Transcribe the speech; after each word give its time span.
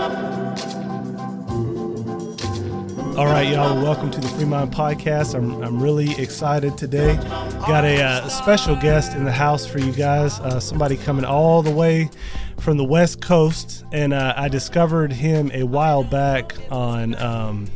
All 0.00 0.06
right, 3.26 3.52
y'all. 3.52 3.82
Welcome 3.82 4.10
to 4.12 4.18
the 4.18 4.28
Freemind 4.28 4.72
Podcast. 4.72 5.34
I'm, 5.34 5.62
I'm 5.62 5.82
really 5.82 6.18
excited 6.18 6.78
today. 6.78 7.16
Got 7.66 7.84
a 7.84 8.02
uh, 8.02 8.26
special 8.28 8.76
guest 8.76 9.14
in 9.14 9.24
the 9.24 9.32
house 9.32 9.66
for 9.66 9.78
you 9.78 9.92
guys. 9.92 10.40
Uh, 10.40 10.58
somebody 10.58 10.96
coming 10.96 11.26
all 11.26 11.60
the 11.60 11.70
way 11.70 12.08
from 12.60 12.78
the 12.78 12.84
West 12.84 13.20
Coast, 13.20 13.84
and 13.92 14.14
uh, 14.14 14.32
I 14.38 14.48
discovered 14.48 15.12
him 15.12 15.50
a 15.52 15.64
while 15.64 16.02
back 16.02 16.56
on. 16.70 17.14
Um, 17.16 17.70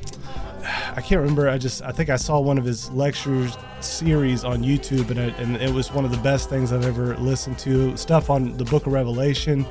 I 0.96 1.02
can't 1.02 1.20
remember. 1.20 1.50
I 1.50 1.58
just 1.58 1.82
I 1.82 1.92
think 1.92 2.08
I 2.08 2.16
saw 2.16 2.40
one 2.40 2.56
of 2.56 2.64
his 2.64 2.90
lectures 2.92 3.54
series 3.80 4.44
on 4.44 4.62
YouTube, 4.62 5.10
and, 5.10 5.20
I, 5.20 5.24
and 5.42 5.56
it 5.56 5.74
was 5.74 5.92
one 5.92 6.06
of 6.06 6.10
the 6.10 6.22
best 6.22 6.48
things 6.48 6.72
I've 6.72 6.86
ever 6.86 7.18
listened 7.18 7.58
to. 7.58 7.94
Stuff 7.98 8.30
on 8.30 8.56
the 8.56 8.64
Book 8.64 8.86
of 8.86 8.94
Revelation 8.94 9.66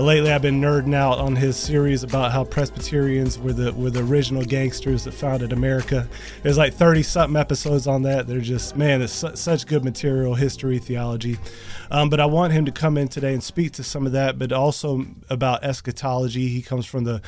lately 0.00 0.30
I've 0.30 0.42
been 0.42 0.60
nerding 0.60 0.94
out 0.94 1.18
on 1.18 1.34
his 1.36 1.56
series 1.56 2.02
about 2.02 2.32
how 2.32 2.44
Presbyterians 2.44 3.38
were 3.38 3.52
the 3.52 3.72
were 3.72 3.90
the 3.90 4.04
original 4.04 4.44
gangsters 4.44 5.04
that 5.04 5.12
founded 5.12 5.52
America. 5.52 6.08
There's 6.42 6.58
like 6.58 6.74
30 6.74 7.02
something 7.02 7.36
episodes 7.36 7.86
on 7.86 8.02
that. 8.02 8.26
They're 8.26 8.40
just 8.40 8.76
man, 8.76 9.02
it's 9.02 9.12
su- 9.12 9.34
such 9.34 9.66
good 9.66 9.84
material, 9.84 10.34
history, 10.34 10.78
theology. 10.78 11.38
Um, 11.90 12.10
but 12.10 12.20
I 12.20 12.26
want 12.26 12.52
him 12.52 12.64
to 12.66 12.72
come 12.72 12.96
in 12.96 13.08
today 13.08 13.32
and 13.32 13.42
speak 13.42 13.72
to 13.72 13.84
some 13.84 14.06
of 14.06 14.12
that, 14.12 14.38
but 14.38 14.52
also 14.52 15.04
about 15.30 15.64
eschatology. 15.64 16.48
He 16.48 16.62
comes 16.62 16.86
from 16.86 17.04
the 17.04 17.20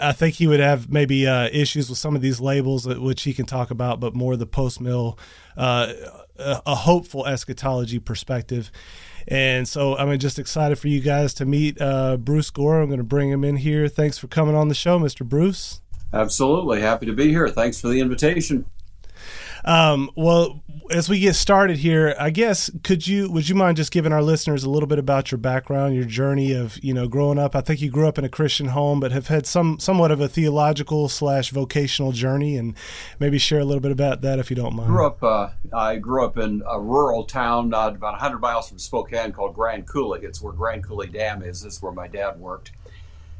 I 0.00 0.12
think 0.12 0.36
he 0.36 0.46
would 0.46 0.60
have 0.60 0.90
maybe 0.90 1.26
uh, 1.26 1.48
issues 1.52 1.88
with 1.88 1.98
some 1.98 2.16
of 2.16 2.22
these 2.22 2.40
labels, 2.40 2.86
which 2.86 3.22
he 3.22 3.32
can 3.32 3.46
talk 3.46 3.70
about, 3.70 4.00
but 4.00 4.14
more 4.14 4.36
the 4.36 4.46
post 4.46 4.80
mill, 4.80 5.18
uh, 5.56 5.92
a 6.38 6.74
hopeful 6.74 7.26
eschatology 7.26 7.98
perspective. 7.98 8.70
And 9.30 9.68
so 9.68 9.96
I'm 9.96 10.18
just 10.18 10.38
excited 10.38 10.78
for 10.78 10.88
you 10.88 11.00
guys 11.00 11.34
to 11.34 11.44
meet 11.44 11.80
uh, 11.80 12.16
Bruce 12.16 12.48
Gore. 12.50 12.80
I'm 12.80 12.88
going 12.88 12.98
to 12.98 13.04
bring 13.04 13.30
him 13.30 13.44
in 13.44 13.56
here. 13.56 13.86
Thanks 13.86 14.16
for 14.16 14.26
coming 14.26 14.54
on 14.54 14.68
the 14.68 14.74
show, 14.74 14.98
Mr. 14.98 15.24
Bruce. 15.24 15.82
Absolutely. 16.14 16.80
Happy 16.80 17.04
to 17.04 17.12
be 17.12 17.28
here. 17.28 17.48
Thanks 17.48 17.78
for 17.78 17.88
the 17.88 18.00
invitation. 18.00 18.64
Um, 19.68 20.10
well, 20.16 20.64
as 20.90 21.10
we 21.10 21.20
get 21.20 21.34
started 21.34 21.76
here, 21.76 22.16
I 22.18 22.30
guess 22.30 22.70
could 22.82 23.06
you 23.06 23.30
would 23.30 23.50
you 23.50 23.54
mind 23.54 23.76
just 23.76 23.92
giving 23.92 24.14
our 24.14 24.22
listeners 24.22 24.64
a 24.64 24.70
little 24.70 24.86
bit 24.86 24.98
about 24.98 25.30
your 25.30 25.36
background, 25.38 25.94
your 25.94 26.06
journey 26.06 26.52
of 26.52 26.82
you 26.82 26.94
know 26.94 27.06
growing 27.06 27.38
up? 27.38 27.54
I 27.54 27.60
think 27.60 27.82
you 27.82 27.90
grew 27.90 28.08
up 28.08 28.16
in 28.16 28.24
a 28.24 28.30
Christian 28.30 28.68
home, 28.68 28.98
but 28.98 29.12
have 29.12 29.26
had 29.26 29.44
some 29.46 29.78
somewhat 29.78 30.10
of 30.10 30.22
a 30.22 30.28
theological 30.28 31.10
slash 31.10 31.50
vocational 31.50 32.12
journey, 32.12 32.56
and 32.56 32.74
maybe 33.18 33.36
share 33.36 33.60
a 33.60 33.64
little 33.66 33.82
bit 33.82 33.92
about 33.92 34.22
that 34.22 34.38
if 34.38 34.48
you 34.48 34.56
don't 34.56 34.74
mind. 34.74 34.88
Grew 34.88 35.06
up, 35.06 35.22
uh, 35.22 35.50
I 35.74 35.96
grew 35.96 36.24
up 36.24 36.38
in 36.38 36.62
a 36.66 36.80
rural 36.80 37.24
town 37.24 37.74
uh, 37.74 37.88
about 37.88 38.12
100 38.12 38.38
miles 38.38 38.70
from 38.70 38.78
Spokane 38.78 39.32
called 39.32 39.54
Grand 39.54 39.86
Coulee. 39.86 40.20
It's 40.22 40.40
where 40.40 40.54
Grand 40.54 40.82
Coulee 40.82 41.08
Dam 41.08 41.42
is. 41.42 41.60
This 41.60 41.74
is 41.74 41.82
where 41.82 41.92
my 41.92 42.08
dad 42.08 42.40
worked 42.40 42.72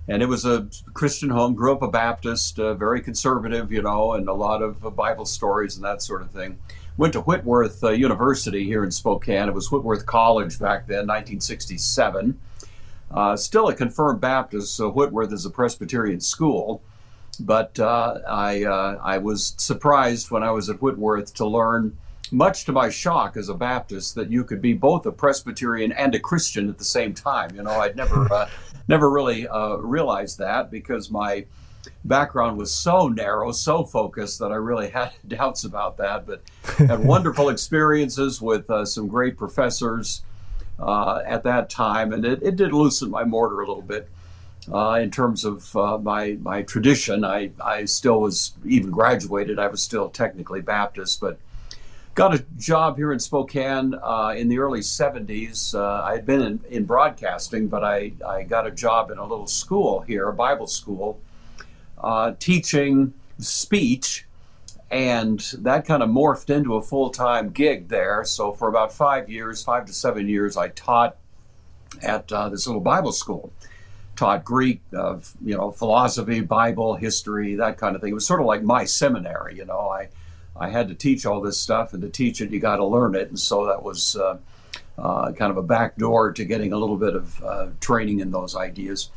and 0.09 0.23
it 0.23 0.27
was 0.27 0.45
a 0.45 0.67
Christian 0.95 1.29
home. 1.29 1.55
Grew 1.55 1.73
up 1.73 1.83
a 1.83 1.89
Baptist, 1.89 2.59
uh, 2.59 2.75
very 2.75 3.01
conservative, 3.01 3.71
you 3.71 3.83
know, 3.83 4.15
and 4.15 4.29
a 4.29 4.33
lot 4.33 4.63
of 4.63 4.85
uh, 4.85 4.91
Bible 4.91 5.27
stories 5.27 5.77
and 5.77 5.85
that 5.85 6.03
sort 6.03 6.23
of 6.23 6.31
thing. 6.31 6.59
Went 6.97 7.13
to 7.13 7.21
Whitworth 7.21 7.85
uh, 7.85 7.91
University 7.91 8.65
here 8.65 8.83
in 8.83 8.91
Spokane. 8.91 9.49
It 9.49 9.55
was 9.55 9.71
Whitworth 9.71 10.07
College 10.07 10.59
back 10.59 10.87
then, 10.87 11.07
1967. 11.07 12.41
Uh, 13.11 13.37
still 13.37 13.69
a 13.69 13.75
confirmed 13.75 14.21
Baptist, 14.21 14.75
so 14.75 14.91
Whitworth 14.91 15.33
is 15.33 15.47
a 15.47 15.51
Presbyterian 15.51 16.21
school. 16.21 16.83
But 17.41 17.79
uh, 17.79 18.19
I 18.29 18.65
uh, 18.65 18.99
I 19.03 19.19
was 19.19 19.55
surprised 19.59 20.31
when 20.31 20.43
I 20.43 20.51
was 20.51 20.69
at 20.69 20.83
Whitworth 20.83 21.35
to 21.35 21.47
learn, 21.47 21.97
much 22.31 22.65
to 22.67 22.73
my 22.73 22.91
shock 22.91 23.37
as 23.37 23.49
a 23.49 23.55
Baptist, 23.55 24.15
that 24.15 24.31
you 24.31 24.45
could 24.45 24.61
be 24.61 24.75
both 24.75 25.07
a 25.07 25.13
Presbyterian 25.13 25.93
and 25.93 26.15
a 26.15 26.21
Christian 26.21 26.69
at 26.69 26.79
the 26.79 26.85
same 26.85 27.15
time. 27.15 27.55
You 27.55 27.63
know, 27.63 27.81
I'd 27.81 27.97
never 27.97 28.49
never 28.89 29.11
really 29.11 29.47
uh, 29.47 29.77
realized 29.77 30.39
that 30.39 30.71
because 30.71 31.11
my 31.11 31.45
background 32.05 32.59
was 32.59 32.73
so 32.73 33.09
narrow, 33.09 33.53
so 33.53 33.85
focused 33.85 34.39
that 34.39 34.51
I 34.53 34.57
really 34.57 34.89
had 34.91 35.13
doubts 35.27 35.65
about 35.65 35.97
that. 35.99 36.27
But 36.27 36.43
had 36.79 37.05
wonderful 37.05 37.49
experiences 37.49 38.41
with 38.41 38.69
uh, 38.71 38.85
some 38.85 39.09
great 39.09 39.37
professors 39.37 40.23
uh, 40.79 41.23
at 41.27 41.43
that 41.43 41.71
time, 41.71 42.13
and 42.13 42.25
it, 42.25 42.43
it, 42.43 42.57
did 42.57 42.73
loosen 42.73 43.11
my 43.11 43.25
mortar 43.25 43.61
a 43.61 43.67
little 43.67 43.83
bit. 43.83 44.09
Uh, 44.73 45.01
in 45.03 45.11
terms 45.11 45.45
of 45.47 45.75
uh, 45.77 45.97
my 45.99 46.37
my 46.43 46.63
tradition, 46.63 47.25
I, 47.25 47.51
I 47.63 47.87
still 47.87 48.21
was 48.21 48.53
even 48.67 48.91
graduated. 48.91 49.59
I 49.59 49.69
was 49.69 49.83
still 49.83 50.11
technically 50.11 50.61
Baptist, 50.61 51.21
but 51.21 51.39
got 52.19 52.35
a 52.35 52.45
job 52.57 52.97
here 52.97 53.13
in 53.13 53.21
Spokane 53.21 53.95
uh, 54.03 54.35
in 54.37 54.49
the 54.49 54.59
early 54.59 54.81
70s. 54.81 55.73
Uh, 55.73 56.03
I 56.03 56.15
had 56.15 56.27
been 56.27 56.43
in, 56.43 56.61
in, 56.69 56.85
broadcasting, 56.85 57.69
but 57.69 57.85
I, 57.85 58.11
I 58.27 58.43
got 58.43 58.67
a 58.67 58.73
job 58.73 59.13
in 59.13 59.19
a 59.19 59.25
little 59.25 59.47
school 59.47 60.01
here, 60.01 60.29
a 60.29 60.33
Bible 60.33 60.67
school, 60.67 61.21
uh, 62.03 62.33
teaching 62.41 63.15
speech. 63.39 64.27
And 64.91 65.39
that 65.59 65.87
kind 65.87 66.03
of 66.03 66.09
morphed 66.09 66.51
into 66.51 66.75
a 66.75 66.83
full 66.83 67.11
time 67.11 67.51
gig 67.51 67.87
there. 67.87 68.25
So 68.25 68.53
for 68.53 68.69
about 68.69 68.93
five 68.93 69.31
years, 69.31 69.63
five 69.63 69.87
to 69.87 69.93
seven 69.93 70.27
years, 70.27 70.57
I 70.57 70.71
taught 70.71 71.17
at 72.03 72.33
uh, 72.33 72.49
this 72.49 72.67
little 72.67 72.83
Bible 72.83 73.13
school. 73.13 73.53
Taught 74.17 74.45
Greek, 74.45 74.81
uh, 74.93 75.19
you 75.45 75.57
know, 75.57 75.71
philosophy, 75.71 76.41
Bible, 76.41 76.97
history, 76.97 77.55
that 77.55 77.79
kind 77.79 77.95
of 77.95 78.03
thing. 78.03 78.11
It 78.11 78.15
was 78.15 78.27
sort 78.27 78.41
of 78.41 78.47
like 78.47 78.65
my 78.65 78.85
seminary, 78.87 79.57
you 79.57 79.67
know. 79.67 79.91
I 79.91 80.09
I 80.59 80.69
had 80.69 80.89
to 80.89 80.95
teach 80.95 81.27
all 81.27 81.41
this 81.41 81.59
stuff, 81.59 81.93
and 81.93 82.03
to 82.03 82.09
teach 82.09 82.41
it, 82.41 82.51
you 82.51 82.61
got 82.61 82.77
to 82.77 82.87
learn 82.87 83.15
it. 83.15 83.29
And 83.29 83.39
so 83.39 83.67
that 83.67 83.83
was 83.83 84.17
uh, 84.17 84.39
uh, 84.99 85.33
kind 85.33 85.51
of 85.51 85.57
a 85.57 85.63
back 85.63 85.97
door 85.97 86.33
to 86.33 86.45
getting 86.45 86.73
a 86.73 86.77
little 86.77 86.97
bit 86.97 87.15
of 87.15 87.45
uh, 87.45 87.67
training 87.81 88.21
in 88.21 88.31
those 88.31 88.57
ideas. 88.57 89.11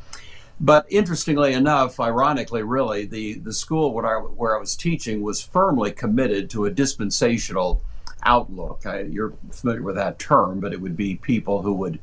But 0.59 0.85
interestingly 0.89 1.53
enough, 1.53 1.99
ironically, 1.99 2.61
really, 2.61 3.05
the, 3.05 3.33
the 3.33 3.53
school 3.53 3.93
where 3.93 4.05
I, 4.05 4.21
where 4.21 4.55
I 4.55 4.59
was 4.59 4.75
teaching 4.75 5.23
was 5.23 5.41
firmly 5.41 5.91
committed 5.91 6.51
to 6.51 6.65
a 6.65 6.71
dispensational 6.71 7.81
outlook. 8.21 8.85
I, 8.85 9.01
you're 9.01 9.33
familiar 9.49 9.81
with 9.81 9.95
that 9.95 10.19
term, 10.19 10.59
but 10.59 10.73
it 10.73 10.79
would 10.79 10.95
be 10.95 11.15
people 11.15 11.63
who 11.63 11.73
would 11.73 11.99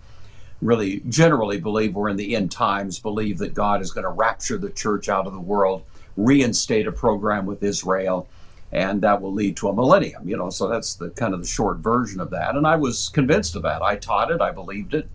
really 0.60 1.03
generally 1.09 1.60
believe 1.60 1.94
we're 1.94 2.09
in 2.09 2.16
the 2.16 2.34
end 2.34 2.50
times, 2.50 2.98
believe 2.98 3.38
that 3.38 3.54
God 3.54 3.81
is 3.81 3.93
going 3.93 4.03
to 4.03 4.10
rapture 4.10 4.59
the 4.59 4.71
church 4.71 5.09
out 5.09 5.28
of 5.28 5.32
the 5.32 5.38
world, 5.38 5.84
reinstate 6.16 6.88
a 6.88 6.93
program 6.93 7.47
with 7.47 7.62
Israel 7.62 8.27
and 8.73 9.01
that 9.01 9.21
will 9.21 9.33
lead 9.33 9.56
to 9.56 9.69
a 9.69 9.75
millennium 9.75 10.29
you 10.29 10.37
know 10.37 10.51
so 10.51 10.69
that's 10.69 10.95
the 10.95 11.11
kind 11.11 11.33
of 11.34 11.41
the 11.41 11.47
short 11.47 11.79
version 11.79 12.21
of 12.21 12.31
that. 12.31 12.55
And 12.55 12.67
i 12.67 12.77
was 12.77 13.09
convinced 13.09 13.56
of 13.56 13.62
that. 13.62 13.83
I 13.83 13.97
taught 13.97 14.31
it. 14.31 14.41
I 14.41 14.51
believed 14.51 14.95
it. 14.95 15.09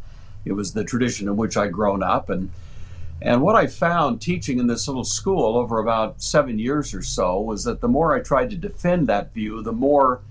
It 0.45 0.53
was 0.53 0.73
the 0.73 0.83
tradition 0.83 1.27
in 1.27 1.37
which 1.37 1.57
i'd 1.57 1.71
grown 1.71 2.03
up. 2.03 2.29
And 2.29 2.51
and 3.21 3.41
what 3.41 3.55
i 3.55 3.67
found 3.67 4.21
teaching 4.21 4.59
in 4.59 4.67
this 4.67 4.87
little 4.87 5.03
school 5.03 5.57
over 5.57 5.79
about 5.79 6.21
seven 6.21 6.59
years 6.59 6.93
or 6.93 7.03
so 7.03 7.39
was 7.39 7.63
that 7.63 7.81
the 7.81 7.87
more 7.87 8.13
i 8.13 8.19
tried 8.19 8.49
to 8.49 8.57
defend 8.57 9.07
that 9.07 9.33
view 9.33 9.61
the 9.61 9.71
more 9.71 10.21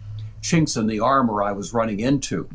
chinks 0.40 0.76
in 0.76 0.86
the 0.86 1.00
armor 1.00 1.42
i 1.42 1.52
was 1.52 1.72
running 1.72 2.00
into 2.00 2.48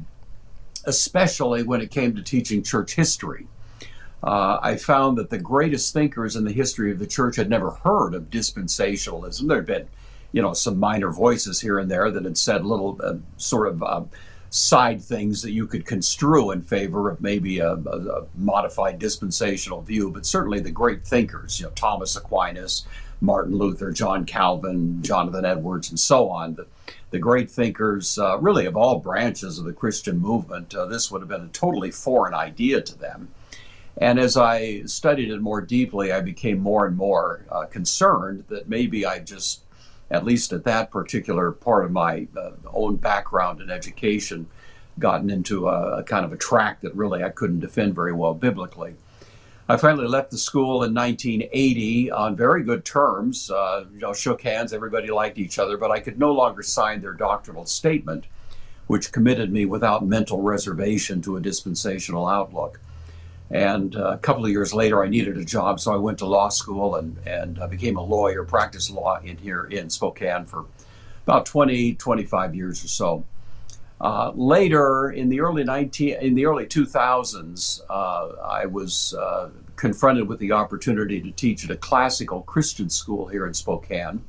especially 0.88 1.63
when 1.63 1.81
it 1.81 1.91
came 1.91 2.16
to 2.16 2.23
teaching 2.23 2.63
church 2.63 2.95
history. 2.95 3.45
Uh, 4.23 4.57
I 4.63 4.77
found 4.77 5.17
that 5.17 5.29
the 5.29 5.38
greatest 5.38 5.94
thinkers 5.94 6.35
in 6.35 6.45
the 6.45 6.51
history 6.51 6.91
of 6.91 6.97
the 6.97 7.06
church 7.06 7.35
had 7.35 7.50
never 7.50 7.72
heard 7.72 8.16
of 8.16 8.31
dispensationalism. 8.31 9.47
There 9.47 9.57
had 9.57 9.66
been 9.67 9.88
you 10.37 10.43
know 10.43 10.53
some 10.53 10.77
minor 10.77 11.09
voices 11.09 11.59
here 11.59 11.79
and 11.79 11.89
there 11.89 12.11
that 12.11 12.23
had 12.23 12.37
said 12.37 12.63
little 12.63 12.99
uh, 13.03 13.15
sort 13.37 13.67
of 13.69 13.81
uh, 13.81 14.03
side 14.51 15.01
things 15.01 15.41
that 15.41 15.49
you 15.49 15.65
could 15.65 15.83
construe 15.83 16.51
in 16.51 16.61
favor 16.61 17.09
of 17.09 17.19
maybe 17.19 17.57
a, 17.57 17.71
a, 17.71 17.97
a, 18.19 18.27
modified 18.35 18.99
dispensational 18.99 19.81
view, 19.81 20.11
but 20.11 20.27
certainly 20.27 20.59
the 20.59 20.69
great 20.69 21.03
thinkers, 21.03 21.59
you 21.59 21.65
know 21.65 21.71
Thomas 21.71 22.15
Aquinas, 22.15 22.85
Martin 23.19 23.55
Luther, 23.55 23.91
John 23.91 24.25
Calvin, 24.25 25.01
Jonathan 25.01 25.43
Edwards, 25.43 25.89
and 25.89 25.99
so 25.99 26.29
on. 26.29 26.53
The, 26.53 26.67
the 27.09 27.17
great 27.17 27.49
thinkers, 27.49 28.19
uh, 28.19 28.37
really 28.37 28.67
of 28.67 28.77
all 28.77 28.99
branches 28.99 29.57
of 29.57 29.65
the 29.65 29.73
Christian 29.73 30.19
movement, 30.19 30.75
uh, 30.75 30.85
this 30.85 31.09
would 31.09 31.21
have 31.21 31.29
been 31.29 31.45
a 31.45 31.47
totally 31.47 31.89
foreign 31.89 32.35
idea 32.35 32.79
to 32.81 32.95
them. 32.95 33.29
And 33.99 34.19
as 34.19 34.37
I 34.37 34.83
studied 34.83 35.31
it 35.31 35.41
more 35.41 35.61
deeply, 35.61 36.11
I 36.11 36.21
became 36.21 36.59
more 36.59 36.85
and 36.85 36.95
more 36.95 37.44
uh, 37.51 37.65
concerned 37.65 38.44
that 38.50 38.69
maybe 38.69 39.03
I 39.03 39.17
just 39.17 39.62
at 40.09 40.25
least 40.25 40.54
at 40.54 40.63
that 40.63 40.92
particular 40.92 41.51
part 41.51 41.86
of 41.86 41.92
my 41.92 42.27
uh, 42.38 42.51
own 42.74 42.95
background 42.95 43.62
and 43.62 43.71
education, 43.71 44.48
gotten 45.00 45.30
into 45.30 45.68
a, 45.68 46.00
a, 46.00 46.04
kind 46.04 46.25
of 46.25 46.33
a 46.33 46.38
track 46.38 46.81
that 46.81 46.95
really 46.95 47.24
I 47.24 47.30
couldn't 47.30 47.59
defend 47.59 47.94
very 47.94 48.13
well 48.13 48.33
biblically. 48.33 48.95
I 49.69 49.75
finally 49.75 50.07
left 50.07 50.31
the 50.31 50.38
school 50.38 50.83
in 50.83 50.94
1980 50.94 52.09
on 52.12 52.38
very 52.38 52.63
good 52.63 52.86
terms. 52.86 53.51
Uh, 53.51 53.83
you 53.94 54.00
know, 54.00 54.13
shook 54.13 54.42
hands, 54.42 54.71
everybody 54.71 55.12
liked 55.12 55.38
each 55.38 55.59
other, 55.59 55.77
but 55.77 55.92
I 55.92 56.00
could 56.00 56.18
no 56.18 56.31
longer 56.31 56.63
sign 56.63 57.01
their 57.01 57.12
doctrinal 57.12 57.65
statement, 57.65 58.25
which 58.88 59.12
committed 59.12 59.51
me 59.51 59.65
without 59.65 60.06
mental 60.06 60.42
reservation 60.42 61.21
to 61.24 61.36
a 61.36 61.42
dispensational 61.42 62.27
outlook. 62.27 62.80
And 63.49 63.95
uh, 63.95 64.11
a 64.11 64.17
couple 64.17 64.44
of 64.44 64.51
years 64.51 64.73
later, 64.73 65.03
I 65.03 65.07
needed 65.07 65.38
a 65.38 65.45
job, 65.45 65.79
so 65.79 65.94
I 65.94 65.97
went 65.97 66.19
to 66.19 66.25
law 66.25 66.49
school 66.49 66.95
and, 66.95 67.17
and 67.25 67.59
uh, 67.59 67.67
became 67.67 67.97
a 67.97 68.03
lawyer, 68.03 68.44
practiced 68.44 68.91
law 68.91 69.19
in 69.23 69.38
here 69.38 69.65
in 69.65 69.89
Spokane 69.89 70.45
for 70.45 70.65
about 71.25 71.45
20, 71.45 71.95
25 71.95 72.55
years 72.55 72.83
or 72.83 72.88
so. 72.88 73.25
Uh, 73.99 74.31
later, 74.35 75.09
in 75.09 75.29
the 75.29 75.39
early 75.39 75.63
19, 75.63 76.17
in 76.21 76.35
the 76.35 76.45
early 76.45 76.65
2000s, 76.65 77.81
uh, 77.89 78.27
I 78.44 78.65
was 78.65 79.13
uh, 79.15 79.50
confronted 79.75 80.27
with 80.27 80.39
the 80.39 80.51
opportunity 80.51 81.19
to 81.21 81.31
teach 81.31 81.63
at 81.63 81.71
a 81.71 81.77
classical 81.77 82.41
Christian 82.43 82.89
school 82.89 83.27
here 83.27 83.47
in 83.47 83.53
Spokane. 83.53 84.23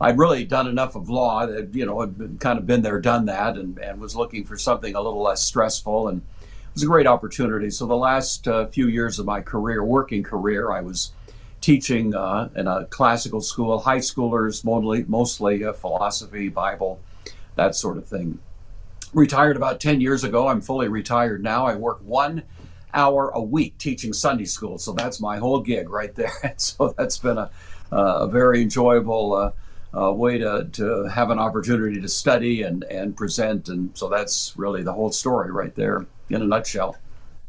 I'd 0.00 0.16
really 0.16 0.44
done 0.44 0.66
enough 0.66 0.94
of 0.94 1.10
law 1.10 1.44
that 1.44 1.74
you 1.74 1.84
know 1.84 2.00
had 2.00 2.38
kind 2.40 2.58
of 2.58 2.66
been 2.66 2.82
there, 2.82 3.00
done 3.00 3.26
that, 3.26 3.56
and, 3.56 3.78
and 3.78 4.00
was 4.00 4.16
looking 4.16 4.44
for 4.44 4.56
something 4.56 4.94
a 4.94 5.00
little 5.00 5.22
less 5.22 5.42
stressful, 5.42 6.08
and 6.08 6.22
was 6.74 6.82
a 6.82 6.86
great 6.86 7.06
opportunity. 7.06 7.70
So 7.70 7.86
the 7.86 7.96
last 7.96 8.46
uh, 8.46 8.66
few 8.66 8.88
years 8.88 9.18
of 9.18 9.26
my 9.26 9.40
career, 9.40 9.84
working 9.84 10.22
career, 10.22 10.70
I 10.70 10.80
was 10.80 11.12
teaching 11.60 12.14
uh, 12.14 12.48
in 12.54 12.66
a 12.66 12.86
classical 12.86 13.40
school, 13.40 13.78
high 13.78 13.98
schoolers, 13.98 14.64
mostly, 14.64 15.04
mostly 15.08 15.64
uh, 15.64 15.72
philosophy, 15.72 16.48
Bible, 16.48 17.00
that 17.56 17.74
sort 17.74 17.98
of 17.98 18.06
thing. 18.06 18.38
Retired 19.12 19.56
about 19.56 19.80
10 19.80 20.00
years 20.00 20.24
ago. 20.24 20.48
I'm 20.48 20.60
fully 20.60 20.88
retired 20.88 21.42
now. 21.42 21.66
I 21.66 21.74
work 21.74 22.00
one 22.04 22.44
hour 22.94 23.30
a 23.30 23.42
week 23.42 23.76
teaching 23.78 24.12
Sunday 24.12 24.44
school. 24.44 24.78
So 24.78 24.92
that's 24.92 25.20
my 25.20 25.38
whole 25.38 25.60
gig 25.60 25.90
right 25.90 26.14
there. 26.14 26.32
And 26.42 26.54
so 26.60 26.94
that's 26.96 27.18
been 27.18 27.38
a, 27.38 27.50
a 27.90 28.28
very 28.28 28.62
enjoyable 28.62 29.52
uh, 29.96 30.12
way 30.12 30.38
to, 30.38 30.68
to 30.72 31.04
have 31.04 31.30
an 31.30 31.38
opportunity 31.38 32.00
to 32.00 32.08
study 32.08 32.62
and, 32.62 32.84
and 32.84 33.16
present. 33.16 33.68
And 33.68 33.96
so 33.96 34.08
that's 34.08 34.54
really 34.56 34.82
the 34.82 34.92
whole 34.92 35.12
story 35.12 35.50
right 35.50 35.74
there 35.74 36.06
in 36.28 36.42
a 36.42 36.46
nutshell. 36.46 36.96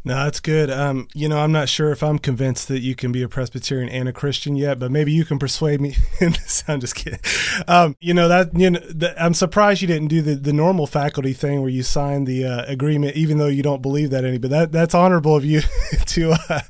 No, 0.04 0.16
that's 0.16 0.40
good. 0.40 0.72
Um, 0.72 1.08
you 1.14 1.30
know, 1.30 1.38
I'm 1.38 1.52
not 1.52 1.70
sure 1.70 1.92
if 1.92 2.02
I'm 2.02 2.18
convinced 2.18 2.70
that 2.70 2.80
you 2.80 2.96
can 2.96 3.12
be 3.12 3.22
a 3.22 3.30
Presbyterian 3.30 3.88
and 3.88 4.10
a 4.10 4.14
Christian 4.14 4.56
yet, 4.56 4.80
but 4.80 4.90
maybe 4.90 5.12
you 5.12 5.26
can 5.26 5.38
persuade 5.38 5.80
me. 5.80 5.96
I'm 6.68 6.80
just 6.80 6.96
kidding. 6.96 7.20
Um, 7.68 7.96
you 8.00 8.16
know 8.16 8.28
that 8.28 8.58
you 8.58 8.72
know 8.72 8.80
the, 8.80 9.14
I'm 9.24 9.36
surprised 9.36 9.82
you 9.82 9.88
didn't 9.88 10.08
do 10.08 10.24
the, 10.24 10.34
the 10.34 10.54
normal 10.54 10.88
faculty 10.88 11.34
thing 11.34 11.62
where 11.62 11.70
you 11.70 11.84
sign 11.84 12.24
the 12.24 12.46
uh, 12.46 12.66
agreement, 12.66 13.16
even 13.16 13.38
though 13.38 13.48
you 13.48 13.62
don't 13.62 13.84
believe 13.84 14.10
that 14.10 14.26
any. 14.26 14.40
But 14.40 14.50
that 14.50 14.72
that's 14.72 14.96
honorable 14.96 15.36
of 15.36 15.46
you 15.46 15.62
to 16.08 16.32
uh, 16.32 16.62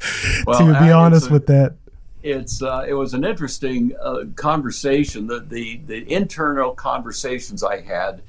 well, 0.45 0.59
to 0.59 0.79
be 0.81 0.91
honest 0.91 1.29
a, 1.29 1.31
with 1.31 1.47
that. 1.47 1.77
It's 2.23 2.62
uh, 2.62 2.85
it 2.88 2.94
was 2.94 3.13
an 3.13 3.23
interesting 3.23 3.94
uh, 4.01 4.25
conversation. 4.35 5.27
The, 5.27 5.39
the 5.39 5.81
the 5.85 6.12
internal 6.12 6.71
conversations 6.71 7.63
I 7.63 7.81
had 7.81 8.21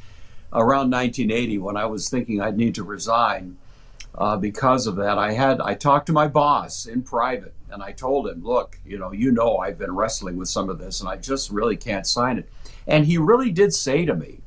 around 0.53 0.91
1980 0.91 1.59
when 1.59 1.77
I 1.77 1.87
was 1.87 2.09
thinking 2.09 2.41
I'd 2.41 2.57
need 2.57 2.75
to 2.77 2.85
resign 2.85 3.57
uh, 4.15 4.37
because 4.37 4.87
of 4.87 4.97
that. 4.97 5.19
I 5.19 5.33
had 5.33 5.61
I 5.61 5.75
talked 5.75 6.07
to 6.07 6.13
my 6.13 6.29
boss 6.29 6.87
in 6.87 7.03
private 7.03 7.55
and 7.71 7.83
I 7.83 7.93
told 7.93 8.29
him, 8.29 8.45
look, 8.45 8.79
you 8.85 8.99
know, 8.99 9.13
you 9.13 9.33
know, 9.33 9.59
I've 9.59 9.79
been 9.79 9.95
wrestling 9.95 10.37
with 10.37 10.49
some 10.49 10.69
of 10.69 10.79
this 10.79 11.01
and 11.01 11.09
I 11.09 11.17
just 11.17 11.51
really 11.51 11.77
can't 11.77 12.07
sign 12.07 12.39
it. 12.39 12.49
And 12.87 13.07
he 13.07 13.19
really 13.19 13.51
did 13.51 13.73
say 13.73 14.05
to 14.05 14.15
me, 14.15 14.41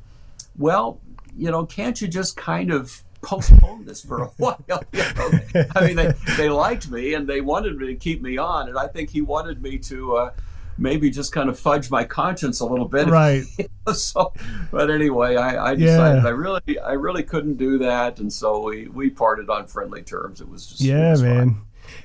well, 0.56 1.00
you 1.36 1.50
know, 1.50 1.66
can't 1.66 2.00
you 2.00 2.08
just 2.08 2.36
kind 2.36 2.70
of 2.70 3.02
postpone 3.26 3.84
this 3.84 4.02
for 4.02 4.22
a 4.22 4.26
while? 4.36 4.64
You 4.92 5.02
know? 5.16 5.64
I 5.74 5.86
mean, 5.86 5.96
they, 5.96 6.12
they 6.36 6.48
liked 6.48 6.90
me 6.90 7.14
and 7.14 7.28
they 7.28 7.40
wanted 7.40 7.76
me 7.76 7.88
to 7.88 7.96
keep 7.96 8.22
me 8.22 8.38
on, 8.38 8.68
and 8.68 8.78
I 8.78 8.86
think 8.86 9.10
he 9.10 9.20
wanted 9.20 9.62
me 9.62 9.78
to. 9.78 10.16
Uh, 10.16 10.30
maybe 10.78 11.08
just 11.08 11.32
kind 11.32 11.48
of 11.48 11.58
fudge 11.58 11.90
my 11.90 12.04
conscience 12.04 12.60
a 12.60 12.66
little 12.66 12.86
bit. 12.86 13.06
Right. 13.06 13.44
so, 13.94 14.34
but 14.70 14.90
anyway, 14.90 15.36
I, 15.36 15.70
I 15.70 15.74
decided 15.74 16.22
yeah. 16.22 16.28
I 16.28 16.32
really, 16.32 16.78
I 16.78 16.92
really 16.92 17.22
couldn't 17.22 17.56
do 17.56 17.78
that, 17.78 18.18
and 18.18 18.30
so 18.30 18.62
we 18.62 18.86
we 18.88 19.08
parted 19.08 19.48
on 19.48 19.66
friendly 19.66 20.02
terms. 20.02 20.42
It 20.42 20.48
was 20.50 20.66
just 20.66 20.82
yeah, 20.82 21.12
was 21.12 21.22
man. 21.22 21.54
Fun. 21.54 21.62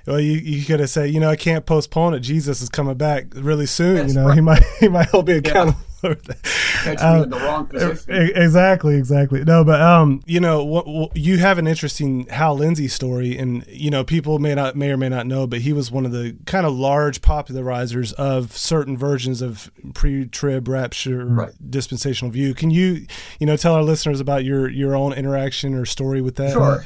Well, 0.08 0.20
you 0.20 0.38
you 0.38 0.64
could 0.64 0.80
have 0.80 0.90
said, 0.90 1.12
you 1.12 1.20
know, 1.20 1.30
I 1.30 1.36
can't 1.36 1.66
postpone 1.66 2.14
it. 2.14 2.20
Jesus 2.22 2.62
is 2.62 2.70
coming 2.70 2.96
back 2.96 3.26
really 3.36 3.66
soon. 3.66 3.96
That's 3.96 4.14
you 4.14 4.20
know, 4.20 4.28
right. 4.28 4.36
he 4.36 4.42
might 4.42 4.64
he 4.80 4.88
might 4.88 5.08
hold 5.08 5.28
me 5.28 5.34
accountable. 5.34 5.78
Yeah. 5.82 5.91
Um, 6.04 7.24
in 7.24 7.30
the 7.30 7.38
wrong 7.38 7.68
position. 7.68 8.32
Exactly, 8.36 8.96
exactly. 8.96 9.44
No, 9.44 9.64
but 9.64 9.80
um, 9.80 10.22
you 10.26 10.40
know, 10.40 11.12
you 11.14 11.38
have 11.38 11.60
an 11.60 11.68
interesting 11.68 12.26
Hal 12.28 12.56
Lindsey 12.56 12.88
story, 12.88 13.38
and 13.38 13.64
you 13.68 13.92
know, 13.92 14.04
people 14.04 14.40
may 14.40 14.56
not 14.56 14.76
may 14.76 14.90
or 14.90 14.98
may 14.98 15.10
not 15.10 15.28
know, 15.28 15.46
but 15.46 15.60
he 15.60 15.74
was 15.74 15.92
one 15.92 16.06
of 16.06 16.12
the 16.12 16.36
kind 16.46 16.66
of 16.66 16.74
large 16.74 17.22
popularizers 17.22 18.14
of 18.14 18.58
certain 18.58 18.98
versions 18.98 19.42
of 19.42 19.72
pre-trib 19.94 20.68
rapture 20.68 21.26
right. 21.26 21.52
dispensational 21.70 22.32
view. 22.32 22.54
Can 22.54 22.72
you, 22.72 23.06
you 23.40 23.46
know, 23.46 23.56
tell 23.58 23.76
our 23.76 23.84
listeners 23.84 24.20
about 24.20 24.44
your 24.44 24.70
your 24.70 24.96
own 24.96 25.14
interaction 25.14 25.76
or 25.76 25.86
story 25.86 26.22
with 26.22 26.36
that? 26.38 26.54
Sure. 26.54 26.84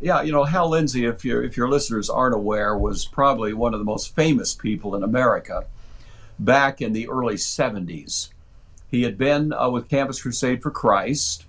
Yeah, 0.00 0.22
you 0.22 0.32
know, 0.32 0.42
Hal 0.44 0.68
Lindsey, 0.68 1.06
if 1.06 1.24
your 1.24 1.42
if 1.42 1.56
your 1.56 1.68
listeners 1.68 2.10
aren't 2.10 2.34
aware, 2.34 2.76
was 2.76 3.04
probably 3.04 3.54
one 3.54 3.72
of 3.72 3.80
the 3.80 3.84
most 3.84 4.14
famous 4.14 4.52
people 4.52 4.96
in 4.96 5.04
America 5.04 5.64
back 6.38 6.82
in 6.82 6.92
the 6.92 7.08
early 7.08 7.36
70s. 7.36 8.28
He 8.92 9.02
had 9.02 9.16
been 9.16 9.54
uh, 9.54 9.70
with 9.70 9.88
Campus 9.88 10.20
Crusade 10.20 10.62
for 10.62 10.70
Christ, 10.70 11.46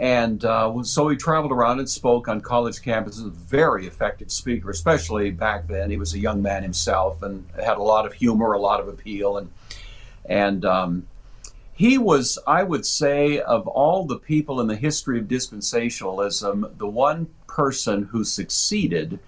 and 0.00 0.44
uh, 0.44 0.82
so 0.82 1.08
he 1.08 1.16
traveled 1.16 1.52
around 1.52 1.78
and 1.78 1.88
spoke 1.88 2.26
on 2.26 2.40
college 2.40 2.82
campuses. 2.82 3.24
A 3.24 3.30
very 3.30 3.86
effective 3.86 4.32
speaker, 4.32 4.68
especially 4.68 5.30
back 5.30 5.68
then. 5.68 5.90
He 5.90 5.96
was 5.96 6.12
a 6.12 6.18
young 6.18 6.42
man 6.42 6.64
himself 6.64 7.22
and 7.22 7.46
had 7.54 7.76
a 7.78 7.82
lot 7.82 8.04
of 8.04 8.12
humor, 8.12 8.52
a 8.52 8.58
lot 8.58 8.80
of 8.80 8.88
appeal, 8.88 9.36
and 9.36 9.50
and 10.24 10.64
um, 10.64 11.06
he 11.72 11.98
was, 11.98 12.36
I 12.48 12.64
would 12.64 12.84
say, 12.84 13.38
of 13.40 13.68
all 13.68 14.04
the 14.04 14.18
people 14.18 14.60
in 14.60 14.66
the 14.66 14.74
history 14.74 15.20
of 15.20 15.26
dispensationalism, 15.26 16.78
the 16.78 16.88
one 16.88 17.28
person 17.46 18.06
who 18.06 18.24
succeeded 18.24 19.20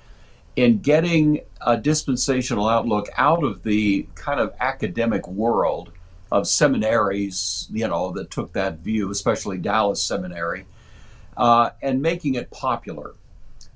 in 0.57 0.79
getting 0.79 1.41
a 1.65 1.77
dispensational 1.77 2.69
outlook 2.69 3.09
out 3.17 3.45
of 3.45 3.63
the 3.63 4.09
kind 4.17 4.41
of 4.41 4.55
academic 4.59 5.29
world 5.29 5.93
of 6.35 6.49
seminaries, 6.49 7.69
you 7.73 7.87
know, 7.87 8.11
that 8.11 8.29
took 8.29 8.53
that 8.53 8.79
view, 8.79 9.09
especially 9.13 9.57
Dallas 9.57 10.03
Seminary, 10.03 10.67
uh, 11.37 11.71
and 11.81 12.03
making 12.03 12.35
it 12.35 12.51
popular, 12.51 13.15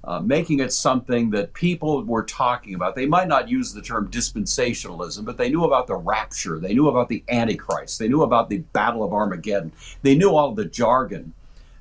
uh, 0.02 0.18
making 0.18 0.58
it 0.58 0.72
something 0.72 1.30
that 1.30 1.54
people 1.54 2.02
were 2.02 2.24
talking 2.24 2.74
about. 2.74 2.96
They 2.96 3.06
might 3.06 3.28
not 3.28 3.48
use 3.48 3.72
the 3.72 3.80
term 3.80 4.10
dispensationalism, 4.10 5.24
but 5.24 5.38
they 5.38 5.50
knew 5.50 5.66
about 5.66 5.86
the 5.86 5.94
rapture, 5.94 6.58
they 6.58 6.74
knew 6.74 6.88
about 6.88 7.08
the 7.08 7.22
Antichrist, 7.28 8.00
they 8.00 8.08
knew 8.08 8.22
about 8.22 8.50
the 8.50 8.58
Battle 8.72 9.04
of 9.04 9.12
Armageddon, 9.12 9.70
they 10.02 10.16
knew 10.16 10.34
all 10.34 10.52
the 10.52 10.64
jargon 10.64 11.32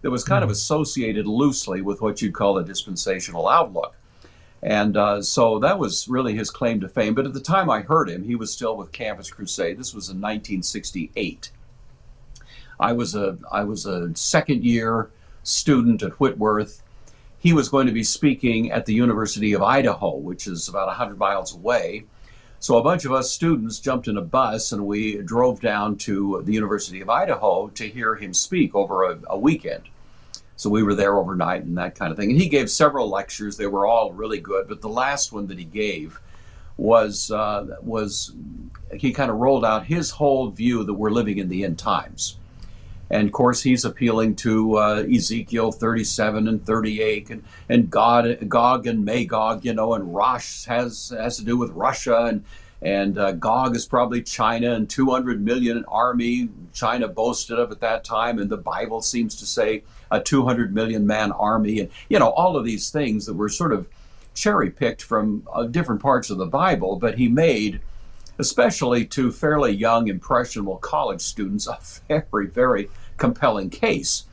that 0.04 0.12
was 0.12 0.24
kind 0.24 0.44
mm-hmm. 0.44 0.52
of 0.52 0.52
associated 0.52 1.26
loosely 1.26 1.82
with 1.82 2.02
what 2.02 2.22
you'd 2.22 2.36
call 2.36 2.60
a 2.60 2.64
dispensational 2.64 3.48
outlook. 3.48 3.96
And 4.64 4.98
uh, 4.98 5.22
so 5.22 5.60
that 5.60 5.78
was 5.78 6.08
really 6.08 6.36
his 6.36 6.50
claim 6.50 6.80
to 6.82 6.90
fame. 6.90 7.14
But 7.14 7.26
at 7.26 7.34
the 7.34 7.40
time 7.40 7.70
I 7.70 7.82
heard 7.82 8.10
him, 8.10 8.24
he 8.24 8.36
was 8.36 8.52
still 8.52 8.76
with 8.76 8.92
Campus 8.92 9.30
Crusade. 9.30 9.78
This 9.78 9.94
was 9.94 10.10
in 10.10 10.18
1968. 10.18 11.52
I 12.80 12.94
was 12.94 13.16
a 13.16 13.38
I 13.52 13.64
was 13.64 13.86
a 13.86 14.16
second 14.16 14.64
year 14.64 15.10
student 15.44 16.04
at 16.04 16.20
Whitworth. 16.20 16.84
He 17.40 17.54
was 17.54 17.70
going 17.70 17.88
to 17.88 17.94
be 17.94 18.04
speaking 18.04 18.72
at 18.72 18.86
the 18.86 18.94
University 18.94 19.54
of 19.54 19.62
Idaho, 19.62 20.16
which 20.16 20.48
is 20.48 20.68
about 20.68 20.88
100 20.88 21.18
miles 21.18 21.54
away. 21.56 22.06
So 22.60 22.78
a 22.78 22.84
bunch 22.84 23.06
of 23.06 23.12
us 23.12 23.32
students 23.32 23.80
jumped 23.80 24.08
in 24.08 24.18
a 24.18 24.22
bus 24.22 24.72
and 24.72 24.88
we 24.88 25.18
drove 25.18 25.62
down 25.62 25.98
to 26.00 26.42
the 26.44 26.54
University 26.54 27.02
of 27.02 27.10
Idaho 27.10 27.68
to 27.70 27.88
hear 27.88 28.16
him 28.16 28.34
speak 28.34 28.74
over 28.74 29.04
a, 29.04 29.20
a 29.30 29.38
weekend. 29.38 29.84
So 30.58 30.70
we 30.70 30.84
were 30.84 30.96
there 30.96 31.18
overnight 31.18 31.64
and 31.64 31.78
that 31.78 31.96
kind 31.96 32.12
of 32.12 32.18
thing. 32.18 32.32
And 32.32 32.42
he 32.42 32.50
gave 32.50 32.70
several 32.70 33.10
lectures. 33.10 33.58
They 33.58 33.68
were 33.68 33.86
all 33.86 34.12
really 34.12 34.40
good, 34.40 34.68
but 34.68 34.82
the 34.82 34.90
last 34.90 35.32
one 35.32 35.48
that 35.48 35.58
he 35.58 35.64
gave 35.64 36.20
was 36.78 37.32
uh, 37.32 37.78
was 37.82 38.34
he 38.94 39.14
kind 39.14 39.30
of 39.30 39.38
rolled 39.38 39.66
out 39.66 39.86
his 39.86 40.12
whole 40.12 40.50
view 40.50 40.84
that 40.84 40.94
we're 40.94 41.12
living 41.12 41.38
in 41.38 41.50
the 41.50 41.64
end 41.64 41.78
times. 41.78 42.38
And 43.10 43.28
of 43.28 43.32
course, 43.32 43.64
he's 43.64 43.86
appealing 43.86 44.36
to 44.38 44.78
uh, 44.78 45.04
Ezekiel 45.10 45.72
37 45.72 46.48
and 46.48 46.66
38, 46.66 47.30
and, 47.30 47.44
and 47.70 47.90
God, 47.90 48.50
Gog 48.50 48.86
and 48.86 49.06
Magog, 49.06 49.64
you 49.64 49.74
know, 49.74 49.94
and 49.94 50.14
Rosh 50.14 50.66
has 50.66 51.14
has 51.18 51.38
to 51.38 51.46
do 51.46 51.56
with 51.58 51.72
Russia, 51.72 52.26
and 52.26 52.44
and 52.82 53.18
uh, 53.18 53.32
Gog 53.32 53.76
is 53.76 53.86
probably 53.86 54.22
China, 54.22 54.74
and 54.74 54.90
200 54.90 55.44
million 55.44 55.86
army 55.88 56.50
China 56.74 57.08
boasted 57.08 57.60
of 57.60 57.72
at 57.72 57.80
that 57.80 58.04
time, 58.04 58.40
and 58.40 58.50
the 58.50 58.58
Bible 58.58 59.02
seems 59.02 59.36
to 59.36 59.46
say 59.46 59.84
a 60.12 60.20
200 60.20 60.74
million 60.74 61.06
man 61.06 61.32
army, 61.32 61.80
and 61.80 61.90
you 62.10 62.20
know 62.20 62.30
all 62.30 62.58
of 62.58 62.66
these 62.66 62.90
things 62.90 63.26
that 63.26 63.34
were 63.34 63.50
sort 63.50 63.74
of 63.74 63.88
cherry 64.34 64.70
picked 64.70 65.02
from 65.02 65.44
uh, 65.54 65.64
different 65.64 66.02
parts 66.02 66.30
of 66.30 66.38
the 66.38 66.46
Bible, 66.46 66.98
but 66.98 67.18
he 67.18 67.28
made, 67.28 67.82
especially 68.38 69.04
to 69.04 69.32
fairly 69.32 69.72
young, 69.72 70.08
impressionable 70.08 70.78
college 70.78 71.22
students, 71.22 71.68
a 71.68 71.80
very, 72.08 72.48
very 72.48 72.90
compelling 73.18 73.70
case. 73.70 74.26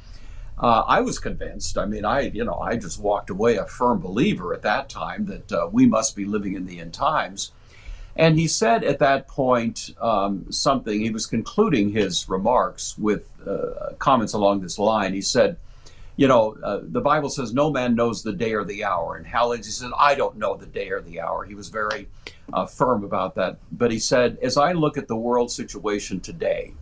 Uh, 0.59 0.85
I 0.87 1.01
was 1.01 1.19
convinced. 1.19 1.79
I 1.79 1.87
mean, 1.87 2.05
I 2.05 2.21
you 2.21 2.45
know 2.45 2.59
I 2.59 2.77
just 2.77 3.01
walked 3.01 3.31
away 3.31 3.57
a 3.57 3.67
firm 3.67 3.99
believer 3.99 4.55
at 4.55 4.63
that 4.63 4.89
time 4.89 5.27
that 5.27 5.53
uh, 5.53 5.69
we 5.73 5.87
must 5.87 6.15
be 6.15 6.25
living 6.25 6.55
in 6.55 6.67
the 6.67 6.81
end 6.81 6.95
times. 6.95 7.53
And 8.17 8.39
he 8.39 8.47
said 8.47 8.85
at 8.85 9.01
that 9.01 9.27
point 9.27 9.91
um, 10.01 10.51
something. 10.51 11.01
He 11.01 11.11
was 11.11 11.27
concluding 11.27 11.91
his 11.91 12.29
remarks 12.29 12.97
with 12.97 13.29
uh, 13.47 13.95
comments 13.99 14.35
along 14.35 14.61
this 14.61 14.79
line. 14.79 15.15
He 15.15 15.21
said, 15.21 15.57
you 16.17 16.29
know, 16.29 16.57
uh, 16.63 16.81
the 16.83 17.01
Bible 17.01 17.29
says 17.29 17.53
no 17.53 17.71
man 17.71 17.95
knows 17.95 18.23
the 18.23 18.33
day 18.33 18.53
or 18.53 18.65
the 18.65 18.85
hour. 18.85 19.17
And 19.17 19.27
Hal 19.27 19.49
Lindsey 19.49 19.71
said, 19.71 19.91
I 19.99 20.15
don't 20.15 20.37
know 20.37 20.57
the 20.57 20.67
day 20.67 20.91
or 20.91 21.01
the 21.01 21.21
hour. 21.21 21.45
He 21.45 21.55
was 21.55 21.69
very 21.69 22.09
uh, 22.53 22.67
firm 22.67 23.05
about 23.05 23.35
that. 23.35 23.59
But 23.73 23.91
he 23.91 23.99
said, 23.99 24.39
as 24.43 24.57
I 24.57 24.73
look 24.73 24.97
at 24.97 25.09
the 25.09 25.17
world 25.17 25.51
situation 25.51 26.21
today, 26.21 26.73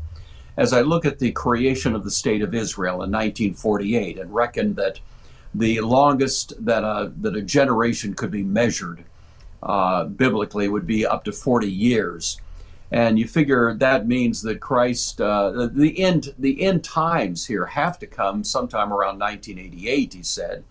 as 0.56 0.74
I 0.74 0.82
look 0.82 1.06
at 1.06 1.18
the 1.18 1.32
creation 1.32 1.94
of 1.94 2.04
the 2.04 2.10
state 2.10 2.42
of 2.42 2.54
Israel 2.54 2.96
in 2.96 3.10
1948 3.10 4.18
and 4.18 4.34
reckon 4.34 4.74
that 4.74 5.00
the 5.54 5.80
longest 5.80 6.52
that 6.64 6.84
a, 6.84 7.12
that 7.20 7.36
a 7.36 7.42
generation 7.42 8.14
could 8.14 8.30
be 8.30 8.42
measured 8.42 9.04
uh, 9.62 10.04
biblically 10.04 10.68
would 10.68 10.86
be 10.86 11.06
up 11.06 11.24
to 11.24 11.32
40 11.32 11.70
years. 11.70 12.38
And 12.92 13.18
you 13.18 13.26
figure 13.26 13.72
that 13.74 14.06
means 14.06 14.42
that 14.42 14.60
Christ, 14.60 15.18
uh, 15.18 15.68
the 15.72 15.98
end, 15.98 16.34
the 16.38 16.62
end 16.62 16.84
times 16.84 17.46
here 17.46 17.64
have 17.64 17.98
to 18.00 18.06
come 18.06 18.44
sometime 18.44 18.92
around 18.92 19.18
1988, 19.18 20.12
he 20.12 20.22
said. 20.22 20.62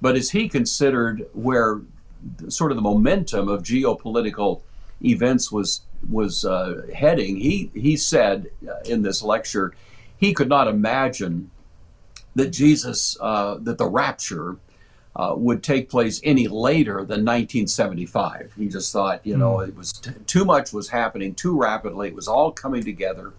But 0.00 0.16
as 0.16 0.30
he 0.30 0.48
considered 0.48 1.28
where 1.32 1.80
sort 2.48 2.72
of 2.72 2.76
the 2.76 2.82
momentum 2.82 3.48
of 3.48 3.62
geopolitical 3.62 4.62
events 5.04 5.52
was 5.52 5.82
was 6.08 6.44
uh, 6.44 6.86
heading, 6.92 7.36
he 7.36 7.70
he 7.72 7.96
said 7.96 8.50
uh, 8.68 8.80
in 8.84 9.02
this 9.02 9.22
lecture, 9.22 9.72
he 10.18 10.32
could 10.32 10.48
not 10.48 10.66
imagine 10.66 11.52
that 12.34 12.48
Jesus, 12.48 13.16
uh, 13.20 13.56
that 13.60 13.78
the 13.78 13.86
rapture 13.86 14.56
uh, 15.16 15.34
would 15.36 15.62
take 15.62 15.88
place 15.88 16.20
any 16.22 16.46
later 16.46 16.98
than 16.98 17.24
1975. 17.24 18.52
He 18.56 18.68
just 18.68 18.92
thought, 18.92 19.26
you 19.26 19.36
know, 19.36 19.56
mm. 19.56 19.68
it 19.68 19.76
was 19.76 19.92
t- 19.92 20.12
too 20.26 20.44
much 20.44 20.72
was 20.72 20.88
happening 20.88 21.34
too 21.34 21.58
rapidly. 21.58 22.08
It 22.08 22.14
was 22.14 22.28
all 22.28 22.52
coming 22.52 22.84
together, 22.84 23.32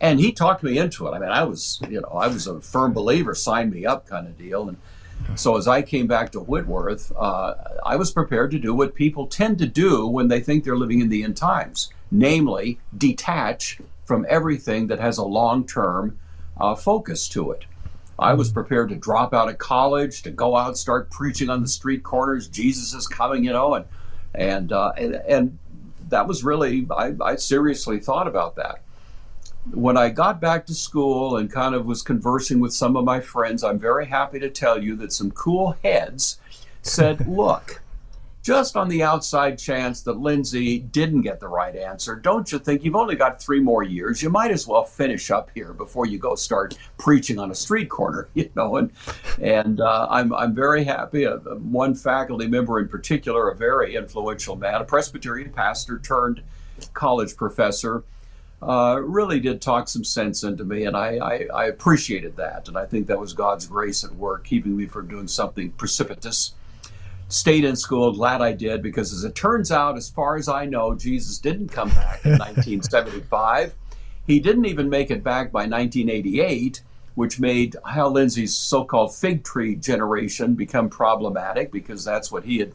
and 0.00 0.20
he 0.20 0.32
talked 0.32 0.62
me 0.62 0.78
into 0.78 1.06
it. 1.08 1.10
I 1.10 1.18
mean, 1.18 1.30
I 1.30 1.44
was, 1.44 1.80
you 1.88 2.00
know, 2.00 2.08
I 2.08 2.28
was 2.28 2.46
a 2.46 2.60
firm 2.60 2.92
believer, 2.92 3.34
sign 3.34 3.70
me 3.70 3.86
up 3.86 4.06
kind 4.06 4.26
of 4.26 4.38
deal, 4.38 4.68
and. 4.68 4.78
So 5.34 5.56
as 5.56 5.66
I 5.66 5.82
came 5.82 6.06
back 6.06 6.30
to 6.32 6.38
Whitworth, 6.38 7.10
uh, 7.16 7.54
I 7.84 7.96
was 7.96 8.12
prepared 8.12 8.52
to 8.52 8.58
do 8.58 8.72
what 8.72 8.94
people 8.94 9.26
tend 9.26 9.58
to 9.58 9.66
do 9.66 10.06
when 10.06 10.28
they 10.28 10.40
think 10.40 10.62
they're 10.62 10.76
living 10.76 11.00
in 11.00 11.08
the 11.08 11.24
end 11.24 11.36
times, 11.36 11.90
namely 12.12 12.78
detach 12.96 13.80
from 14.04 14.24
everything 14.28 14.86
that 14.86 15.00
has 15.00 15.18
a 15.18 15.24
long-term 15.24 16.16
uh, 16.60 16.74
focus 16.74 17.28
to 17.30 17.50
it. 17.50 17.64
I 18.18 18.34
was 18.34 18.50
prepared 18.50 18.88
to 18.88 18.96
drop 18.96 19.32
out 19.32 19.48
of 19.48 19.58
college, 19.58 20.22
to 20.22 20.30
go 20.30 20.56
out, 20.56 20.76
start 20.76 21.10
preaching 21.10 21.48
on 21.48 21.62
the 21.62 21.68
street 21.68 22.02
corners. 22.02 22.48
Jesus 22.48 22.92
is 22.92 23.06
coming, 23.06 23.44
you 23.44 23.52
know, 23.52 23.74
and 23.74 23.84
and 24.34 24.72
uh, 24.72 24.92
and, 24.96 25.14
and 25.14 25.58
that 26.08 26.26
was 26.26 26.42
really 26.42 26.86
I, 26.90 27.14
I 27.20 27.36
seriously 27.36 28.00
thought 28.00 28.26
about 28.26 28.56
that. 28.56 28.82
When 29.70 29.96
I 29.96 30.08
got 30.08 30.40
back 30.40 30.66
to 30.66 30.74
school 30.74 31.36
and 31.36 31.52
kind 31.52 31.74
of 31.74 31.86
was 31.86 32.02
conversing 32.02 32.58
with 32.58 32.72
some 32.72 32.96
of 32.96 33.04
my 33.04 33.20
friends, 33.20 33.62
I'm 33.62 33.78
very 33.78 34.06
happy 34.06 34.40
to 34.40 34.50
tell 34.50 34.82
you 34.82 34.96
that 34.96 35.12
some 35.12 35.30
cool 35.30 35.76
heads 35.84 36.38
said, 36.82 37.26
"Look." 37.28 37.82
Just 38.48 38.78
on 38.78 38.88
the 38.88 39.02
outside 39.02 39.58
chance 39.58 40.00
that 40.04 40.20
Lindsey 40.20 40.78
didn't 40.78 41.20
get 41.20 41.38
the 41.38 41.48
right 41.48 41.76
answer, 41.76 42.16
don't 42.16 42.50
you 42.50 42.58
think 42.58 42.82
you've 42.82 42.96
only 42.96 43.14
got 43.14 43.42
three 43.42 43.60
more 43.60 43.82
years? 43.82 44.22
You 44.22 44.30
might 44.30 44.50
as 44.50 44.66
well 44.66 44.84
finish 44.84 45.30
up 45.30 45.50
here 45.54 45.74
before 45.74 46.06
you 46.06 46.16
go 46.16 46.34
start 46.34 46.74
preaching 46.96 47.38
on 47.38 47.50
a 47.50 47.54
street 47.54 47.90
corner, 47.90 48.26
you 48.34 48.48
know. 48.56 48.76
And 48.76 48.90
and 49.38 49.82
uh, 49.82 50.06
I'm 50.08 50.32
I'm 50.32 50.54
very 50.54 50.82
happy. 50.82 51.26
Uh, 51.26 51.36
one 51.56 51.94
faculty 51.94 52.46
member 52.46 52.80
in 52.80 52.88
particular, 52.88 53.50
a 53.50 53.54
very 53.54 53.96
influential 53.96 54.56
man, 54.56 54.76
a 54.76 54.84
Presbyterian 54.84 55.52
pastor 55.52 55.98
turned 55.98 56.40
college 56.94 57.36
professor. 57.36 58.02
Uh, 58.62 58.98
really 59.04 59.40
did 59.40 59.60
talk 59.60 59.88
some 59.88 60.04
sense 60.04 60.42
into 60.42 60.64
me, 60.64 60.86
and 60.86 60.96
I, 60.96 61.18
I, 61.18 61.46
I 61.54 61.64
appreciated 61.66 62.38
that. 62.38 62.66
And 62.68 62.78
I 62.78 62.86
think 62.86 63.08
that 63.08 63.20
was 63.20 63.34
God's 63.34 63.66
grace 63.66 64.04
at 64.04 64.14
work, 64.14 64.44
keeping 64.46 64.74
me 64.74 64.86
from 64.86 65.06
doing 65.06 65.28
something 65.28 65.70
precipitous 65.72 66.54
stayed 67.28 67.64
in 67.64 67.76
school. 67.76 68.12
Glad 68.12 68.42
I 68.42 68.52
did 68.52 68.82
because, 68.82 69.12
as 69.12 69.24
it 69.24 69.34
turns 69.34 69.70
out, 69.70 69.96
as 69.96 70.08
far 70.08 70.36
as 70.36 70.48
I 70.48 70.64
know, 70.64 70.94
Jesus 70.94 71.38
didn't 71.38 71.68
come 71.68 71.90
back 71.90 72.24
in 72.24 72.32
1975. 72.38 73.74
He 74.26 74.40
didn't 74.40 74.66
even 74.66 74.90
make 74.90 75.10
it 75.10 75.24
back 75.24 75.52
by 75.52 75.60
1988, 75.60 76.82
which 77.14 77.40
made 77.40 77.76
Hal 77.86 78.12
Lindsey's 78.12 78.54
so-called 78.54 79.14
fig 79.14 79.44
tree 79.44 79.74
generation 79.74 80.54
become 80.54 80.88
problematic 80.90 81.72
because 81.72 82.04
that's 82.04 82.30
what 82.30 82.44
he 82.44 82.58
had. 82.58 82.72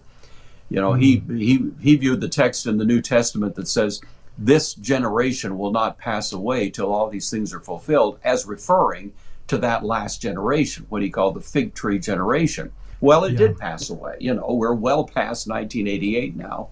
You 0.69 0.81
know, 0.81 0.93
he 0.93 1.17
mm-hmm. 1.17 1.37
he 1.37 1.71
he 1.81 1.95
viewed 1.95 2.21
the 2.21 2.29
text 2.29 2.65
in 2.65 2.77
the 2.77 2.85
New 2.85 3.01
Testament 3.01 3.55
that 3.55 3.67
says 3.67 4.01
this 4.37 4.73
generation 4.73 5.57
will 5.57 5.71
not 5.71 5.99
pass 5.99 6.33
away 6.33 6.69
till 6.69 6.91
all 6.91 7.09
these 7.09 7.29
things 7.29 7.53
are 7.53 7.59
fulfilled, 7.59 8.19
as 8.23 8.47
referring 8.47 9.13
to 9.47 9.57
that 9.59 9.83
last 9.83 10.21
generation, 10.21 10.85
what 10.89 11.01
he 11.01 11.09
called 11.09 11.35
the 11.35 11.41
fig 11.41 11.73
tree 11.73 11.99
generation. 11.99 12.71
Well, 13.03 13.25
it 13.25 13.33
yeah. 13.33 13.39
did 13.39 13.57
pass 13.57 13.89
away. 13.89 14.15
You 14.21 14.33
know, 14.33 14.53
we're 14.53 14.73
well 14.73 15.03
past 15.03 15.49
1988 15.49 16.37
now, 16.37 16.69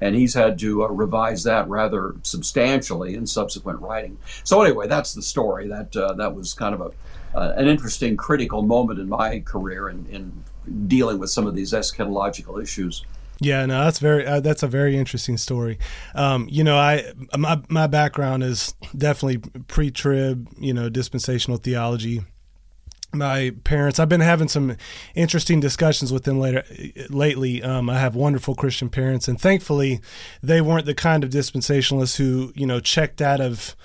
and 0.00 0.14
he's 0.14 0.32
had 0.32 0.56
to 0.60 0.84
uh, 0.84 0.88
revise 0.88 1.42
that 1.42 1.68
rather 1.68 2.14
substantially 2.22 3.16
in 3.16 3.26
subsequent 3.26 3.80
writing. 3.80 4.16
So 4.44 4.62
anyway, 4.62 4.86
that's 4.86 5.12
the 5.12 5.22
story. 5.22 5.66
That 5.66 5.96
uh, 5.96 6.12
that 6.12 6.36
was 6.36 6.54
kind 6.54 6.76
of 6.76 6.82
a 6.82 7.36
uh, 7.36 7.54
an 7.56 7.66
interesting 7.66 8.16
critical 8.16 8.62
moment 8.62 9.00
in 9.00 9.08
my 9.08 9.40
career 9.40 9.88
in, 9.88 10.06
in 10.06 10.44
dealing 10.86 11.18
with 11.18 11.30
some 11.30 11.48
of 11.48 11.56
these 11.56 11.72
eschatological 11.72 12.62
issues. 12.62 13.04
Yeah, 13.40 13.66
no, 13.66 13.82
that's 13.82 13.98
very 13.98 14.24
uh, 14.24 14.38
that's 14.38 14.62
a 14.62 14.68
very 14.68 14.96
interesting 14.96 15.36
story. 15.36 15.80
Um, 16.14 16.46
you 16.48 16.62
know, 16.62 16.78
I 16.78 17.12
my 17.36 17.60
my 17.68 17.88
background 17.88 18.44
is 18.44 18.76
definitely 18.96 19.38
pre-trib, 19.66 20.46
you 20.60 20.72
know, 20.72 20.88
dispensational 20.88 21.56
theology 21.56 22.22
my 23.12 23.54
parents. 23.64 23.98
I've 23.98 24.08
been 24.08 24.20
having 24.20 24.48
some 24.48 24.76
interesting 25.14 25.60
discussions 25.60 26.12
with 26.12 26.24
them 26.24 26.40
later 26.40 26.64
lately. 27.10 27.62
Um, 27.62 27.90
i 27.90 27.98
have 27.98 28.14
wonderful 28.14 28.54
christian 28.54 28.88
parents 28.88 29.28
and 29.28 29.40
thankfully 29.40 30.00
they 30.42 30.60
weren't 30.60 30.86
the 30.86 30.94
kind 30.94 31.24
of 31.24 31.30
dispensationalists 31.30 32.16
who 32.16 32.52
you 32.54 32.66
know 32.66 32.80
checked 32.80 33.20
out 33.20 33.40
of 33.40 33.76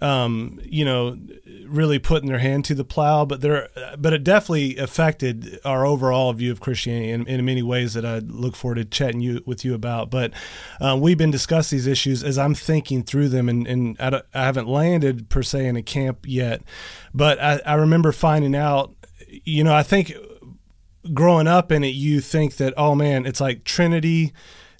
um, 0.00 0.60
you 0.64 0.84
know, 0.84 1.18
really 1.66 1.98
putting 1.98 2.28
their 2.28 2.38
hand 2.38 2.64
to 2.66 2.74
the 2.74 2.84
plow, 2.84 3.24
but 3.24 3.40
there, 3.40 3.68
but 3.98 4.12
it 4.12 4.24
definitely 4.24 4.76
affected 4.76 5.58
our 5.64 5.84
overall 5.84 6.32
view 6.32 6.50
of 6.50 6.60
Christianity 6.60 7.10
in, 7.10 7.26
in 7.26 7.44
many 7.44 7.62
ways 7.62 7.94
that 7.94 8.04
I 8.04 8.18
look 8.18 8.56
forward 8.56 8.76
to 8.76 8.84
chatting 8.84 9.20
you 9.20 9.42
with 9.44 9.64
you 9.64 9.74
about. 9.74 10.10
But 10.10 10.32
um, 10.80 11.00
we've 11.00 11.18
been 11.18 11.30
discussing 11.30 11.78
these 11.78 11.86
issues 11.86 12.24
as 12.24 12.38
I'm 12.38 12.54
thinking 12.54 13.02
through 13.02 13.28
them, 13.28 13.48
and, 13.48 13.66
and 13.66 13.96
I, 14.00 14.22
I, 14.34 14.44
haven't 14.44 14.68
landed 14.68 15.28
per 15.28 15.42
se 15.42 15.66
in 15.66 15.76
a 15.76 15.82
camp 15.82 16.24
yet, 16.26 16.62
but 17.14 17.40
I, 17.40 17.60
I 17.66 17.74
remember 17.74 18.12
finding 18.12 18.56
out, 18.56 18.94
you 19.44 19.64
know, 19.64 19.74
I 19.74 19.82
think 19.82 20.12
growing 21.12 21.46
up 21.46 21.72
in 21.72 21.84
it, 21.84 21.94
you 21.94 22.20
think 22.20 22.56
that, 22.56 22.74
oh 22.76 22.94
man, 22.94 23.26
it's 23.26 23.40
like 23.40 23.64
Trinity 23.64 24.32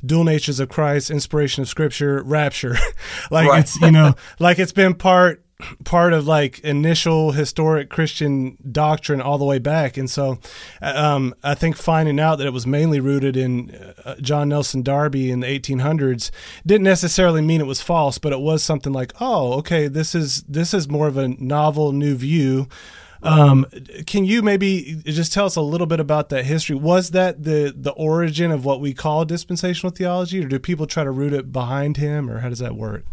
dual 0.05 0.25
natures 0.25 0.61
of 0.61 0.69
Christ, 0.69 1.11
inspiration 1.11 1.63
of 1.63 1.69
Scripture, 1.69 2.23
rapture. 2.23 2.77
like 3.31 3.49
right. 3.49 3.61
it's 3.61 3.81
you 3.81 3.91
know, 3.91 4.15
like 4.39 4.59
it's 4.59 4.73
been 4.73 4.95
part 4.95 5.43
part 5.85 6.13
of 6.13 6.27
like 6.27 6.59
initial 6.61 7.33
historic 7.33 7.89
Christian 7.89 8.57
doctrine 8.71 9.21
all 9.21 9.39
the 9.39 9.45
way 9.45 9.59
back. 9.59 9.97
And 9.97 10.11
so 10.11 10.39
um, 10.81 11.35
I 11.43 11.55
think 11.55 11.77
finding 11.77 12.19
out 12.21 12.37
that 12.37 12.47
it 12.47 12.53
was 12.53 12.67
mainly 12.67 13.01
rooted 13.01 13.37
in 13.37 13.71
uh, 14.05 14.17
John 14.17 14.49
Nelson 14.49 14.83
Darby 14.83 15.31
in 15.31 15.41
the 15.41 15.47
1800s 15.47 16.31
didn't 16.67 16.85
necessarily 16.85 17.43
mean 17.43 17.61
it 17.61 17.67
was 17.67 17.83
false, 17.83 18.19
but 18.19 18.33
it 18.33 18.41
was 18.41 18.63
something 18.63 18.93
like, 18.93 19.13
oh, 19.21 19.55
okay, 19.55 19.89
this 19.89 20.15
is 20.15 20.43
this 20.45 20.75
is 20.75 20.89
more 20.89 21.07
of 21.07 21.17
a 21.17 21.29
novel 21.29 21.93
new 21.93 22.15
view 22.15 22.69
um, 23.23 23.67
can 24.07 24.25
you 24.25 24.43
maybe 24.43 25.01
just 25.05 25.33
tell 25.33 25.47
us 25.47 25.57
a 25.57 25.61
little 25.61 25.87
bit 25.87 26.01
about 26.01 26.29
that 26.31 26.45
history? 26.45 26.77
Was 26.77 27.11
that 27.11 27.45
the 27.45 27.73
the 27.77 27.93
origin 27.93 28.51
of 28.51 28.65
what 28.65 28.81
we 28.81 28.95
call 28.95 29.25
dispensational 29.25 29.93
theology, 29.93 30.45
or 30.45 30.49
do 30.49 30.59
people 30.59 30.87
try 30.87 31.05
to 31.05 31.11
root 31.11 31.33
it 31.33 31.53
behind 31.53 31.97
him, 31.97 32.31
or 32.31 32.41
how 32.41 32.49
does 32.49 32.59
that 32.59 32.75
work? 32.75 33.05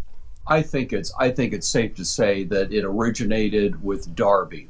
I 0.46 0.62
think 0.62 0.92
it's 0.92 1.12
I 1.18 1.30
think 1.30 1.52
it's 1.52 1.68
safe 1.68 1.94
to 1.96 2.04
say 2.04 2.44
that 2.44 2.72
it 2.72 2.84
originated 2.84 3.82
with 3.82 4.14
Darby. 4.14 4.68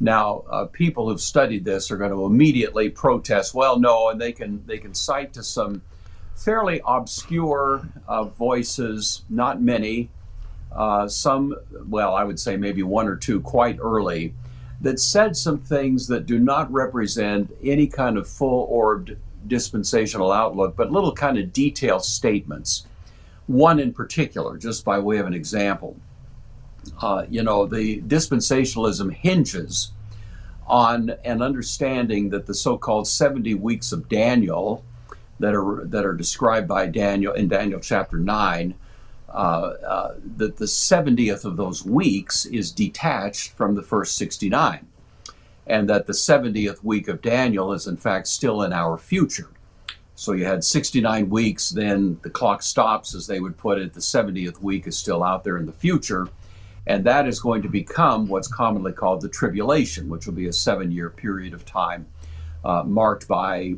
Now, 0.00 0.42
uh, 0.50 0.64
people 0.66 1.08
who've 1.08 1.20
studied 1.20 1.64
this 1.64 1.90
are 1.90 1.96
going 1.96 2.10
to 2.10 2.24
immediately 2.24 2.90
protest. 2.90 3.54
Well, 3.54 3.78
no, 3.78 4.08
and 4.08 4.20
they 4.20 4.32
can 4.32 4.64
they 4.66 4.78
can 4.78 4.92
cite 4.92 5.32
to 5.34 5.42
some 5.42 5.82
fairly 6.34 6.80
obscure 6.84 7.88
uh, 8.08 8.24
voices, 8.24 9.22
not 9.30 9.62
many. 9.62 10.10
Uh, 10.72 11.06
some, 11.06 11.54
well, 11.88 12.14
I 12.14 12.24
would 12.24 12.40
say 12.40 12.56
maybe 12.56 12.82
one 12.82 13.06
or 13.06 13.14
two 13.14 13.40
quite 13.40 13.78
early, 13.80 14.34
that 14.84 15.00
said 15.00 15.34
some 15.34 15.58
things 15.58 16.06
that 16.08 16.26
do 16.26 16.38
not 16.38 16.70
represent 16.70 17.50
any 17.64 17.86
kind 17.86 18.18
of 18.18 18.28
full 18.28 18.66
orbed 18.70 19.16
dispensational 19.46 20.30
outlook, 20.30 20.76
but 20.76 20.92
little 20.92 21.12
kind 21.12 21.38
of 21.38 21.54
detailed 21.54 22.04
statements. 22.04 22.86
One 23.46 23.80
in 23.80 23.94
particular, 23.94 24.58
just 24.58 24.84
by 24.84 24.98
way 24.98 25.16
of 25.16 25.26
an 25.26 25.32
example. 25.32 25.96
Uh, 27.00 27.24
you 27.30 27.42
know, 27.42 27.64
the 27.64 28.02
dispensationalism 28.02 29.10
hinges 29.10 29.90
on 30.66 31.14
an 31.24 31.40
understanding 31.40 32.28
that 32.28 32.44
the 32.44 32.54
so-called 32.54 33.08
70 33.08 33.54
weeks 33.54 33.90
of 33.90 34.06
Daniel 34.10 34.84
that 35.40 35.54
are 35.54 35.84
that 35.86 36.04
are 36.04 36.14
described 36.14 36.68
by 36.68 36.86
Daniel 36.86 37.32
in 37.32 37.48
Daniel 37.48 37.80
chapter 37.80 38.18
9 38.18 38.72
uh, 38.72 38.74
uh, 38.74 38.83
that 39.34 40.56
the 40.56 40.64
70th 40.64 41.44
of 41.44 41.56
those 41.56 41.84
weeks 41.84 42.46
is 42.46 42.70
detached 42.70 43.52
from 43.52 43.74
the 43.74 43.82
first 43.82 44.16
69, 44.16 44.86
and 45.66 45.88
that 45.88 46.06
the 46.06 46.12
70th 46.12 46.82
week 46.84 47.08
of 47.08 47.22
Daniel 47.22 47.72
is 47.72 47.86
in 47.86 47.96
fact 47.96 48.28
still 48.28 48.62
in 48.62 48.72
our 48.72 48.96
future. 48.96 49.50
So 50.16 50.32
you 50.32 50.44
had 50.44 50.62
69 50.62 51.28
weeks, 51.28 51.70
then 51.70 52.18
the 52.22 52.30
clock 52.30 52.62
stops, 52.62 53.14
as 53.14 53.26
they 53.26 53.40
would 53.40 53.56
put 53.56 53.78
it. 53.78 53.94
The 53.94 54.00
70th 54.00 54.60
week 54.62 54.86
is 54.86 54.96
still 54.96 55.24
out 55.24 55.42
there 55.42 55.56
in 55.56 55.66
the 55.66 55.72
future. 55.72 56.28
And 56.86 57.04
that 57.04 57.26
is 57.26 57.40
going 57.40 57.62
to 57.62 57.68
become 57.68 58.28
what's 58.28 58.46
commonly 58.46 58.92
called 58.92 59.22
the 59.22 59.28
tribulation, 59.28 60.08
which 60.08 60.26
will 60.26 60.34
be 60.34 60.46
a 60.46 60.52
seven 60.52 60.92
year 60.92 61.10
period 61.10 61.52
of 61.52 61.64
time 61.64 62.06
uh, 62.64 62.84
marked 62.84 63.26
by 63.26 63.74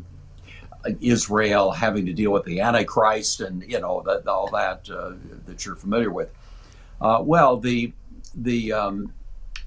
Israel 1.00 1.70
having 1.70 2.06
to 2.06 2.12
deal 2.12 2.32
with 2.32 2.44
the 2.44 2.60
Antichrist 2.60 3.40
and 3.40 3.62
you 3.62 3.80
know 3.80 4.04
all 4.26 4.48
that 4.50 4.90
uh, 4.90 5.12
that 5.46 5.64
you're 5.64 5.76
familiar 5.76 6.10
with. 6.10 6.30
Uh, 7.00 7.18
well, 7.22 7.56
the 7.56 7.92
the 8.34 8.72
um, 8.72 9.12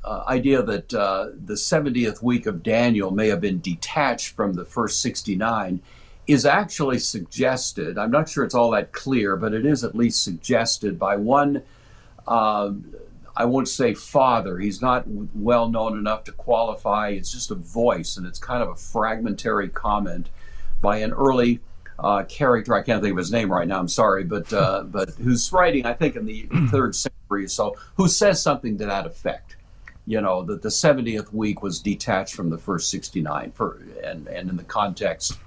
uh, 0.04 0.24
idea 0.28 0.62
that 0.62 0.94
uh, 0.94 1.30
the 1.46 1.56
70th 1.56 2.22
week 2.22 2.46
of 2.46 2.64
Daniel 2.64 3.12
may 3.12 3.28
have 3.28 3.42
been 3.42 3.60
detached 3.60 4.36
from 4.36 4.54
the 4.54 4.66
first 4.66 5.02
69 5.02 5.82
is 6.28 6.46
actually 6.46 7.00
suggested. 7.00 7.98
I'm 7.98 8.12
not 8.12 8.30
sure 8.30 8.44
it's 8.44 8.56
all 8.56 8.72
that 8.72 8.92
clear, 8.92 9.36
but 9.36 9.54
it 9.54 9.66
is 9.66 9.84
at 9.84 9.96
least 9.96 10.24
suggested 10.24 11.00
by 11.00 11.16
one. 11.16 11.64
Uh, 12.28 12.74
I 13.36 13.46
won't 13.46 13.68
say 13.68 13.94
father. 13.94 14.60
He's 14.60 14.82
not 14.82 15.06
well 15.08 15.70
known 15.70 15.98
enough 15.98 16.26
to 16.26 16.32
qualify. 16.32 17.10
It's 17.10 17.32
just 17.32 17.52
a 17.52 17.56
voice, 17.56 18.18
and 18.18 18.28
it's 18.28 18.38
kind 18.38 18.62
of 18.62 18.70
a 18.70 18.76
fragmentary 18.76 19.70
comment 19.70 20.30
by 20.82 20.98
an 20.98 21.14
early 21.14 21.60
uh, 22.00 22.24
character. 22.24 22.74
I 22.74 22.82
can't 22.82 23.02
think 23.02 23.12
of 23.12 23.18
his 23.18 23.32
name 23.32 23.52
right 23.52 23.68
now. 23.68 23.80
I'm 23.80 23.88
sorry, 23.88 24.24
but 24.24 24.52
uh, 24.54 24.84
but 24.84 25.10
who's 25.12 25.52
writing? 25.52 25.86
I 25.86 25.94
think 25.94 26.16
in 26.16 26.26
the 26.26 26.44
third 26.72 26.96
century 26.96 27.46
or 27.46 27.48
so, 27.48 27.76
who 27.96 28.08
says 28.08 28.42
something 28.42 28.78
to 28.78 28.86
that 28.86 29.06
effect. 29.06 29.58
You 30.06 30.22
know 30.22 30.42
that 30.44 30.64
the 30.64 30.70
70th 30.70 31.32
week 31.34 31.62
was 31.62 31.80
detached 31.80 32.34
from 32.34 32.50
the 32.50 32.58
first 32.58 32.90
69, 32.90 33.52
for, 33.52 33.82
and 34.04 34.28
and 34.28 34.50
in 34.50 34.58
the 34.58 34.64
context 34.64 35.38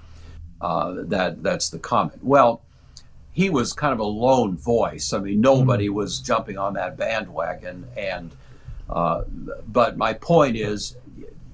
uh, 0.61 0.95
that 1.07 1.43
that's 1.43 1.69
the 1.69 1.79
comment. 1.79 2.23
Well, 2.23 2.61
he 3.33 3.49
was 3.49 3.73
kind 3.73 3.93
of 3.93 3.99
a 3.99 4.05
lone 4.05 4.55
voice. 4.55 5.11
I 5.11 5.19
mean, 5.19 5.41
nobody 5.41 5.87
mm-hmm. 5.87 5.95
was 5.95 6.19
jumping 6.19 6.57
on 6.57 6.73
that 6.75 6.97
bandwagon. 6.97 7.85
And 7.97 8.31
uh, 8.89 9.23
but 9.67 9.97
my 9.97 10.13
point 10.13 10.55
is, 10.55 10.95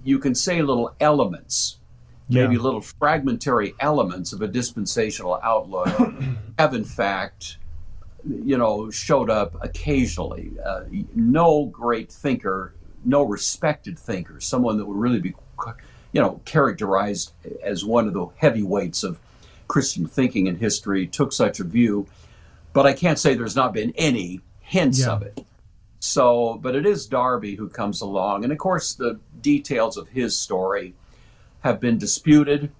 you 0.03 0.19
can 0.19 0.35
say 0.35 0.61
little 0.61 0.95
elements 0.99 1.78
yeah. 2.29 2.43
maybe 2.43 2.57
little 2.57 2.81
fragmentary 2.81 3.73
elements 3.79 4.31
of 4.31 4.41
a 4.41 4.47
dispensational 4.47 5.39
outlook 5.43 6.13
have 6.59 6.73
in 6.73 6.85
fact 6.85 7.57
you 8.27 8.57
know 8.57 8.89
showed 8.91 9.29
up 9.29 9.55
occasionally 9.63 10.51
uh, 10.63 10.83
no 11.15 11.65
great 11.65 12.11
thinker 12.11 12.73
no 13.03 13.23
respected 13.23 13.97
thinker 13.97 14.39
someone 14.39 14.77
that 14.77 14.85
would 14.85 14.97
really 14.97 15.19
be 15.19 15.33
you 16.11 16.21
know 16.21 16.39
characterized 16.45 17.33
as 17.63 17.83
one 17.83 18.07
of 18.07 18.13
the 18.13 18.27
heavyweights 18.37 19.03
of 19.03 19.19
christian 19.67 20.05
thinking 20.05 20.47
in 20.47 20.55
history 20.55 21.07
took 21.07 21.33
such 21.33 21.59
a 21.59 21.63
view 21.63 22.07
but 22.73 22.85
i 22.85 22.93
can't 22.93 23.19
say 23.19 23.33
there's 23.33 23.55
not 23.55 23.73
been 23.73 23.93
any 23.95 24.41
hints 24.59 24.99
yeah. 24.99 25.11
of 25.11 25.21
it 25.21 25.45
so 25.99 26.59
but 26.61 26.75
it 26.75 26.85
is 26.85 27.05
darby 27.05 27.55
who 27.55 27.69
comes 27.69 28.01
along 28.01 28.43
and 28.43 28.51
of 28.51 28.59
course 28.59 28.93
the 28.93 29.19
details 29.41 29.97
of 29.97 30.07
his 30.09 30.37
story 30.37 30.93
have 31.61 31.79
been 31.79 31.97
disputed. 31.97 32.71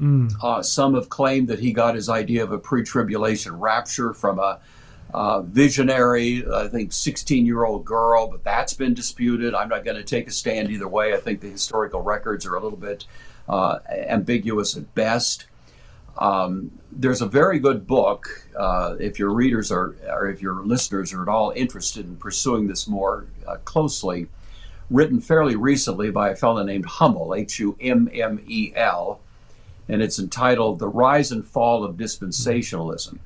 Mm. 0.00 0.32
Uh, 0.42 0.62
some 0.62 0.94
have 0.94 1.08
claimed 1.08 1.48
that 1.48 1.58
he 1.58 1.72
got 1.72 1.94
his 1.94 2.08
idea 2.08 2.42
of 2.42 2.52
a 2.52 2.58
pre 2.58 2.82
tribulation 2.82 3.58
rapture 3.58 4.12
from 4.12 4.38
a 4.38 4.60
uh, 5.14 5.40
visionary, 5.42 6.44
I 6.52 6.68
think, 6.68 6.92
16 6.92 7.46
year 7.46 7.64
old 7.64 7.84
girl, 7.84 8.28
but 8.28 8.44
that's 8.44 8.74
been 8.74 8.94
disputed. 8.94 9.54
I'm 9.54 9.68
not 9.68 9.84
going 9.84 9.96
to 9.96 10.04
take 10.04 10.28
a 10.28 10.30
stand 10.30 10.70
either 10.70 10.88
way. 10.88 11.14
I 11.14 11.18
think 11.18 11.40
the 11.40 11.48
historical 11.48 12.02
records 12.02 12.44
are 12.44 12.54
a 12.54 12.60
little 12.60 12.78
bit 12.78 13.06
uh, 13.48 13.78
ambiguous 13.88 14.76
at 14.76 14.94
best. 14.94 15.46
Um, 16.18 16.72
there's 16.92 17.20
a 17.20 17.26
very 17.26 17.58
good 17.58 17.86
book. 17.86 18.28
Uh, 18.58 18.96
if 18.98 19.18
your 19.18 19.32
readers 19.32 19.70
are, 19.70 19.96
or 20.08 20.28
if 20.28 20.40
your 20.40 20.64
listeners 20.64 21.12
are 21.12 21.22
at 21.22 21.28
all 21.28 21.52
interested 21.54 22.06
in 22.06 22.16
pursuing 22.16 22.66
this 22.66 22.88
more 22.88 23.26
uh, 23.46 23.56
closely, 23.64 24.28
written 24.90 25.20
fairly 25.20 25.56
recently 25.56 26.10
by 26.10 26.30
a 26.30 26.36
fellow 26.36 26.62
named 26.62 26.86
Hummel, 26.86 27.34
H 27.34 27.58
U 27.58 27.76
M 27.80 28.08
M 28.12 28.44
E 28.46 28.72
L, 28.74 29.20
and 29.88 30.02
it's 30.02 30.18
entitled 30.18 30.78
The 30.78 30.88
Rise 30.88 31.32
and 31.32 31.44
Fall 31.44 31.84
of 31.84 31.96
Dispensationalism. 31.96 33.18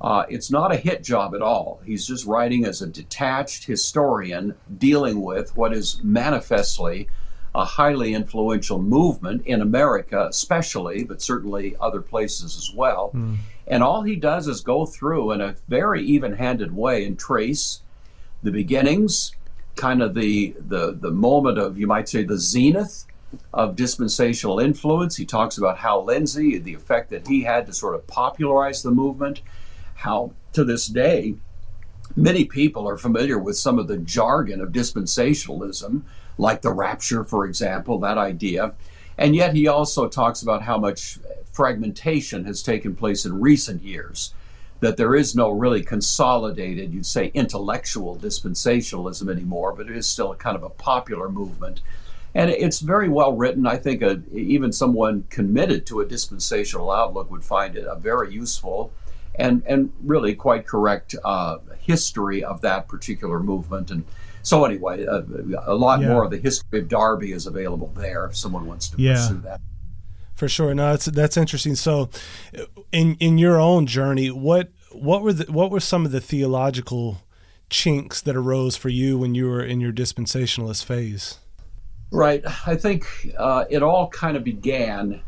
Uh, 0.00 0.24
it's 0.28 0.50
not 0.50 0.72
a 0.72 0.76
hit 0.76 1.02
job 1.02 1.34
at 1.34 1.42
all. 1.42 1.80
He's 1.84 2.06
just 2.06 2.24
writing 2.24 2.64
as 2.64 2.82
a 2.82 2.86
detached 2.86 3.64
historian 3.64 4.54
dealing 4.78 5.22
with 5.22 5.56
what 5.56 5.72
is 5.72 6.00
manifestly 6.04 7.08
a 7.54 7.64
highly 7.64 8.14
influential 8.14 8.80
movement 8.80 9.44
in 9.46 9.60
America, 9.60 10.26
especially, 10.28 11.02
but 11.02 11.20
certainly 11.20 11.74
other 11.80 12.00
places 12.00 12.56
as 12.56 12.72
well. 12.74 13.10
Mm. 13.14 13.38
And 13.66 13.82
all 13.82 14.02
he 14.02 14.16
does 14.16 14.46
is 14.46 14.60
go 14.60 14.86
through 14.86 15.32
in 15.32 15.40
a 15.40 15.56
very 15.66 16.04
even 16.04 16.34
handed 16.34 16.74
way 16.74 17.04
and 17.04 17.18
trace 17.18 17.80
the 18.42 18.52
beginnings, 18.52 19.32
kind 19.78 20.02
of 20.02 20.12
the, 20.14 20.54
the, 20.58 20.98
the 21.00 21.10
moment 21.10 21.58
of, 21.58 21.78
you 21.78 21.86
might 21.86 22.08
say, 22.08 22.24
the 22.24 22.38
zenith 22.38 23.06
of 23.54 23.76
dispensational 23.76 24.58
influence. 24.58 25.16
He 25.16 25.24
talks 25.24 25.56
about 25.56 25.78
Hal 25.78 26.04
Lindsey, 26.04 26.58
the 26.58 26.74
effect 26.74 27.10
that 27.10 27.26
he 27.26 27.42
had 27.42 27.66
to 27.66 27.72
sort 27.72 27.94
of 27.94 28.06
popularize 28.06 28.82
the 28.82 28.90
movement, 28.90 29.40
how 29.94 30.32
to 30.52 30.64
this 30.64 30.86
day, 30.86 31.36
many 32.16 32.44
people 32.44 32.88
are 32.88 32.98
familiar 32.98 33.38
with 33.38 33.56
some 33.56 33.78
of 33.78 33.86
the 33.86 33.98
jargon 33.98 34.60
of 34.60 34.70
dispensationalism, 34.70 36.02
like 36.36 36.62
the 36.62 36.72
rapture, 36.72 37.24
for 37.24 37.44
example, 37.46 37.98
that 37.98 38.18
idea. 38.18 38.74
And 39.16 39.34
yet 39.34 39.54
he 39.54 39.68
also 39.68 40.08
talks 40.08 40.42
about 40.42 40.62
how 40.62 40.78
much 40.78 41.18
fragmentation 41.52 42.44
has 42.44 42.62
taken 42.62 42.94
place 42.94 43.24
in 43.24 43.40
recent 43.40 43.82
years 43.82 44.34
that 44.80 44.96
there 44.96 45.14
is 45.14 45.34
no 45.34 45.50
really 45.50 45.82
consolidated, 45.82 46.94
you'd 46.94 47.06
say, 47.06 47.30
intellectual 47.34 48.16
dispensationalism 48.16 49.30
anymore, 49.30 49.72
but 49.72 49.90
it 49.90 49.96
is 49.96 50.06
still 50.06 50.32
a 50.32 50.36
kind 50.36 50.56
of 50.56 50.62
a 50.62 50.70
popular 50.70 51.28
movement. 51.28 51.80
And 52.34 52.50
it's 52.50 52.80
very 52.80 53.08
well 53.08 53.32
written. 53.32 53.66
I 53.66 53.76
think 53.76 54.02
a, 54.02 54.22
even 54.32 54.72
someone 54.72 55.24
committed 55.30 55.86
to 55.86 56.00
a 56.00 56.06
dispensational 56.06 56.92
outlook 56.92 57.30
would 57.30 57.44
find 57.44 57.74
it 57.74 57.86
a 57.88 57.96
very 57.96 58.32
useful 58.32 58.92
and, 59.34 59.62
and 59.66 59.92
really 60.04 60.34
quite 60.34 60.66
correct 60.66 61.14
uh, 61.24 61.58
history 61.80 62.44
of 62.44 62.60
that 62.60 62.86
particular 62.86 63.40
movement. 63.40 63.90
And 63.90 64.04
so, 64.42 64.64
anyway, 64.64 65.04
a, 65.04 65.24
a 65.66 65.74
lot 65.74 66.00
yeah. 66.00 66.08
more 66.08 66.24
of 66.24 66.30
the 66.30 66.38
history 66.38 66.80
of 66.80 66.88
Darby 66.88 67.32
is 67.32 67.46
available 67.46 67.92
there 67.96 68.26
if 68.26 68.36
someone 68.36 68.66
wants 68.66 68.88
to 68.90 69.02
yeah. 69.02 69.14
pursue 69.14 69.40
that. 69.42 69.60
For 70.38 70.48
sure, 70.48 70.72
no, 70.72 70.92
that's 70.92 71.06
that's 71.06 71.36
interesting. 71.36 71.74
So, 71.74 72.10
in 72.92 73.16
in 73.18 73.38
your 73.38 73.58
own 73.58 73.86
journey, 73.86 74.30
what 74.30 74.68
what 74.92 75.22
were 75.22 75.32
the, 75.32 75.50
what 75.52 75.72
were 75.72 75.80
some 75.80 76.06
of 76.06 76.12
the 76.12 76.20
theological 76.20 77.22
chinks 77.70 78.20
that 78.20 78.36
arose 78.36 78.76
for 78.76 78.88
you 78.88 79.18
when 79.18 79.34
you 79.34 79.48
were 79.48 79.64
in 79.64 79.80
your 79.80 79.92
dispensationalist 79.92 80.84
phase? 80.84 81.40
Right. 82.12 82.44
I 82.68 82.76
think 82.76 83.34
uh, 83.36 83.64
it 83.68 83.82
all 83.82 84.10
kind 84.10 84.36
of 84.36 84.44
began 84.44 85.22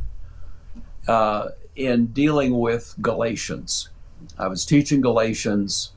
uh, 1.09 1.49
in 1.75 2.07
dealing 2.07 2.57
with 2.57 2.95
Galatians. 3.01 3.89
I 4.39 4.47
was 4.47 4.65
teaching 4.65 5.01
Galatians, 5.01 5.91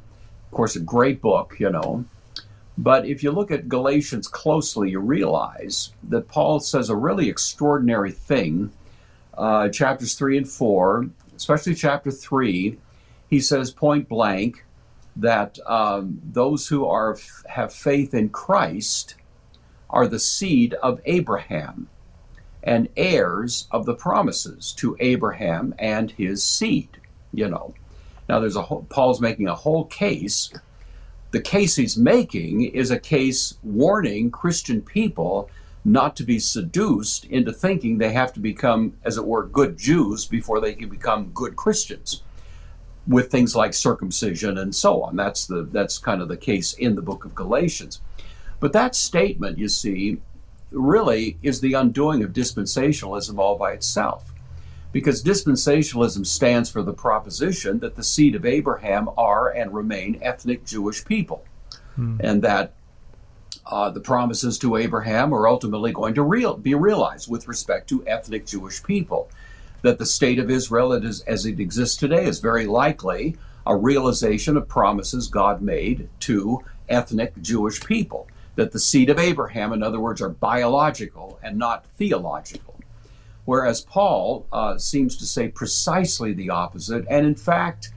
of 0.47 0.55
course, 0.55 0.75
a 0.75 0.79
great 0.79 1.21
book, 1.21 1.57
you 1.59 1.69
know. 1.69 2.03
But 2.79 3.05
if 3.05 3.21
you 3.21 3.29
look 3.29 3.51
at 3.51 3.69
Galatians 3.69 4.27
closely, 4.27 4.89
you 4.89 4.99
realize 4.99 5.91
that 6.09 6.27
Paul 6.29 6.59
says 6.59 6.89
a 6.89 6.95
really 6.95 7.29
extraordinary 7.29 8.11
thing 8.11 8.71
uh, 9.37 9.69
chapters 9.69 10.15
3 10.15 10.37
and 10.37 10.49
4, 10.49 11.07
especially 11.35 11.75
chapter 11.75 12.11
3, 12.11 12.77
he 13.29 13.39
says 13.39 13.71
point 13.71 14.07
blank 14.07 14.63
that 15.15 15.59
um, 15.65 16.19
those 16.23 16.67
who 16.67 16.85
are 16.85 17.17
have 17.47 17.73
faith 17.73 18.13
in 18.13 18.29
Christ 18.29 19.15
are 19.89 20.07
the 20.07 20.19
seed 20.19 20.73
of 20.75 21.01
Abraham 21.05 21.87
and 22.63 22.89
heirs 22.95 23.67
of 23.71 23.85
the 23.85 23.93
promises 23.93 24.71
to 24.73 24.97
Abraham 24.99 25.75
and 25.77 26.11
his 26.11 26.43
seed. 26.43 26.89
You 27.31 27.49
know, 27.49 27.73
now 28.29 28.39
there's 28.39 28.55
a 28.55 28.61
whole, 28.61 28.85
Paul's 28.89 29.21
making 29.21 29.47
a 29.47 29.55
whole 29.55 29.85
case. 29.85 30.51
The 31.31 31.41
case 31.41 31.75
he's 31.75 31.97
making 31.97 32.63
is 32.63 32.91
a 32.91 32.99
case 32.99 33.57
warning 33.63 34.31
Christian 34.31 34.81
people 34.81 35.49
not 35.85 36.15
to 36.15 36.23
be 36.23 36.39
seduced 36.39 37.25
into 37.25 37.51
thinking 37.51 37.97
they 37.97 38.13
have 38.13 38.33
to 38.33 38.39
become, 38.39 38.93
as 39.03 39.17
it 39.17 39.25
were, 39.25 39.45
good 39.45 39.77
Jews 39.77 40.25
before 40.25 40.61
they 40.61 40.73
can 40.73 40.89
become 40.89 41.31
good 41.33 41.55
Christians 41.55 42.23
with 43.05 43.29
things 43.29 43.55
like 43.55 43.73
circumcision 43.73 44.57
and 44.57 44.73
so 44.73 45.03
on. 45.03 45.15
That's 45.15 45.45
the 45.45 45.67
that's 45.71 45.97
kind 45.97 46.21
of 46.21 46.29
the 46.29 46.37
case 46.37 46.73
in 46.73 46.95
the 46.95 47.01
book 47.01 47.25
of 47.25 47.35
Galatians. 47.35 47.99
But 48.59 48.71
that 48.73 48.95
statement, 48.95 49.57
you 49.57 49.67
see, 49.67 50.21
really 50.71 51.37
is 51.43 51.59
the 51.59 51.73
undoing 51.73 52.23
of 52.23 52.31
dispensationalism 52.31 53.37
all 53.37 53.57
by 53.57 53.73
itself. 53.73 54.31
Because 54.93 55.23
dispensationalism 55.23 56.25
stands 56.25 56.69
for 56.69 56.83
the 56.83 56.93
proposition 56.93 57.79
that 57.79 57.95
the 57.95 58.03
seed 58.03 58.35
of 58.35 58.45
Abraham 58.45 59.09
are 59.17 59.49
and 59.49 59.73
remain 59.73 60.19
ethnic 60.21 60.65
Jewish 60.65 61.03
people. 61.03 61.43
Hmm. 61.95 62.17
And 62.21 62.41
that 62.43 62.73
uh, 63.65 63.89
the 63.89 63.99
promises 63.99 64.57
to 64.59 64.75
Abraham 64.75 65.33
are 65.33 65.47
ultimately 65.47 65.91
going 65.91 66.13
to 66.15 66.21
real, 66.21 66.57
be 66.57 66.75
realized 66.75 67.29
with 67.29 67.47
respect 67.47 67.87
to 67.89 68.05
ethnic 68.07 68.45
Jewish 68.45 68.83
people. 68.83 69.29
That 69.81 69.99
the 69.99 70.05
state 70.05 70.39
of 70.39 70.49
Israel 70.49 70.93
as, 70.93 71.21
as 71.21 71.45
it 71.45 71.59
exists 71.59 71.97
today 71.97 72.25
is 72.25 72.39
very 72.39 72.65
likely 72.65 73.35
a 73.65 73.75
realization 73.75 74.57
of 74.57 74.67
promises 74.67 75.27
God 75.27 75.61
made 75.61 76.09
to 76.21 76.63
ethnic 76.89 77.41
Jewish 77.41 77.81
people. 77.81 78.27
That 78.55 78.71
the 78.71 78.79
seed 78.79 79.09
of 79.09 79.19
Abraham, 79.19 79.73
in 79.73 79.83
other 79.83 79.99
words, 79.99 80.21
are 80.21 80.29
biological 80.29 81.39
and 81.43 81.57
not 81.57 81.85
theological. 81.97 82.75
Whereas 83.45 83.81
Paul 83.81 84.45
uh, 84.51 84.77
seems 84.77 85.17
to 85.17 85.25
say 85.25 85.49
precisely 85.49 86.33
the 86.33 86.49
opposite, 86.49 87.05
and 87.09 87.25
in 87.25 87.35
fact, 87.35 87.91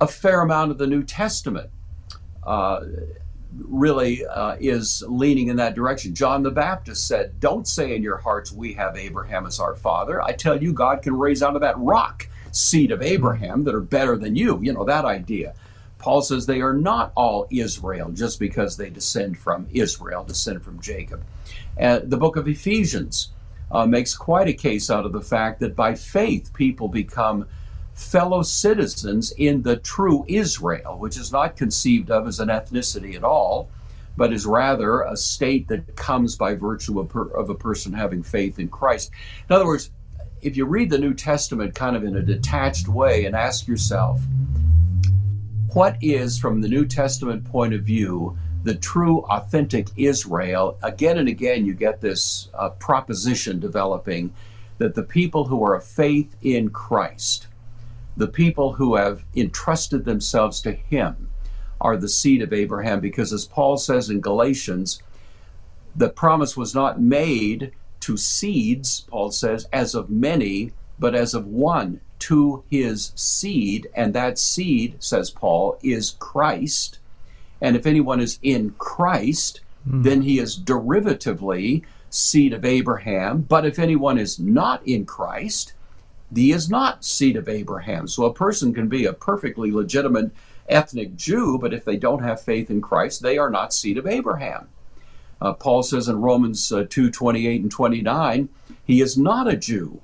a 0.00 0.06
fair 0.06 0.40
amount 0.40 0.70
of 0.70 0.78
the 0.78 0.86
New 0.86 1.02
Testament 1.02 1.70
uh, 2.42 2.80
really 3.56 4.24
uh, 4.26 4.56
is 4.60 5.02
leaning 5.06 5.48
in 5.48 5.56
that 5.56 5.74
direction. 5.74 6.14
John 6.14 6.42
the 6.42 6.50
Baptist 6.50 7.06
said, 7.06 7.38
Don't 7.40 7.66
say 7.66 7.94
in 7.94 8.02
your 8.02 8.18
hearts, 8.18 8.52
We 8.52 8.72
have 8.74 8.96
Abraham 8.96 9.46
as 9.46 9.60
our 9.60 9.74
father. 9.74 10.22
I 10.22 10.32
tell 10.32 10.62
you, 10.62 10.72
God 10.72 11.02
can 11.02 11.16
raise 11.16 11.42
out 11.42 11.54
of 11.54 11.62
that 11.62 11.78
rock 11.78 12.28
seed 12.52 12.90
of 12.90 13.02
Abraham 13.02 13.64
that 13.64 13.74
are 13.74 13.80
better 13.80 14.16
than 14.16 14.36
you. 14.36 14.60
You 14.62 14.72
know, 14.72 14.84
that 14.84 15.04
idea. 15.04 15.54
Paul 15.98 16.22
says 16.22 16.46
they 16.46 16.62
are 16.62 16.72
not 16.72 17.12
all 17.14 17.46
Israel 17.50 18.10
just 18.10 18.40
because 18.40 18.76
they 18.76 18.88
descend 18.88 19.38
from 19.38 19.68
Israel, 19.70 20.24
descend 20.24 20.62
from 20.62 20.80
Jacob. 20.80 21.22
Uh, 21.78 22.00
the 22.02 22.16
book 22.16 22.36
of 22.36 22.48
Ephesians 22.48 23.30
uh, 23.70 23.86
makes 23.86 24.16
quite 24.16 24.48
a 24.48 24.52
case 24.52 24.90
out 24.90 25.04
of 25.04 25.12
the 25.12 25.20
fact 25.20 25.60
that 25.60 25.76
by 25.76 25.94
faith 25.94 26.52
people 26.54 26.88
become 26.88 27.46
fellow 28.00 28.42
citizens 28.42 29.32
in 29.32 29.62
the 29.62 29.76
true 29.76 30.24
Israel, 30.26 30.98
which 30.98 31.18
is 31.18 31.30
not 31.30 31.56
conceived 31.56 32.10
of 32.10 32.26
as 32.26 32.40
an 32.40 32.48
ethnicity 32.48 33.14
at 33.14 33.22
all, 33.22 33.68
but 34.16 34.32
is 34.32 34.46
rather 34.46 35.02
a 35.02 35.16
state 35.16 35.68
that 35.68 35.96
comes 35.96 36.34
by 36.34 36.54
virtue 36.54 36.98
of, 36.98 37.08
per, 37.08 37.28
of 37.28 37.50
a 37.50 37.54
person 37.54 37.92
having 37.92 38.22
faith 38.22 38.58
in 38.58 38.68
Christ. 38.68 39.10
In 39.48 39.54
other 39.54 39.66
words, 39.66 39.90
if 40.40 40.56
you 40.56 40.64
read 40.64 40.90
the 40.90 40.98
New 40.98 41.14
Testament 41.14 41.74
kind 41.74 41.94
of 41.94 42.02
in 42.02 42.16
a 42.16 42.22
detached 42.22 42.88
way 42.88 43.26
and 43.26 43.36
ask 43.36 43.68
yourself, 43.68 44.20
what 45.74 45.96
is, 46.00 46.38
from 46.38 46.62
the 46.62 46.68
New 46.68 46.86
Testament 46.86 47.44
point 47.44 47.74
of 47.74 47.82
view, 47.82 48.36
the 48.64 48.74
true, 48.74 49.20
authentic 49.30 49.88
Israel? 49.96 50.78
Again 50.82 51.18
and 51.18 51.28
again, 51.28 51.64
you 51.64 51.74
get 51.74 52.00
this 52.00 52.48
uh, 52.54 52.70
proposition 52.70 53.60
developing 53.60 54.32
that 54.78 54.94
the 54.94 55.02
people 55.02 55.44
who 55.44 55.62
are 55.62 55.74
of 55.74 55.84
faith 55.84 56.34
in 56.42 56.70
Christ, 56.70 57.46
the 58.20 58.28
people 58.28 58.74
who 58.74 58.96
have 58.96 59.24
entrusted 59.34 60.04
themselves 60.04 60.60
to 60.60 60.72
Him, 60.72 61.30
are 61.80 61.96
the 61.96 62.08
seed 62.08 62.42
of 62.42 62.52
Abraham. 62.52 63.00
Because 63.00 63.32
as 63.32 63.46
Paul 63.46 63.76
says 63.76 64.10
in 64.10 64.20
Galatians, 64.20 65.02
the 65.96 66.10
promise 66.10 66.56
was 66.56 66.74
not 66.74 67.00
made 67.00 67.72
to 68.00 68.16
seeds, 68.16 69.00
Paul 69.08 69.30
says, 69.30 69.66
as 69.72 69.94
of 69.94 70.10
many, 70.10 70.72
but 70.98 71.14
as 71.14 71.34
of 71.34 71.46
one 71.46 72.00
to 72.20 72.62
his 72.70 73.12
seed. 73.14 73.88
And 73.94 74.14
that 74.14 74.38
seed, 74.38 74.96
says 74.98 75.30
Paul, 75.30 75.78
is 75.82 76.12
Christ. 76.18 76.98
And 77.60 77.76
if 77.76 77.86
anyone 77.86 78.20
is 78.20 78.38
in 78.42 78.74
Christ, 78.78 79.60
mm. 79.88 80.02
then 80.02 80.22
he 80.22 80.38
is 80.38 80.58
derivatively 80.58 81.82
seed 82.10 82.52
of 82.52 82.64
Abraham. 82.64 83.42
But 83.42 83.64
if 83.64 83.78
anyone 83.78 84.18
is 84.18 84.38
not 84.38 84.86
in 84.86 85.06
Christ, 85.06 85.72
he 86.34 86.52
is 86.52 86.70
not 86.70 87.04
seed 87.04 87.36
of 87.36 87.48
Abraham. 87.48 88.06
So 88.06 88.24
a 88.24 88.32
person 88.32 88.72
can 88.72 88.88
be 88.88 89.04
a 89.04 89.12
perfectly 89.12 89.72
legitimate 89.72 90.30
ethnic 90.68 91.16
Jew, 91.16 91.58
but 91.58 91.74
if 91.74 91.84
they 91.84 91.96
don't 91.96 92.22
have 92.22 92.40
faith 92.40 92.70
in 92.70 92.80
Christ, 92.80 93.22
they 93.22 93.38
are 93.38 93.50
not 93.50 93.74
seed 93.74 93.98
of 93.98 94.06
Abraham. 94.06 94.68
Uh, 95.40 95.52
Paul 95.54 95.82
says 95.82 96.08
in 96.08 96.20
Romans 96.20 96.70
uh, 96.70 96.84
2 96.88 97.10
28 97.10 97.62
and 97.62 97.70
29, 97.70 98.48
he 98.84 99.00
is 99.00 99.16
not 99.16 99.48
a 99.48 99.56
Jew 99.56 100.00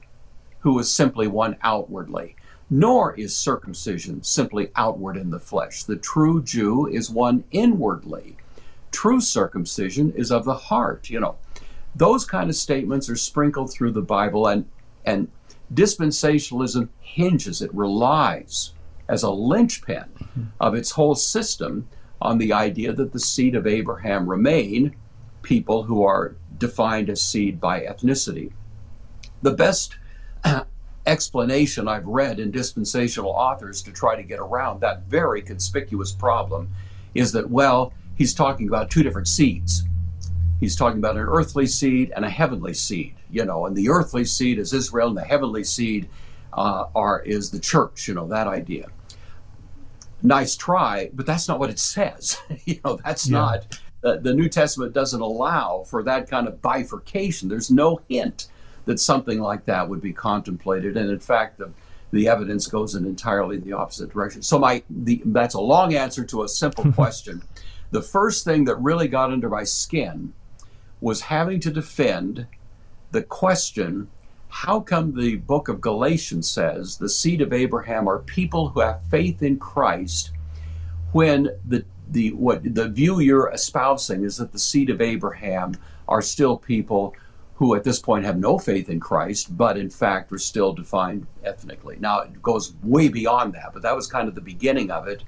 who 0.60 0.78
is 0.78 0.90
simply 0.90 1.28
one 1.28 1.56
outwardly, 1.62 2.34
nor 2.68 3.14
is 3.14 3.36
circumcision 3.36 4.22
simply 4.22 4.70
outward 4.74 5.16
in 5.16 5.30
the 5.30 5.38
flesh. 5.38 5.84
The 5.84 5.96
true 5.96 6.42
Jew 6.42 6.86
is 6.86 7.10
one 7.10 7.44
inwardly. 7.52 8.36
True 8.90 9.20
circumcision 9.20 10.12
is 10.12 10.32
of 10.32 10.44
the 10.44 10.54
heart. 10.54 11.10
You 11.10 11.20
know, 11.20 11.36
those 11.94 12.24
kind 12.24 12.50
of 12.50 12.56
statements 12.56 13.08
are 13.08 13.16
sprinkled 13.16 13.70
through 13.72 13.92
the 13.92 14.02
Bible, 14.02 14.46
and, 14.48 14.66
and 15.04 15.28
dispensationalism 15.72 16.88
hinges, 17.00 17.62
it 17.62 17.74
relies 17.74 18.72
as 19.08 19.22
a 19.22 19.30
linchpin 19.30 20.04
of 20.60 20.74
its 20.74 20.90
whole 20.92 21.14
system 21.14 21.88
on 22.20 22.38
the 22.38 22.52
idea 22.52 22.92
that 22.92 23.12
the 23.12 23.20
seed 23.20 23.54
of 23.54 23.66
Abraham 23.66 24.28
remain 24.28 24.96
people 25.42 25.84
who 25.84 26.02
are 26.02 26.36
defined 26.58 27.10
as 27.10 27.22
seed 27.22 27.60
by 27.60 27.80
ethnicity. 27.80 28.52
The 29.42 29.52
best 29.52 29.96
explanation 31.06 31.86
I've 31.86 32.06
read 32.06 32.40
in 32.40 32.50
dispensational 32.50 33.30
authors 33.30 33.82
to 33.82 33.92
try 33.92 34.16
to 34.16 34.22
get 34.22 34.40
around 34.40 34.80
that 34.80 35.02
very 35.04 35.42
conspicuous 35.42 36.12
problem 36.12 36.70
is 37.14 37.32
that, 37.32 37.48
well, 37.48 37.92
he's 38.16 38.34
talking 38.34 38.66
about 38.66 38.90
two 38.90 39.02
different 39.02 39.28
seeds. 39.28 39.84
He's 40.60 40.76
talking 40.76 40.98
about 40.98 41.16
an 41.16 41.22
earthly 41.22 41.66
seed 41.66 42.12
and 42.16 42.24
a 42.24 42.30
heavenly 42.30 42.74
seed, 42.74 43.14
you 43.30 43.44
know, 43.44 43.66
and 43.66 43.76
the 43.76 43.90
earthly 43.90 44.24
seed 44.24 44.58
is 44.58 44.72
Israel 44.72 45.08
and 45.08 45.16
the 45.16 45.24
heavenly 45.24 45.64
seed 45.64 46.08
uh, 46.52 46.86
are 46.94 47.20
is 47.22 47.50
the 47.50 47.60
church, 47.60 48.08
you 48.08 48.14
know, 48.14 48.26
that 48.28 48.46
idea. 48.46 48.86
Nice 50.22 50.56
try, 50.56 51.10
but 51.12 51.26
that's 51.26 51.46
not 51.46 51.58
what 51.58 51.70
it 51.70 51.78
says. 51.78 52.38
you 52.64 52.80
know, 52.84 52.98
that's 53.04 53.28
yeah. 53.28 53.38
not 53.38 53.78
uh, 54.02 54.16
the 54.16 54.32
New 54.32 54.48
Testament 54.48 54.92
doesn't 54.92 55.20
allow 55.20 55.84
for 55.86 56.02
that 56.04 56.30
kind 56.30 56.46
of 56.46 56.62
bifurcation. 56.62 57.48
There's 57.48 57.70
no 57.70 58.00
hint 58.08 58.48
that 58.84 59.00
something 59.00 59.40
like 59.40 59.64
that 59.66 59.88
would 59.88 60.00
be 60.00 60.12
contemplated, 60.12 60.96
and 60.96 61.10
in 61.10 61.20
fact, 61.20 61.58
the 61.58 61.70
the 62.12 62.28
evidence 62.28 62.68
goes 62.68 62.94
in 62.94 63.04
entirely 63.04 63.58
the 63.58 63.72
opposite 63.72 64.10
direction. 64.10 64.40
So 64.40 64.58
my 64.58 64.82
the, 64.88 65.20
that's 65.26 65.54
a 65.54 65.60
long 65.60 65.94
answer 65.94 66.24
to 66.24 66.44
a 66.44 66.48
simple 66.48 66.90
question. 66.92 67.42
The 67.90 68.02
first 68.02 68.44
thing 68.44 68.64
that 68.64 68.76
really 68.76 69.08
got 69.08 69.32
under 69.32 69.48
my 69.48 69.64
skin 69.64 70.32
was 71.06 71.20
having 71.20 71.60
to 71.60 71.70
defend 71.70 72.44
the 73.12 73.22
question 73.22 74.08
how 74.48 74.80
come 74.80 75.14
the 75.14 75.36
book 75.36 75.68
of 75.68 75.80
Galatians 75.80 76.50
says 76.50 76.96
the 76.96 77.08
seed 77.08 77.40
of 77.40 77.52
Abraham 77.52 78.08
are 78.08 78.18
people 78.18 78.70
who 78.70 78.80
have 78.80 79.06
faith 79.08 79.40
in 79.40 79.56
Christ 79.56 80.32
when 81.12 81.50
the 81.64 81.84
the 82.10 82.32
what 82.32 82.74
the 82.74 82.88
view 82.88 83.20
you're 83.20 83.52
espousing 83.52 84.24
is 84.24 84.38
that 84.38 84.50
the 84.50 84.58
seed 84.58 84.90
of 84.90 85.00
Abraham 85.00 85.76
are 86.08 86.20
still 86.20 86.56
people 86.56 87.14
who 87.54 87.76
at 87.76 87.84
this 87.84 88.00
point 88.00 88.24
have 88.24 88.36
no 88.36 88.58
faith 88.58 88.88
in 88.88 88.98
Christ, 88.98 89.56
but 89.56 89.78
in 89.78 89.90
fact 89.90 90.32
are 90.32 90.38
still 90.38 90.72
defined 90.72 91.28
ethnically. 91.44 91.98
Now 92.00 92.22
it 92.22 92.42
goes 92.42 92.74
way 92.82 93.06
beyond 93.06 93.52
that, 93.52 93.70
but 93.72 93.82
that 93.82 93.94
was 93.94 94.08
kind 94.08 94.26
of 94.26 94.34
the 94.34 94.40
beginning 94.40 94.90
of 94.90 95.06
it. 95.06 95.22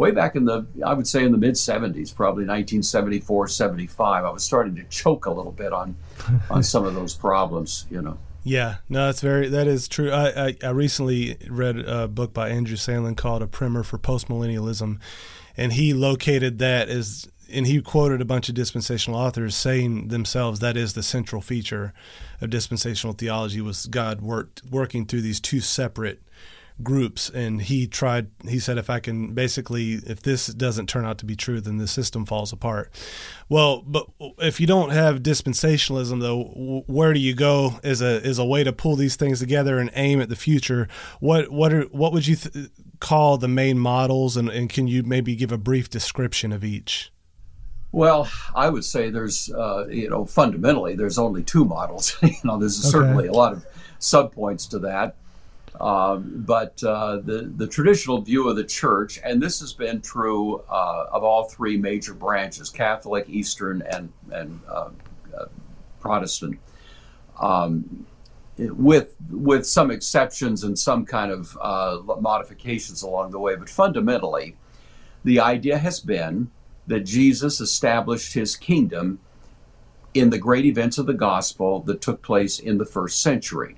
Way 0.00 0.12
back 0.12 0.34
in 0.34 0.46
the, 0.46 0.66
I 0.82 0.94
would 0.94 1.06
say 1.06 1.24
in 1.24 1.30
the 1.30 1.36
mid 1.36 1.56
70s, 1.56 2.14
probably 2.14 2.46
1974, 2.46 3.48
75, 3.48 4.24
I 4.24 4.30
was 4.30 4.42
starting 4.42 4.74
to 4.76 4.84
choke 4.84 5.26
a 5.26 5.30
little 5.30 5.52
bit 5.52 5.74
on, 5.74 5.94
on 6.50 6.62
some 6.62 6.86
of 6.86 6.94
those 6.94 7.14
problems, 7.14 7.84
you 7.90 8.00
know. 8.00 8.16
Yeah, 8.42 8.76
no, 8.88 9.04
that's 9.04 9.20
very 9.20 9.50
that 9.50 9.66
is 9.66 9.88
true. 9.88 10.10
I, 10.10 10.46
I, 10.46 10.56
I 10.64 10.70
recently 10.70 11.36
read 11.50 11.80
a 11.80 12.08
book 12.08 12.32
by 12.32 12.48
Andrew 12.48 12.78
Sandlin 12.78 13.14
called 13.14 13.42
A 13.42 13.46
Primer 13.46 13.82
for 13.82 13.98
Postmillennialism, 13.98 14.98
and 15.54 15.74
he 15.74 15.92
located 15.92 16.58
that 16.60 16.88
as 16.88 17.28
and 17.52 17.66
he 17.66 17.82
quoted 17.82 18.22
a 18.22 18.24
bunch 18.24 18.48
of 18.48 18.54
dispensational 18.54 19.20
authors 19.20 19.54
saying 19.54 20.08
themselves 20.08 20.60
that 20.60 20.78
is 20.78 20.94
the 20.94 21.02
central 21.02 21.42
feature 21.42 21.92
of 22.40 22.48
dispensational 22.48 23.12
theology 23.12 23.60
was 23.60 23.84
God 23.84 24.22
worked 24.22 24.62
working 24.70 25.04
through 25.04 25.20
these 25.20 25.40
two 25.40 25.60
separate 25.60 26.22
groups 26.82 27.28
and 27.30 27.62
he 27.62 27.86
tried 27.86 28.28
he 28.48 28.58
said 28.58 28.78
if 28.78 28.88
i 28.88 28.98
can 29.00 29.34
basically 29.34 29.94
if 30.06 30.22
this 30.22 30.46
doesn't 30.48 30.88
turn 30.88 31.04
out 31.04 31.18
to 31.18 31.24
be 31.24 31.36
true 31.36 31.60
then 31.60 31.78
the 31.78 31.86
system 31.86 32.24
falls 32.24 32.52
apart 32.52 32.90
well 33.48 33.82
but 33.82 34.06
if 34.38 34.60
you 34.60 34.66
don't 34.66 34.90
have 34.90 35.22
dispensationalism 35.22 36.20
though 36.20 36.82
where 36.86 37.12
do 37.12 37.20
you 37.20 37.34
go 37.34 37.78
as 37.82 38.00
a 38.00 38.24
as 38.24 38.38
a 38.38 38.44
way 38.44 38.64
to 38.64 38.72
pull 38.72 38.96
these 38.96 39.16
things 39.16 39.38
together 39.40 39.78
and 39.78 39.90
aim 39.94 40.20
at 40.20 40.28
the 40.28 40.36
future 40.36 40.88
what 41.20 41.50
what 41.50 41.72
are 41.72 41.82
what 41.84 42.12
would 42.12 42.26
you 42.26 42.36
th- 42.36 42.68
call 43.00 43.38
the 43.38 43.48
main 43.48 43.78
models 43.78 44.36
and, 44.36 44.48
and 44.48 44.68
can 44.68 44.86
you 44.86 45.02
maybe 45.02 45.34
give 45.34 45.52
a 45.52 45.58
brief 45.58 45.88
description 45.88 46.52
of 46.52 46.64
each 46.64 47.12
well, 47.92 48.30
I 48.54 48.68
would 48.68 48.84
say 48.84 49.10
there's, 49.10 49.50
uh, 49.50 49.88
you 49.88 50.08
know, 50.08 50.24
fundamentally 50.24 50.94
there's 50.94 51.18
only 51.18 51.42
two 51.42 51.64
models. 51.64 52.16
you 52.22 52.36
know, 52.44 52.56
there's 52.56 52.80
okay. 52.80 52.88
certainly 52.88 53.26
a 53.26 53.32
lot 53.32 53.52
of 53.52 53.66
subpoints 53.98 54.68
to 54.70 54.78
that. 54.80 55.16
Um, 55.80 56.44
but 56.46 56.82
uh, 56.84 57.18
the, 57.24 57.50
the 57.56 57.66
traditional 57.66 58.20
view 58.20 58.48
of 58.48 58.56
the 58.56 58.64
church, 58.64 59.18
and 59.24 59.40
this 59.40 59.60
has 59.60 59.72
been 59.72 60.02
true 60.02 60.62
uh, 60.68 61.06
of 61.10 61.24
all 61.24 61.44
three 61.44 61.78
major 61.78 62.12
branches 62.12 62.68
Catholic, 62.68 63.26
Eastern, 63.28 63.82
and, 63.90 64.12
and 64.30 64.60
uh, 64.68 64.90
uh 65.36 65.46
Protestant, 65.98 66.58
um, 67.40 68.06
with, 68.58 69.16
with 69.30 69.66
some 69.66 69.90
exceptions 69.90 70.64
and 70.64 70.78
some 70.78 71.06
kind 71.06 71.32
of 71.32 71.56
uh, 71.60 72.00
modifications 72.20 73.02
along 73.02 73.30
the 73.30 73.38
way. 73.38 73.56
But 73.56 73.70
fundamentally, 73.70 74.56
the 75.24 75.40
idea 75.40 75.78
has 75.78 76.00
been 76.00 76.50
that 76.86 77.00
Jesus 77.00 77.60
established 77.60 78.34
his 78.34 78.54
kingdom 78.54 79.18
in 80.12 80.28
the 80.28 80.38
great 80.38 80.66
events 80.66 80.98
of 80.98 81.06
the 81.06 81.14
gospel 81.14 81.80
that 81.82 82.02
took 82.02 82.20
place 82.20 82.58
in 82.58 82.76
the 82.76 82.84
first 82.84 83.22
century 83.22 83.76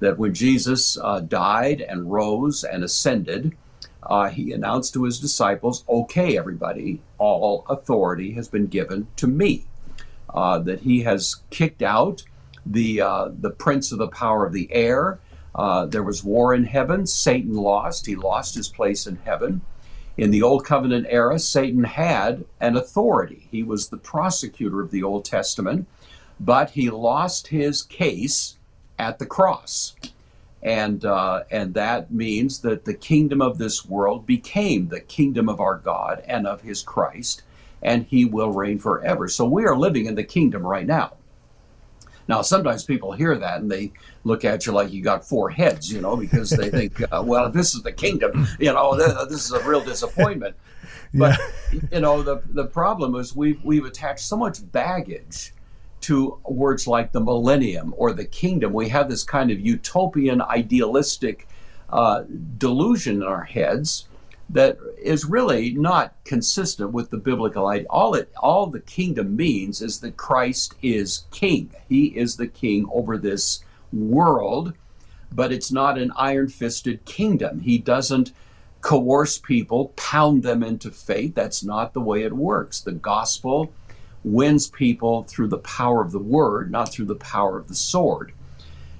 that 0.00 0.18
when 0.18 0.34
Jesus 0.34 0.98
uh, 0.98 1.20
died 1.20 1.80
and 1.80 2.10
rose 2.10 2.64
and 2.64 2.84
ascended, 2.84 3.56
uh, 4.02 4.28
he 4.28 4.52
announced 4.52 4.92
to 4.94 5.04
his 5.04 5.18
disciples, 5.18 5.84
Okay, 5.88 6.36
everybody, 6.36 7.00
all 7.18 7.64
authority 7.68 8.32
has 8.32 8.48
been 8.48 8.66
given 8.66 9.06
to 9.16 9.26
me. 9.26 9.64
Uh, 10.32 10.58
that 10.58 10.80
he 10.80 11.02
has 11.02 11.36
kicked 11.50 11.82
out 11.82 12.24
the, 12.66 13.00
uh, 13.00 13.28
the 13.38 13.50
prince 13.50 13.92
of 13.92 13.98
the 13.98 14.08
power 14.08 14.44
of 14.44 14.52
the 14.52 14.72
air. 14.72 15.20
Uh, 15.54 15.86
there 15.86 16.02
was 16.02 16.24
war 16.24 16.52
in 16.52 16.64
heaven. 16.64 17.06
Satan 17.06 17.54
lost. 17.54 18.06
He 18.06 18.16
lost 18.16 18.56
his 18.56 18.68
place 18.68 19.06
in 19.06 19.16
heaven. 19.24 19.60
In 20.16 20.30
the 20.30 20.42
Old 20.42 20.64
Covenant 20.64 21.06
era, 21.08 21.38
Satan 21.38 21.84
had 21.84 22.44
an 22.60 22.76
authority. 22.76 23.48
He 23.50 23.62
was 23.62 23.88
the 23.88 23.96
prosecutor 23.96 24.80
of 24.80 24.90
the 24.90 25.02
Old 25.02 25.24
Testament, 25.24 25.86
but 26.38 26.70
he 26.70 26.90
lost 26.90 27.48
his 27.48 27.82
case 27.82 28.56
at 28.98 29.18
the 29.18 29.26
cross 29.26 29.94
and 30.64 31.04
uh, 31.04 31.44
and 31.50 31.74
that 31.74 32.10
means 32.10 32.60
that 32.60 32.86
the 32.86 32.94
kingdom 32.94 33.42
of 33.42 33.58
this 33.58 33.84
world 33.84 34.26
became 34.26 34.88
the 34.88 35.00
kingdom 35.00 35.48
of 35.48 35.60
our 35.60 35.76
God 35.76 36.24
and 36.26 36.46
of 36.46 36.62
His 36.62 36.82
Christ, 36.82 37.42
and 37.82 38.06
He 38.06 38.24
will 38.24 38.50
reign 38.50 38.78
forever. 38.78 39.28
So 39.28 39.44
we 39.44 39.66
are 39.66 39.76
living 39.76 40.06
in 40.06 40.14
the 40.14 40.24
kingdom 40.24 40.66
right 40.66 40.86
now. 40.86 41.14
Now, 42.26 42.40
sometimes 42.40 42.84
people 42.84 43.12
hear 43.12 43.36
that 43.36 43.60
and 43.60 43.70
they 43.70 43.92
look 44.24 44.46
at 44.46 44.64
you 44.64 44.72
like 44.72 44.90
you 44.90 45.02
got 45.02 45.28
four 45.28 45.50
heads, 45.50 45.92
you 45.92 46.00
know, 46.00 46.16
because 46.16 46.48
they 46.48 46.70
think, 46.70 47.02
uh, 47.12 47.22
well, 47.22 47.50
this 47.50 47.74
is 47.74 47.82
the 47.82 47.92
kingdom, 47.92 48.48
you 48.58 48.72
know, 48.72 48.96
this 49.26 49.44
is 49.44 49.52
a 49.52 49.68
real 49.68 49.84
disappointment. 49.84 50.56
But 51.16 51.38
yeah. 51.72 51.80
you 51.92 52.00
know, 52.00 52.24
the 52.24 52.42
the 52.50 52.64
problem 52.64 53.14
is 53.14 53.36
we've 53.36 53.62
we've 53.62 53.84
attached 53.84 54.26
so 54.26 54.36
much 54.36 54.58
baggage 54.72 55.53
to 56.04 56.38
words 56.44 56.86
like 56.86 57.12
the 57.12 57.20
millennium 57.20 57.94
or 57.96 58.12
the 58.12 58.24
kingdom. 58.24 58.72
We 58.72 58.88
have 58.90 59.08
this 59.08 59.24
kind 59.24 59.50
of 59.50 59.60
utopian, 59.60 60.42
idealistic 60.42 61.48
uh, 61.88 62.24
delusion 62.58 63.16
in 63.16 63.22
our 63.22 63.44
heads 63.44 64.08
that 64.50 64.76
is 65.02 65.24
really 65.24 65.72
not 65.72 66.14
consistent 66.24 66.92
with 66.92 67.08
the 67.10 67.16
biblical 67.16 67.66
idea. 67.66 67.86
All 67.88 68.14
it, 68.14 68.30
all 68.36 68.66
the 68.66 68.80
kingdom 68.80 69.34
means 69.34 69.80
is 69.80 70.00
that 70.00 70.18
Christ 70.18 70.74
is 70.82 71.24
king. 71.30 71.70
He 71.88 72.06
is 72.06 72.36
the 72.36 72.48
king 72.48 72.86
over 72.92 73.16
this 73.16 73.64
world, 73.92 74.74
but 75.32 75.52
it's 75.52 75.72
not 75.72 75.98
an 75.98 76.12
iron-fisted 76.16 77.04
kingdom. 77.06 77.60
He 77.60 77.78
doesn't 77.78 78.32
coerce 78.82 79.38
people, 79.38 79.94
pound 79.96 80.42
them 80.42 80.62
into 80.62 80.90
faith. 80.90 81.34
That's 81.34 81.64
not 81.64 81.94
the 81.94 82.02
way 82.02 82.22
it 82.22 82.34
works. 82.34 82.80
The 82.80 82.92
gospel 82.92 83.72
wins 84.24 84.68
people 84.68 85.24
through 85.24 85.48
the 85.48 85.58
power 85.58 86.02
of 86.02 86.12
the 86.12 86.18
word, 86.18 86.70
not 86.70 86.90
through 86.90 87.04
the 87.04 87.14
power 87.14 87.58
of 87.58 87.68
the 87.68 87.74
sword. 87.74 88.32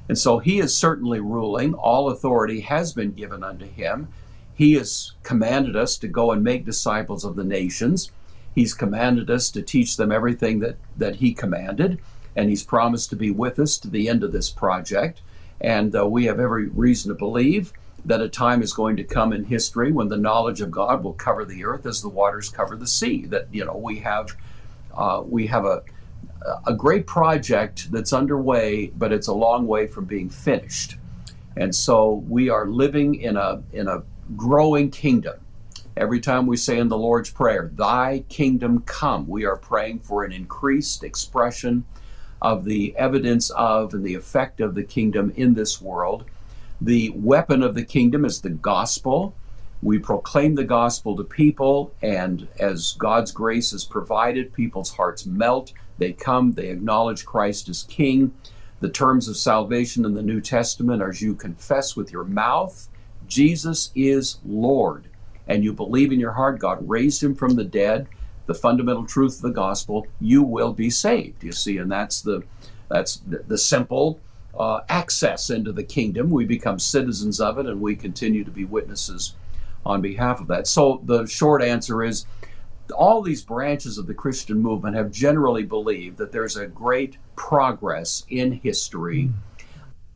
And 0.09 0.19
so 0.19 0.39
he 0.39 0.59
is 0.59 0.77
certainly 0.77 1.21
ruling. 1.21 1.75
All 1.75 2.11
authority 2.11 2.61
has 2.61 2.93
been 2.93 3.13
given 3.13 3.43
unto 3.43 3.67
him. 3.67 4.09
He 4.55 4.75
has 4.75 5.13
commanded 5.23 5.77
us 5.77 5.97
to 5.99 6.09
go 6.09 6.31
and 6.31 6.45
make 6.45 6.67
disciples 6.67 7.25
of 7.25 7.37
the 7.37 7.45
nations. 7.45 8.13
He's 8.55 8.75
commanded 8.75 9.31
us 9.31 9.51
to 9.51 9.63
teach 9.63 9.97
them 9.97 10.13
everything 10.13 10.61
that, 10.61 10.77
that 10.97 11.17
he 11.17 11.33
commanded. 11.33 11.99
And 12.37 12.51
he's 12.51 12.63
promised 12.63 13.11
to 13.11 13.17
be 13.17 13.31
with 13.31 13.59
us 13.59 13.79
to 13.79 13.89
the 13.89 14.09
end 14.09 14.23
of 14.23 14.33
this 14.33 14.51
project. 14.51 15.23
And 15.61 15.97
uh, 15.97 16.07
we 16.07 16.27
have 16.27 16.39
every 16.39 16.67
reason 16.67 17.09
to 17.09 17.15
believe 17.15 17.73
that 18.05 18.21
a 18.21 18.29
time 18.29 18.61
is 18.61 18.75
going 18.75 18.97
to 18.99 19.05
come 19.05 19.33
in 19.33 19.45
history 19.45 19.91
when 19.91 20.09
the 20.09 20.17
knowledge 20.17 20.61
of 20.61 20.71
God 20.71 21.03
will 21.03 21.15
cover 21.15 21.45
the 21.45 21.65
earth 21.65 21.87
as 21.87 22.03
the 22.03 22.09
waters 22.09 22.51
cover 22.51 22.77
the 22.77 22.87
sea. 22.87 23.25
That, 23.27 23.49
you 23.51 23.65
know, 23.65 23.77
we 23.77 24.01
have 24.01 24.37
uh, 24.97 25.23
we 25.25 25.47
have 25.47 25.65
a 25.65 25.83
a 26.67 26.75
great 26.75 27.07
project 27.07 27.91
that's 27.91 28.13
underway, 28.13 28.89
but 28.89 29.13
it's 29.13 29.29
a 29.29 29.33
long 29.33 29.67
way 29.67 29.87
from 29.87 30.05
being 30.05 30.29
finished. 30.29 30.97
And 31.57 31.75
so 31.75 32.25
we 32.29 32.51
are 32.51 32.67
living 32.67 33.15
in 33.15 33.37
a 33.37 33.63
in 33.73 33.89
a 33.89 34.03
growing 34.37 34.91
kingdom. 34.91 35.41
Every 35.97 36.21
time 36.21 36.47
we 36.47 36.57
say 36.57 36.79
in 36.79 36.89
the 36.89 36.99
Lord's 36.99 37.31
Prayer, 37.31 37.71
Thy 37.73 38.25
kingdom 38.29 38.81
come, 38.81 39.29
we 39.29 39.45
are 39.45 39.57
praying 39.57 40.01
for 40.01 40.25
an 40.25 40.33
increased 40.33 41.05
expression 41.05 41.85
of 42.43 42.65
the 42.65 42.95
evidence 42.97 43.51
of 43.51 43.95
and 43.95 44.05
the 44.05 44.15
effect 44.15 44.61
of 44.61 44.75
the 44.75 44.83
kingdom 44.83 45.33
in 45.37 45.55
this 45.55 45.81
world. 45.81 46.25
The 46.81 47.11
weapon 47.11 47.63
of 47.63 47.75
the 47.75 47.85
kingdom 47.85 48.25
is 48.25 48.41
the 48.41 48.51
gospel. 48.51 49.35
We 49.85 49.99
proclaim 49.99 50.55
the 50.55 50.65
gospel 50.65 51.15
to 51.15 51.25
people, 51.25 51.95
and 52.01 52.49
as 52.59 52.95
God's 52.99 53.33
grace 53.33 53.75
is 53.75 53.85
provided, 53.85 54.55
people's 54.55 54.91
hearts 54.91 55.27
melt. 55.27 55.75
They 55.99 56.15
come, 56.15 56.53
they 56.53 56.71
acknowledge 56.71 57.27
Christ 57.27 57.69
as 57.69 57.83
King. 57.83 58.33
The 58.81 58.89
terms 58.89 59.29
of 59.29 59.37
salvation 59.37 60.07
in 60.07 60.15
the 60.15 60.23
New 60.23 60.41
Testament 60.41 61.03
are 61.03 61.13
you 61.13 61.35
confess 61.35 61.97
with 61.97 62.11
your 62.11 62.25
mouth, 62.25 62.89
Jesus 63.27 63.91
is 63.95 64.39
Lord, 64.43 65.05
and 65.47 65.63
you 65.63 65.75
believe 65.75 66.13
in 66.13 66.21
your 66.21 66.33
heart 66.33 66.61
God 66.61 66.79
raised 66.89 67.23
him 67.23 67.35
from 67.35 67.55
the 67.55 67.65
dead, 67.65 68.09
the 68.47 68.55
fundamental 68.55 69.05
truth 69.05 69.37
of 69.37 69.43
the 69.43 69.51
gospel, 69.51 70.07
you 70.19 70.43
will 70.43 70.73
be 70.73 70.89
saved. 70.89 71.45
You 71.45 71.53
see, 71.53 71.77
and 71.77 71.93
that's 71.93 72.23
the 72.23 72.43
that's 72.89 73.17
the, 73.17 73.45
the 73.47 73.59
simple 73.59 74.19
uh, 74.59 74.81
access 74.89 75.51
into 75.51 75.73
the 75.73 75.85
kingdom. 75.85 76.31
We 76.31 76.47
become 76.47 76.79
citizens 76.79 77.39
of 77.39 77.59
it, 77.59 77.67
and 77.67 77.83
we 77.83 77.97
continue 77.97 78.45
to 78.45 78.51
be 78.51 78.65
witnesses 78.65 79.35
on 79.87 80.01
behalf 80.01 80.41
of 80.41 80.49
that. 80.49 80.67
So 80.67 81.01
the 81.05 81.27
short 81.27 81.63
answer 81.63 82.03
is 82.03 82.27
all 82.93 83.23
these 83.23 83.43
branches 83.43 83.99
of 83.99 84.07
the 84.07 84.15
Christian 84.15 84.61
movement 84.61 84.97
have 84.97 85.11
generally 85.11 85.63
believed 85.63 86.19
that 86.19 86.33
there's 86.33 86.57
a 86.57 86.67
great 86.67 87.17
progress 87.37 88.25
in 88.29 88.53
history. 88.53 89.25
Hmm. 89.25 89.33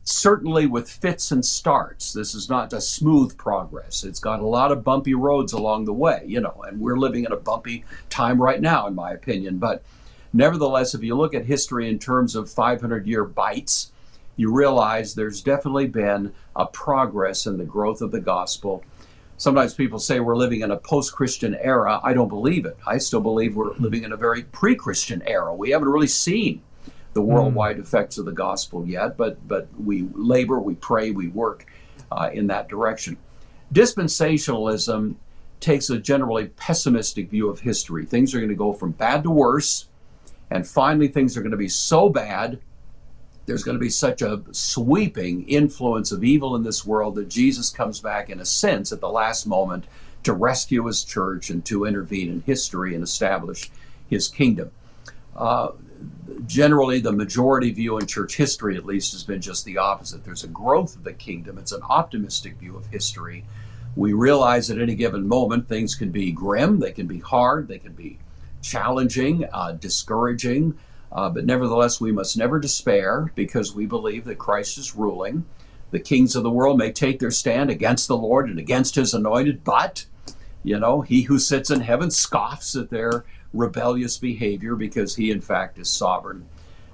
Certainly 0.03 0.65
with 0.65 0.89
fits 0.89 1.31
and 1.31 1.45
starts. 1.45 2.13
This 2.13 2.33
is 2.33 2.49
not 2.49 2.73
a 2.73 2.81
smooth 2.81 3.37
progress. 3.37 4.03
It's 4.03 4.19
got 4.19 4.39
a 4.39 4.45
lot 4.45 4.71
of 4.71 4.83
bumpy 4.83 5.13
roads 5.13 5.53
along 5.53 5.85
the 5.85 5.93
way, 5.93 6.23
you 6.25 6.41
know, 6.41 6.63
and 6.67 6.79
we're 6.79 6.97
living 6.97 7.25
in 7.25 7.31
a 7.31 7.37
bumpy 7.37 7.85
time 8.09 8.41
right 8.41 8.59
now, 8.59 8.87
in 8.87 8.95
my 8.95 9.11
opinion. 9.11 9.59
But 9.59 9.83
nevertheless, 10.33 10.95
if 10.95 11.03
you 11.03 11.15
look 11.15 11.35
at 11.35 11.45
history 11.45 11.89
in 11.89 11.99
terms 11.99 12.35
of 12.35 12.49
500 12.49 13.05
year 13.05 13.23
bites, 13.23 13.91
you 14.35 14.51
realize 14.51 15.13
there's 15.13 15.43
definitely 15.43 15.87
been 15.87 16.33
a 16.55 16.65
progress 16.65 17.45
in 17.45 17.57
the 17.57 17.65
growth 17.65 18.01
of 18.01 18.09
the 18.09 18.21
gospel 18.21 18.83
sometimes 19.39 19.73
people 19.73 19.97
say 19.97 20.19
we're 20.19 20.35
living 20.35 20.61
in 20.61 20.69
a 20.69 20.77
post 20.77 21.13
Christian 21.13 21.55
era. 21.55 21.99
I 22.03 22.13
don't 22.13 22.27
believe 22.27 22.65
it. 22.65 22.77
I 22.85 22.99
still 22.99 23.21
believe 23.21 23.55
we're 23.55 23.73
living 23.75 24.03
in 24.03 24.11
a 24.11 24.17
very 24.17 24.43
pre 24.43 24.75
Christian 24.75 25.23
era. 25.25 25.55
We 25.55 25.71
haven't 25.71 25.87
really 25.89 26.07
seen 26.07 26.61
the 27.13 27.21
hmm. 27.21 27.27
worldwide 27.27 27.77
mm. 27.77 27.81
effects 27.81 28.19
of 28.19 28.25
the 28.25 28.31
gospel 28.31 28.85
yet, 28.85 29.17
but, 29.17 29.47
but 29.47 29.67
we 29.83 30.07
labor, 30.13 30.59
we 30.59 30.75
pray, 30.75 31.09
we 31.09 31.29
work 31.29 31.65
uh, 32.11 32.29
in 32.31 32.45
that 32.47 32.69
direction. 32.69 33.17
Dispensationalism 33.73 35.15
takes 35.59 35.89
a 35.89 35.97
generally 35.97 36.47
pessimistic 36.49 37.29
view 37.29 37.49
of 37.49 37.59
history. 37.59 38.05
Things 38.05 38.35
are 38.35 38.39
going 38.39 38.49
to 38.49 38.55
go 38.55 38.73
from 38.73 38.91
bad 38.91 39.23
to 39.23 39.31
worse, 39.31 39.87
and 40.51 40.67
finally, 40.67 41.07
things 41.07 41.35
are 41.35 41.41
going 41.41 41.51
to 41.51 41.57
be 41.57 41.69
so 41.69 42.09
bad 42.09 42.59
there's 43.49 43.63
going 43.63 43.75
to 43.75 43.79
be 43.79 43.89
such 43.89 44.21
a 44.21 44.43
sweeping 44.51 45.43
influence 45.49 46.11
of 46.11 46.23
evil 46.23 46.55
in 46.55 46.61
this 46.61 46.85
world 46.85 47.15
that 47.15 47.29
Jesus 47.29 47.71
comes 47.71 47.99
back, 47.99 48.29
in 48.29 48.39
a 48.39 48.45
sense, 48.45 48.91
at 48.91 49.01
the 49.01 49.09
last 49.09 49.47
moment 49.47 49.85
to 50.23 50.33
rescue 50.33 50.85
his 50.85 51.03
church 51.03 51.49
and 51.49 51.65
to 51.65 51.85
intervene 51.85 52.29
in 52.29 52.41
history 52.41 52.93
and 52.93 53.03
establish 53.03 53.71
his 54.07 54.27
kingdom. 54.27 54.69
Uh, 55.35 55.69
generally, 56.45 56.99
the 56.99 57.11
majority 57.11 57.71
view 57.71 57.97
in 57.97 58.05
church 58.05 58.35
history, 58.35 58.77
at 58.77 58.85
least, 58.85 59.13
has 59.13 59.23
been 59.23 59.41
just 59.41 59.65
the 59.65 59.79
opposite. 59.79 60.23
There's 60.23 60.43
a 60.43 60.49
growth 60.49 60.95
of 60.95 61.03
the 61.03 61.13
kingdom, 61.13 61.57
it's 61.57 61.71
an 61.71 61.81
optimistic 61.89 62.55
view 62.57 62.77
of 62.77 62.85
history. 62.85 63.45
We 63.95 64.13
realize 64.13 64.69
at 64.69 64.79
any 64.79 64.93
given 64.93 65.27
moment 65.27 65.67
things 65.67 65.95
can 65.95 66.11
be 66.11 66.31
grim, 66.31 66.79
they 66.79 66.91
can 66.91 67.07
be 67.07 67.19
hard, 67.19 67.67
they 67.67 67.79
can 67.79 67.93
be 67.93 68.19
challenging, 68.61 69.45
uh, 69.51 69.71
discouraging. 69.71 70.77
Uh, 71.11 71.29
but 71.29 71.45
nevertheless, 71.45 71.99
we 71.99 72.11
must 72.11 72.37
never 72.37 72.59
despair 72.59 73.31
because 73.35 73.73
we 73.73 73.85
believe 73.85 74.25
that 74.25 74.37
Christ 74.37 74.77
is 74.77 74.95
ruling. 74.95 75.45
The 75.91 75.99
kings 75.99 76.35
of 76.35 76.43
the 76.43 76.51
world 76.51 76.77
may 76.77 76.91
take 76.91 77.19
their 77.19 77.31
stand 77.31 77.71
against 77.71 78.07
the 78.07 78.17
Lord 78.17 78.49
and 78.49 78.59
against 78.59 78.95
his 78.95 79.13
anointed, 79.13 79.63
but, 79.63 80.05
you 80.63 80.79
know, 80.79 81.01
he 81.01 81.23
who 81.23 81.39
sits 81.39 81.71
in 81.71 81.81
heaven 81.81 82.11
scoffs 82.11 82.75
at 82.75 82.91
their 82.91 83.25
rebellious 83.53 84.17
behavior 84.17 84.75
because 84.75 85.15
he, 85.15 85.31
in 85.31 85.41
fact, 85.41 85.79
is 85.79 85.89
sovereign 85.89 86.47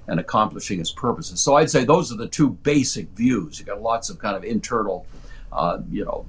and 0.08 0.18
accomplishing 0.18 0.78
his 0.78 0.90
purposes. 0.92 1.40
So 1.40 1.56
I'd 1.56 1.70
say 1.70 1.84
those 1.84 2.10
are 2.10 2.16
the 2.16 2.28
two 2.28 2.50
basic 2.50 3.10
views. 3.10 3.58
You've 3.58 3.68
got 3.68 3.82
lots 3.82 4.08
of 4.08 4.18
kind 4.18 4.36
of 4.36 4.44
internal, 4.44 5.06
uh, 5.52 5.80
you 5.90 6.04
know, 6.04 6.24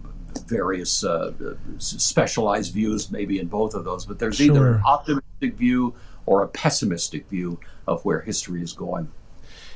various 0.46 1.04
uh, 1.04 1.32
specialized 1.78 2.74
views 2.74 3.12
maybe 3.12 3.40
in 3.40 3.48
both 3.48 3.76
of 3.76 3.86
those, 3.86 4.06
but 4.06 4.20
there's 4.20 4.38
sure. 4.38 4.48
either 4.48 4.74
an 4.76 4.82
optimistic 4.84 5.56
view 5.56 5.96
or 6.26 6.44
a 6.44 6.48
pessimistic 6.50 7.30
view 7.30 7.60
of 7.88 8.04
where 8.06 8.22
history 8.22 8.62
is 8.62 8.74
going. 8.74 9.10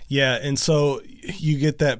Yeah, 0.08 0.38
and 0.42 0.60
so 0.60 1.02
you 1.24 1.58
get 1.58 1.78
that 1.80 2.00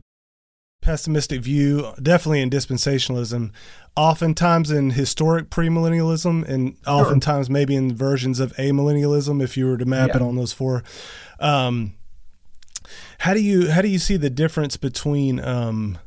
pessimistic 0.82 1.42
view, 1.42 1.94
definitely 2.02 2.42
in 2.42 2.50
dispensationalism, 2.50 3.52
oftentimes 3.96 4.72
in 4.72 4.92
historic 4.92 5.50
premillennialism, 5.50 6.48
and 6.48 6.76
sure. 6.84 6.94
oftentimes 6.94 7.50
maybe 7.50 7.76
in 7.76 7.96
versions 7.96 8.40
of 8.40 8.54
amillennialism. 8.58 9.42
If 9.42 9.56
you 9.56 9.68
were 9.68 9.78
to 9.78 9.86
map 9.86 10.10
yeah. 10.10 10.18
it 10.18 10.22
on 10.22 10.36
those 10.36 10.54
four, 10.54 10.84
um, 11.40 11.94
how 13.20 13.34
do 13.34 13.42
you 13.42 13.72
how 13.72 13.82
do 13.82 13.88
you 13.88 14.00
see 14.00 14.18
the 14.18 14.30
difference 14.30 14.76
between 14.76 15.40
um, 15.40 15.98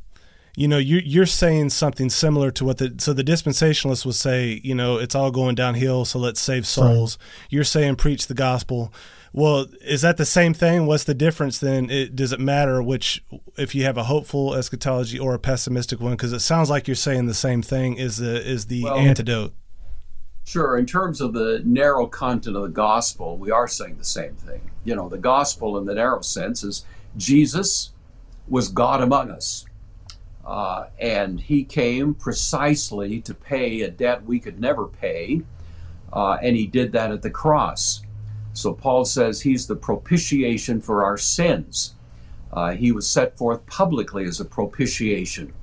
you 0.55 0.67
know 0.67 0.77
you're 0.77 1.01
you're 1.01 1.25
saying 1.25 1.69
something 1.69 2.09
similar 2.09 2.51
to 2.51 2.65
what 2.65 2.77
the 2.77 2.95
so 2.97 3.13
the 3.13 3.23
dispensationalists 3.23 4.05
would 4.05 4.15
say 4.15 4.61
you 4.63 4.75
know 4.75 4.97
it's 4.97 5.15
all 5.15 5.31
going 5.31 5.55
downhill 5.55 6.05
so 6.05 6.17
let's 6.19 6.39
save 6.39 6.65
souls 6.65 7.17
right. 7.17 7.47
you're 7.49 7.63
saying 7.63 7.95
preach 7.95 8.27
the 8.27 8.33
gospel 8.33 8.93
well 9.35 9.67
is 9.81 10.01
that 10.01 10.17
the 10.17 10.25
same 10.25 10.53
thing? 10.53 10.85
What's 10.85 11.03
the 11.03 11.13
difference 11.13 11.59
then? 11.59 11.89
It, 11.89 12.15
does 12.15 12.31
it 12.31 12.39
matter 12.39 12.81
which 12.81 13.23
if 13.57 13.75
you 13.75 13.83
have 13.83 13.97
a 13.97 14.05
hopeful 14.05 14.55
eschatology 14.55 15.19
or 15.19 15.33
a 15.33 15.39
pessimistic 15.39 15.99
one? 15.99 16.13
Because 16.13 16.33
it 16.33 16.39
sounds 16.39 16.69
like 16.69 16.87
you're 16.87 16.95
saying 16.95 17.25
the 17.25 17.33
same 17.33 17.61
thing 17.61 17.97
is 17.97 18.17
the 18.17 18.41
is 18.41 18.67
the 18.67 18.83
well, 18.83 18.95
antidote. 18.95 19.53
Sure. 20.45 20.77
In 20.77 20.85
terms 20.85 21.21
of 21.21 21.33
the 21.33 21.61
narrow 21.65 22.07
content 22.07 22.55
of 22.55 22.61
the 22.61 22.69
gospel 22.69 23.37
we 23.37 23.51
are 23.51 23.67
saying 23.67 23.97
the 23.97 24.03
same 24.03 24.35
thing. 24.35 24.61
You 24.83 24.95
know 24.95 25.09
the 25.09 25.17
gospel 25.17 25.77
in 25.77 25.85
the 25.85 25.95
narrow 25.95 26.21
sense 26.21 26.63
is 26.63 26.85
jesus 27.17 27.91
was 28.47 28.67
god 28.67 29.01
among 29.01 29.31
us 29.31 29.65
uh, 30.45 30.85
and 30.99 31.39
he 31.39 31.63
came 31.63 32.13
precisely 32.13 33.19
to 33.21 33.33
pay 33.33 33.81
a 33.81 33.89
debt 33.89 34.23
we 34.25 34.39
could 34.39 34.59
never 34.59 34.85
pay, 34.85 35.41
uh, 36.13 36.37
and 36.41 36.55
he 36.55 36.67
did 36.67 36.91
that 36.91 37.11
at 37.11 37.23
the 37.23 37.31
cross. 37.31 38.01
So 38.55 38.73
Paul 38.73 39.05
says 39.05 39.41
he's 39.41 39.67
the 39.67 39.75
propitiation 39.75 40.79
for 40.81 41.03
our 41.03 41.17
sins. 41.17 41.93
Uh, 42.53 42.71
he 42.71 42.91
was 42.91 43.05
set 43.05 43.37
forth 43.37 43.65
publicly 43.67 44.23
as 44.25 44.39
a 44.39 44.45
propitiation. 44.45 45.53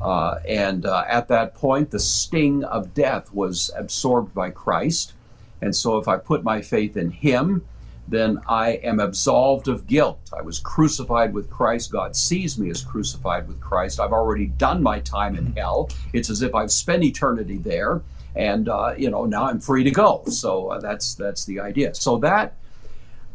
Uh, 0.00 0.38
and 0.48 0.86
uh, 0.86 1.04
at 1.06 1.28
that 1.28 1.54
point, 1.54 1.90
the 1.90 2.00
sting 2.00 2.64
of 2.64 2.94
death 2.94 3.32
was 3.32 3.70
absorbed 3.76 4.34
by 4.34 4.50
Christ. 4.50 5.12
And 5.60 5.76
so 5.76 5.98
if 5.98 6.08
I 6.08 6.16
put 6.16 6.42
my 6.42 6.62
faith 6.62 6.96
in 6.96 7.10
him, 7.10 7.64
then 8.08 8.40
I 8.48 8.72
am 8.82 8.98
absolved 8.98 9.68
of 9.68 9.86
guilt. 9.86 10.18
I 10.36 10.42
was 10.42 10.58
crucified 10.58 11.32
with 11.32 11.50
Christ. 11.50 11.92
God 11.92 12.16
sees 12.16 12.58
me 12.58 12.70
as 12.70 12.82
crucified 12.82 13.46
with 13.46 13.60
Christ. 13.60 14.00
I've 14.00 14.12
already 14.12 14.46
done 14.46 14.82
my 14.82 15.00
time 15.00 15.36
in 15.36 15.54
hell. 15.54 15.90
It's 16.12 16.30
as 16.30 16.42
if 16.42 16.54
I've 16.54 16.72
spent 16.72 17.04
eternity 17.04 17.58
there, 17.58 18.02
and 18.34 18.68
uh, 18.68 18.94
you 18.96 19.10
know 19.10 19.24
now 19.24 19.44
I'm 19.44 19.60
free 19.60 19.84
to 19.84 19.90
go. 19.90 20.22
So 20.26 20.68
uh, 20.68 20.80
that's 20.80 21.14
that's 21.14 21.44
the 21.44 21.60
idea. 21.60 21.94
So 21.94 22.18
that 22.18 22.56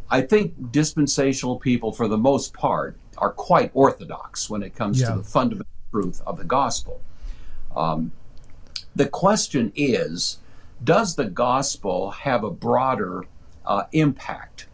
I 0.10 0.22
think 0.22 0.72
dispensational 0.72 1.60
people, 1.60 1.92
for 1.92 2.08
the 2.08 2.18
most 2.18 2.54
part, 2.54 2.98
are 3.18 3.32
quite 3.32 3.72
orthodox 3.74 4.50
when 4.50 4.64
it 4.64 4.76
comes 4.76 5.02
yeah. 5.02 5.10
to 5.10 5.18
the 5.18 5.24
fundamental 5.24 5.68
truth 5.92 6.22
of 6.26 6.38
the 6.38 6.46
gospel. 6.46 7.02
Um, 7.76 8.12
the 8.96 9.08
question 9.08 9.72
is, 9.76 10.38
does 10.84 11.16
the 11.16 11.26
gospel 11.26 12.12
have 12.12 12.44
a 12.44 12.50
broader 12.50 13.26
uh, 13.66 13.84
impact? 13.92 14.68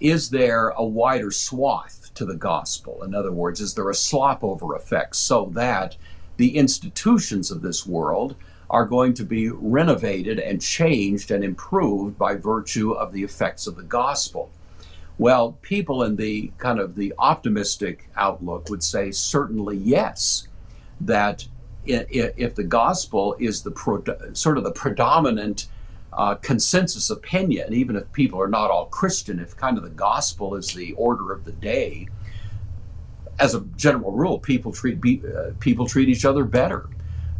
Is 0.00 0.30
there 0.30 0.70
a 0.70 0.84
wider 0.84 1.30
swath 1.30 2.10
to 2.14 2.24
the 2.24 2.34
gospel? 2.34 3.04
In 3.04 3.14
other 3.14 3.30
words, 3.30 3.60
is 3.60 3.74
there 3.74 3.88
a 3.88 3.94
slopover 3.94 4.76
effect 4.76 5.14
so 5.14 5.46
that 5.54 5.96
the 6.38 6.56
institutions 6.56 7.50
of 7.50 7.62
this 7.62 7.86
world 7.86 8.34
are 8.72 8.86
going 8.86 9.12
to 9.12 9.24
be 9.24 9.50
renovated 9.50 10.40
and 10.40 10.60
changed 10.60 11.30
and 11.30 11.44
improved 11.44 12.18
by 12.18 12.34
virtue 12.34 12.92
of 12.92 13.12
the 13.12 13.22
effects 13.22 13.66
of 13.68 13.76
the 13.76 13.82
gospel? 13.82 14.50
Well, 15.18 15.58
people 15.62 16.02
in 16.02 16.16
the 16.16 16.50
kind 16.58 16.80
of 16.80 16.96
the 16.96 17.12
optimistic 17.18 18.08
outlook 18.16 18.70
would 18.70 18.82
say 18.82 19.10
certainly 19.12 19.76
yes, 19.76 20.48
that 21.02 21.46
if 21.84 22.54
the 22.54 22.64
gospel 22.64 23.36
is 23.38 23.62
the 23.62 24.30
sort 24.32 24.56
of 24.56 24.64
the 24.64 24.72
predominant 24.72 25.68
uh, 26.12 26.34
consensus 26.36 27.10
opinion, 27.10 27.72
even 27.72 27.96
if 27.96 28.10
people 28.12 28.40
are 28.40 28.48
not 28.48 28.70
all 28.70 28.86
Christian, 28.86 29.38
if 29.38 29.56
kind 29.56 29.76
of 29.76 29.84
the 29.84 29.90
gospel 29.90 30.54
is 30.54 30.72
the 30.72 30.92
order 30.92 31.32
of 31.32 31.44
the 31.44 31.52
day, 31.52 32.08
as 33.38 33.54
a 33.54 33.60
general 33.76 34.12
rule, 34.12 34.38
people 34.38 34.72
treat 34.72 35.00
be, 35.00 35.22
uh, 35.26 35.50
people 35.60 35.86
treat 35.86 36.08
each 36.08 36.24
other 36.24 36.44
better. 36.44 36.88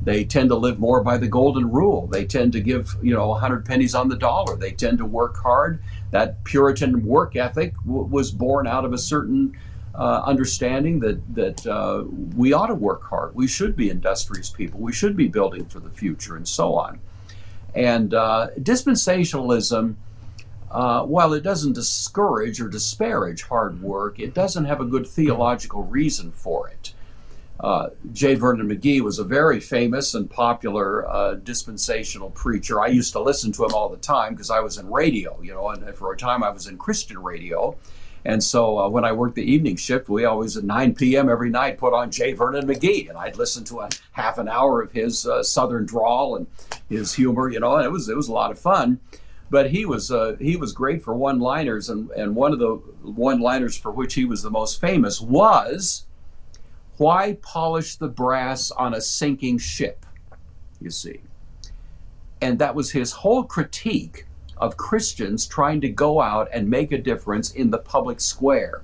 They 0.05 0.25
tend 0.25 0.49
to 0.49 0.57
live 0.57 0.79
more 0.79 1.03
by 1.03 1.17
the 1.17 1.29
golden 1.29 1.71
rule. 1.71 2.09
They 2.09 2.25
tend 2.25 2.53
to 2.53 2.61
give 2.61 2.97
you 3.03 3.15
know 3.15 3.29
100 3.29 3.65
pennies 3.65 3.95
on 3.95 4.09
the 4.09 4.17
dollar. 4.17 4.57
They 4.57 4.73
tend 4.73 4.99
to 4.99 5.05
work 5.05 5.37
hard. 5.37 5.83
That 6.11 6.43
Puritan 6.45 7.07
work 7.07 7.37
ethic 7.37 7.75
w- 7.87 8.05
was 8.05 8.31
born 8.31 8.67
out 8.67 8.85
of 8.85 8.93
a 8.93 8.99
certain 8.99 9.57
uh, 9.95 10.23
understanding 10.25 11.01
that 11.01 11.35
that 11.35 11.67
uh, 11.67 12.05
we 12.37 12.53
ought 12.53 12.67
to 12.67 12.75
work 12.75 13.05
hard. 13.05 13.35
We 13.35 13.47
should 13.47 13.77
be 13.77 13.91
industrious 13.91 14.51
people. 14.51 14.81
We 14.81 14.93
should 14.93 15.17
be 15.17 15.29
building 15.29 15.67
for 15.67 15.79
the 15.81 15.91
future, 15.91 16.37
and 16.37 16.49
so 16.49 16.75
on. 16.75 16.99
And 17.75 18.13
uh, 18.13 18.49
dispensationalism, 18.59 19.95
uh, 20.71 21.05
while 21.05 21.33
it 21.33 21.43
doesn't 21.43 21.75
discourage 21.75 22.61
or 22.61 22.69
disparage 22.69 23.43
hard 23.45 23.81
work, 23.81 24.19
it 24.19 24.35
doesn't 24.35 24.65
have 24.65 24.81
a 24.81 24.85
good 24.85 25.07
theological 25.07 25.85
reason 25.85 26.33
for 26.33 26.69
it. 26.69 26.92
Uh, 27.63 27.91
J. 28.13 28.35
Vernon 28.35 28.69
McGee 28.69 29.01
was 29.01 29.21
a 29.21 29.25
very 29.25 29.61
famous 29.61 30.15
and 30.15 30.29
popular 30.29 31.09
uh, 31.09 31.35
dispensational 31.35 32.31
preacher. 32.31 32.81
I 32.81 32.89
used 32.89 33.13
to 33.13 33.21
listen 33.21 33.53
to 33.53 33.65
him 33.65 33.73
all 33.73 33.89
the 33.89 33.99
time 33.99 34.35
because 34.35 34.51
I 34.51 34.59
was 34.59 34.79
in 34.79 34.91
radio, 34.91 35.41
you 35.41 35.55
know, 35.55 35.69
and 35.69 35.95
for 35.95 36.13
a 36.13 36.17
time 36.17 36.43
I 36.43 36.51
was 36.51 36.67
in 36.67 36.77
Christian 36.77 37.23
radio. 37.23 37.77
And 38.25 38.43
so 38.43 38.79
uh, 38.79 38.89
when 38.89 39.05
I 39.05 39.13
worked 39.13 39.37
the 39.37 39.51
evening 39.51 39.77
shift, 39.77 40.09
we 40.09 40.25
always 40.25 40.57
at 40.57 40.65
9 40.65 40.95
p.m. 40.95 41.29
every 41.29 41.51
night 41.51 41.79
put 41.79 41.93
on 41.93 42.11
J. 42.11 42.33
Vernon 42.33 42.67
McGee, 42.67 43.09
and 43.09 43.19
I'd 43.19 43.37
listen 43.37 43.65
to 43.65 43.81
a 43.81 43.89
half 44.13 44.39
an 44.39 44.49
hour 44.49 44.81
of 44.83 44.93
his 44.93 45.27
uh, 45.27 45.43
Southern 45.43 45.87
drawl 45.87 46.37
and 46.37 46.47
his 46.89 47.15
humor, 47.15 47.49
you 47.49 47.61
know, 47.61 47.77
and 47.77 47.85
it 47.85 47.91
was 47.91 48.09
it 48.09 48.17
was 48.17 48.29
a 48.29 48.33
lot 48.33 48.51
of 48.51 48.59
fun. 48.59 49.01
But 49.51 49.71
he 49.71 49.85
was 49.85 50.11
uh, 50.11 50.37
he 50.41 50.57
was 50.57 50.73
great 50.73 51.03
for 51.03 51.15
one-liners, 51.15 51.91
and 51.91 52.11
and 52.11 52.35
one 52.35 52.53
of 52.53 52.59
the 52.59 52.75
one-liners 53.03 53.77
for 53.77 53.91
which 53.91 54.15
he 54.15 54.25
was 54.25 54.43
the 54.43 54.51
most 54.51 54.81
famous 54.81 55.21
was, 55.21 56.07
"Why 57.03 57.37
polish 57.43 57.97
the 57.97 58.07
brass 58.07 58.71
on 58.71 58.95
a 58.95 59.01
sinking 59.01 59.59
ship?" 59.59 60.07
You 60.81 60.91
see, 60.91 61.19
and 62.41 62.61
that 62.61 62.77
was 62.77 62.93
his 62.93 63.11
whole 63.11 63.43
critique 63.43 64.25
of 64.57 64.77
Christians 64.77 65.45
trying 65.45 65.81
to 65.81 65.89
go 65.89 66.21
out 66.21 66.49
and 66.53 66.71
make 66.71 66.93
a 66.93 66.99
difference 66.99 67.51
in 67.51 67.71
the 67.71 67.79
public 67.79 68.21
square, 68.21 68.83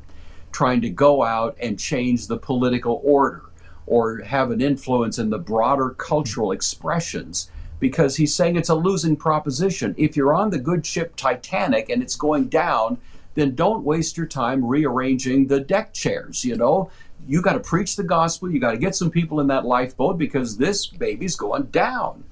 trying 0.50 0.80
to 0.80 0.90
go 0.90 1.22
out 1.22 1.56
and 1.60 1.78
change 1.78 2.26
the 2.26 2.38
political 2.38 3.00
order 3.04 3.44
or 3.86 4.18
have 4.22 4.50
an 4.50 4.60
influence 4.60 5.20
in 5.20 5.30
the 5.30 5.38
broader 5.38 5.90
cultural 5.90 6.50
expressions 6.50 7.48
because 7.78 8.16
he's 8.16 8.34
saying 8.34 8.56
it's 8.56 8.68
a 8.68 8.74
losing 8.74 9.14
proposition. 9.14 9.94
If 9.96 10.16
you're 10.16 10.34
on 10.34 10.50
the 10.50 10.58
good 10.58 10.84
ship 10.84 11.14
Titanic 11.14 11.88
and 11.88 12.02
it's 12.02 12.16
going 12.16 12.48
down, 12.48 12.98
then 13.36 13.54
don't 13.54 13.84
waste 13.84 14.16
your 14.16 14.26
time 14.26 14.64
rearranging 14.64 15.46
the 15.46 15.60
deck 15.60 15.94
chairs, 15.94 16.44
you 16.44 16.56
know? 16.56 16.90
You 17.28 17.42
got 17.42 17.52
to 17.52 17.60
preach 17.60 17.94
the 17.94 18.02
gospel, 18.02 18.50
you 18.50 18.58
got 18.58 18.72
to 18.72 18.78
get 18.78 18.96
some 18.96 19.10
people 19.10 19.40
in 19.40 19.46
that 19.48 19.66
lifeboat 19.66 20.16
because 20.16 20.56
this 20.56 20.86
baby's 20.86 21.36
going 21.36 21.64
down. 21.64 22.24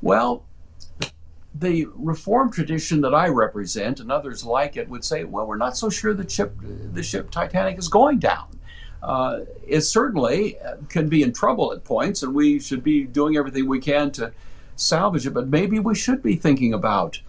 Well, 0.00 0.44
the 1.54 1.86
reform 1.94 2.50
tradition 2.50 3.02
that 3.02 3.14
I 3.14 3.28
represent 3.28 4.00
and 4.00 4.10
others 4.10 4.42
like 4.42 4.78
it 4.78 4.88
would 4.88 5.04
say, 5.04 5.24
well, 5.24 5.46
we're 5.46 5.56
not 5.56 5.76
so 5.76 5.90
sure 5.90 6.14
the 6.14 6.28
ship, 6.28 6.56
the 6.92 7.02
ship 7.02 7.30
Titanic 7.30 7.78
is 7.78 7.88
going 7.88 8.18
down. 8.18 8.58
Uh, 9.02 9.40
it 9.66 9.82
certainly 9.82 10.56
can 10.88 11.08
be 11.08 11.22
in 11.22 11.32
trouble 11.32 11.72
at 11.72 11.84
points, 11.84 12.22
and 12.22 12.34
we 12.34 12.60
should 12.60 12.82
be 12.82 13.04
doing 13.04 13.36
everything 13.36 13.66
we 13.66 13.80
can 13.80 14.10
to 14.12 14.32
salvage 14.76 15.26
it. 15.26 15.34
But 15.34 15.48
maybe 15.48 15.78
we 15.78 15.94
should 15.94 16.22
be 16.22 16.36
thinking 16.36 16.72
about 16.72 17.20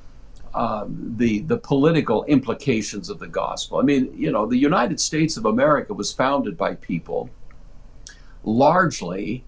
uh, 0.54 0.86
the 0.88 1.40
the 1.42 1.58
political 1.58 2.24
implications 2.26 3.10
of 3.10 3.20
the 3.20 3.28
gospel. 3.28 3.80
I 3.80 3.84
mean, 3.84 4.14
you 4.16 4.32
know, 4.32 4.46
the 4.46 4.58
United 4.58 5.00
States 5.00 5.38
of 5.38 5.46
America 5.46 5.94
was 5.94 6.12
founded 6.12 6.58
by 6.58 6.76
people 6.76 7.30
largely 8.44 9.44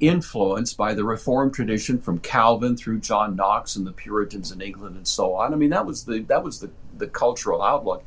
influenced 0.00 0.76
by 0.76 0.94
the 0.94 1.04
Reformed 1.04 1.54
tradition 1.54 1.98
from 1.98 2.18
Calvin 2.18 2.76
through 2.76 3.00
John 3.00 3.36
Knox 3.36 3.76
and 3.76 3.86
the 3.86 3.92
Puritans 3.92 4.52
in 4.52 4.60
England 4.60 4.96
and 4.96 5.06
so 5.06 5.34
on. 5.34 5.52
I 5.52 5.56
mean, 5.56 5.70
that 5.70 5.86
was 5.86 6.04
the 6.04 6.20
that 6.20 6.42
was 6.42 6.60
the, 6.60 6.70
the 6.96 7.06
cultural 7.06 7.62
outlook. 7.62 8.04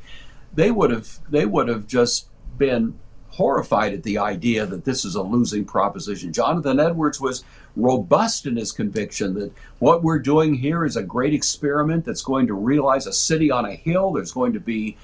They 0.54 0.70
would 0.70 0.90
have 0.90 1.18
they 1.30 1.46
would 1.46 1.68
have 1.68 1.86
just 1.86 2.28
been 2.58 2.98
horrified 3.28 3.94
at 3.94 4.02
the 4.02 4.18
idea 4.18 4.66
that 4.66 4.84
this 4.84 5.04
is 5.04 5.14
a 5.14 5.22
losing 5.22 5.64
proposition. 5.64 6.32
Jonathan 6.32 6.78
Edwards 6.78 7.20
was 7.20 7.44
robust 7.76 8.46
in 8.46 8.56
his 8.56 8.72
conviction 8.72 9.34
that 9.34 9.52
what 9.78 10.02
we're 10.02 10.18
doing 10.18 10.54
here 10.54 10.84
is 10.84 10.96
a 10.96 11.02
great 11.02 11.32
experiment 11.32 12.04
that's 12.04 12.22
going 12.22 12.46
to 12.46 12.54
realize 12.54 13.06
a 13.06 13.12
city 13.12 13.50
on 13.50 13.64
a 13.64 13.72
hill. 13.72 14.12
There's 14.12 14.32
going 14.32 14.52
to 14.52 14.60
be 14.60 14.96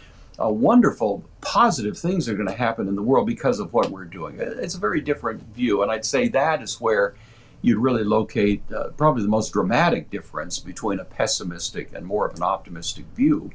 uh, 0.42 0.48
wonderful 0.48 1.24
positive 1.40 1.98
things 1.98 2.26
that 2.26 2.32
are 2.32 2.36
going 2.36 2.48
to 2.48 2.54
happen 2.54 2.86
in 2.86 2.94
the 2.94 3.02
world 3.02 3.26
because 3.26 3.58
of 3.58 3.72
what 3.72 3.90
we're 3.90 4.04
doing. 4.04 4.36
It's 4.38 4.74
a 4.74 4.78
very 4.78 5.00
different 5.00 5.42
view, 5.54 5.82
and 5.82 5.90
I'd 5.90 6.04
say 6.04 6.28
that 6.28 6.62
is 6.62 6.80
where 6.80 7.14
you'd 7.62 7.78
really 7.78 8.04
locate 8.04 8.62
uh, 8.72 8.88
probably 8.90 9.22
the 9.22 9.28
most 9.28 9.52
dramatic 9.52 10.10
difference 10.10 10.58
between 10.60 11.00
a 11.00 11.04
pessimistic 11.04 11.92
and 11.92 12.06
more 12.06 12.28
of 12.28 12.36
an 12.36 12.42
optimistic 12.42 13.04
view 13.16 13.50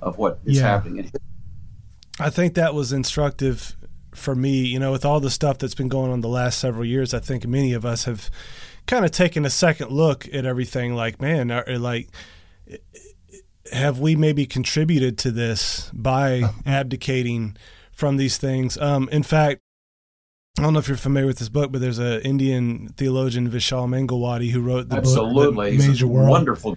of 0.00 0.16
what 0.16 0.38
is 0.44 0.58
yeah. 0.58 0.62
happening. 0.62 1.10
I 2.18 2.30
think 2.30 2.54
that 2.54 2.74
was 2.74 2.92
instructive 2.92 3.76
for 4.14 4.34
me. 4.34 4.66
You 4.66 4.78
know, 4.78 4.92
with 4.92 5.04
all 5.04 5.20
the 5.20 5.30
stuff 5.30 5.58
that's 5.58 5.74
been 5.74 5.88
going 5.88 6.10
on 6.10 6.20
the 6.20 6.28
last 6.28 6.58
several 6.58 6.84
years, 6.84 7.14
I 7.14 7.20
think 7.20 7.46
many 7.46 7.72
of 7.72 7.84
us 7.84 8.04
have 8.04 8.30
kind 8.86 9.04
of 9.04 9.10
taken 9.10 9.44
a 9.44 9.50
second 9.50 9.90
look 9.90 10.26
at 10.32 10.44
everything. 10.46 10.94
Like, 10.94 11.20
man, 11.20 11.50
are, 11.50 11.78
like 11.78 12.08
have 13.72 13.98
we 13.98 14.16
maybe 14.16 14.46
contributed 14.46 15.18
to 15.18 15.30
this 15.30 15.90
by 15.92 16.42
abdicating 16.66 17.56
from 17.92 18.16
these 18.16 18.36
things? 18.36 18.76
Um, 18.78 19.08
in 19.10 19.22
fact, 19.22 19.60
I 20.58 20.62
don't 20.62 20.74
know 20.74 20.80
if 20.80 20.88
you're 20.88 20.98
familiar 20.98 21.26
with 21.26 21.38
this 21.38 21.48
book, 21.48 21.72
but 21.72 21.80
there's 21.80 21.98
an 21.98 22.20
Indian 22.20 22.88
theologian 22.96 23.50
Vishal 23.50 23.88
Mangalwadi 23.88 24.50
who 24.50 24.60
wrote 24.60 24.90
the 24.90 24.96
Absolutely. 24.96 25.70
book 25.70 25.78
The 25.78 25.88
Made 25.88 26.00
Your 26.00 26.10
World. 26.10 26.28
Wonderful. 26.28 26.76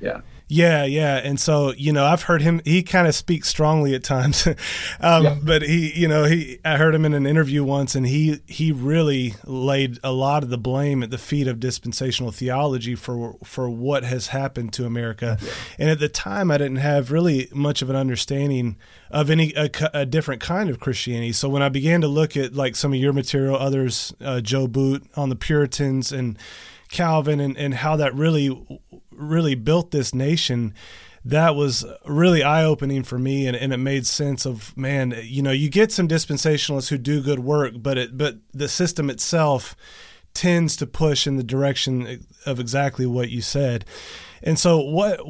Yeah. 0.00 0.20
Yeah, 0.48 0.84
yeah, 0.84 1.16
and 1.16 1.40
so 1.40 1.72
you 1.72 1.92
know, 1.92 2.04
I've 2.04 2.22
heard 2.22 2.40
him. 2.40 2.60
He 2.64 2.84
kind 2.84 3.08
of 3.08 3.16
speaks 3.16 3.48
strongly 3.48 3.96
at 3.96 4.04
times, 4.04 4.46
um, 5.00 5.24
yeah. 5.24 5.36
but 5.42 5.62
he, 5.62 5.92
you 5.98 6.06
know, 6.06 6.24
he. 6.24 6.60
I 6.64 6.76
heard 6.76 6.94
him 6.94 7.04
in 7.04 7.14
an 7.14 7.26
interview 7.26 7.64
once, 7.64 7.96
and 7.96 8.06
he 8.06 8.40
he 8.46 8.70
really 8.70 9.34
laid 9.44 9.98
a 10.04 10.12
lot 10.12 10.44
of 10.44 10.50
the 10.50 10.58
blame 10.58 11.02
at 11.02 11.10
the 11.10 11.18
feet 11.18 11.48
of 11.48 11.58
dispensational 11.58 12.30
theology 12.30 12.94
for 12.94 13.34
for 13.42 13.68
what 13.68 14.04
has 14.04 14.28
happened 14.28 14.72
to 14.74 14.86
America. 14.86 15.36
Yeah. 15.40 15.50
And 15.80 15.90
at 15.90 15.98
the 15.98 16.08
time, 16.08 16.52
I 16.52 16.58
didn't 16.58 16.76
have 16.76 17.10
really 17.10 17.48
much 17.52 17.82
of 17.82 17.90
an 17.90 17.96
understanding 17.96 18.76
of 19.10 19.30
any 19.30 19.52
a, 19.54 19.68
a, 19.92 20.06
different 20.06 20.40
kind 20.40 20.70
of 20.70 20.78
Christianity. 20.78 21.32
So 21.32 21.48
when 21.48 21.62
I 21.62 21.68
began 21.70 22.02
to 22.02 22.08
look 22.08 22.36
at 22.36 22.54
like 22.54 22.76
some 22.76 22.92
of 22.92 23.00
your 23.00 23.12
material, 23.12 23.56
others, 23.56 24.14
uh, 24.20 24.40
Joe 24.40 24.68
Boot 24.68 25.02
on 25.16 25.28
the 25.28 25.36
Puritans 25.36 26.12
and 26.12 26.38
Calvin, 26.88 27.40
and 27.40 27.56
and 27.56 27.74
how 27.74 27.96
that 27.96 28.14
really 28.14 28.48
really 29.16 29.54
built 29.54 29.90
this 29.90 30.14
nation 30.14 30.74
that 31.26 31.56
was 31.56 31.84
really 32.04 32.44
eye 32.44 32.62
opening 32.62 33.02
for 33.02 33.18
me, 33.18 33.48
and, 33.48 33.56
and 33.56 33.72
it 33.72 33.78
made 33.78 34.06
sense 34.06 34.46
of 34.46 34.76
man. 34.76 35.12
You 35.24 35.42
know, 35.42 35.50
you 35.50 35.68
get 35.68 35.90
some 35.90 36.06
dispensationalists 36.06 36.88
who 36.88 36.98
do 36.98 37.20
good 37.20 37.40
work, 37.40 37.74
but 37.78 37.98
it 37.98 38.16
but 38.16 38.36
the 38.54 38.68
system 38.68 39.10
itself 39.10 39.74
tends 40.34 40.76
to 40.76 40.86
push 40.86 41.26
in 41.26 41.36
the 41.36 41.42
direction 41.42 42.24
of 42.44 42.60
exactly 42.60 43.06
what 43.06 43.30
you 43.30 43.42
said. 43.42 43.84
And 44.40 44.56
so, 44.56 44.78
what 44.78 45.20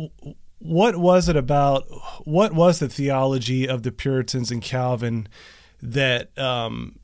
what 0.58 0.96
was 0.96 1.30
it 1.30 1.36
about? 1.36 1.84
What 2.24 2.52
was 2.52 2.78
the 2.78 2.90
theology 2.90 3.66
of 3.66 3.82
the 3.82 3.92
Puritans 3.92 4.50
and 4.50 4.60
Calvin 4.60 5.28
that 5.80 6.36
um, 6.38 6.98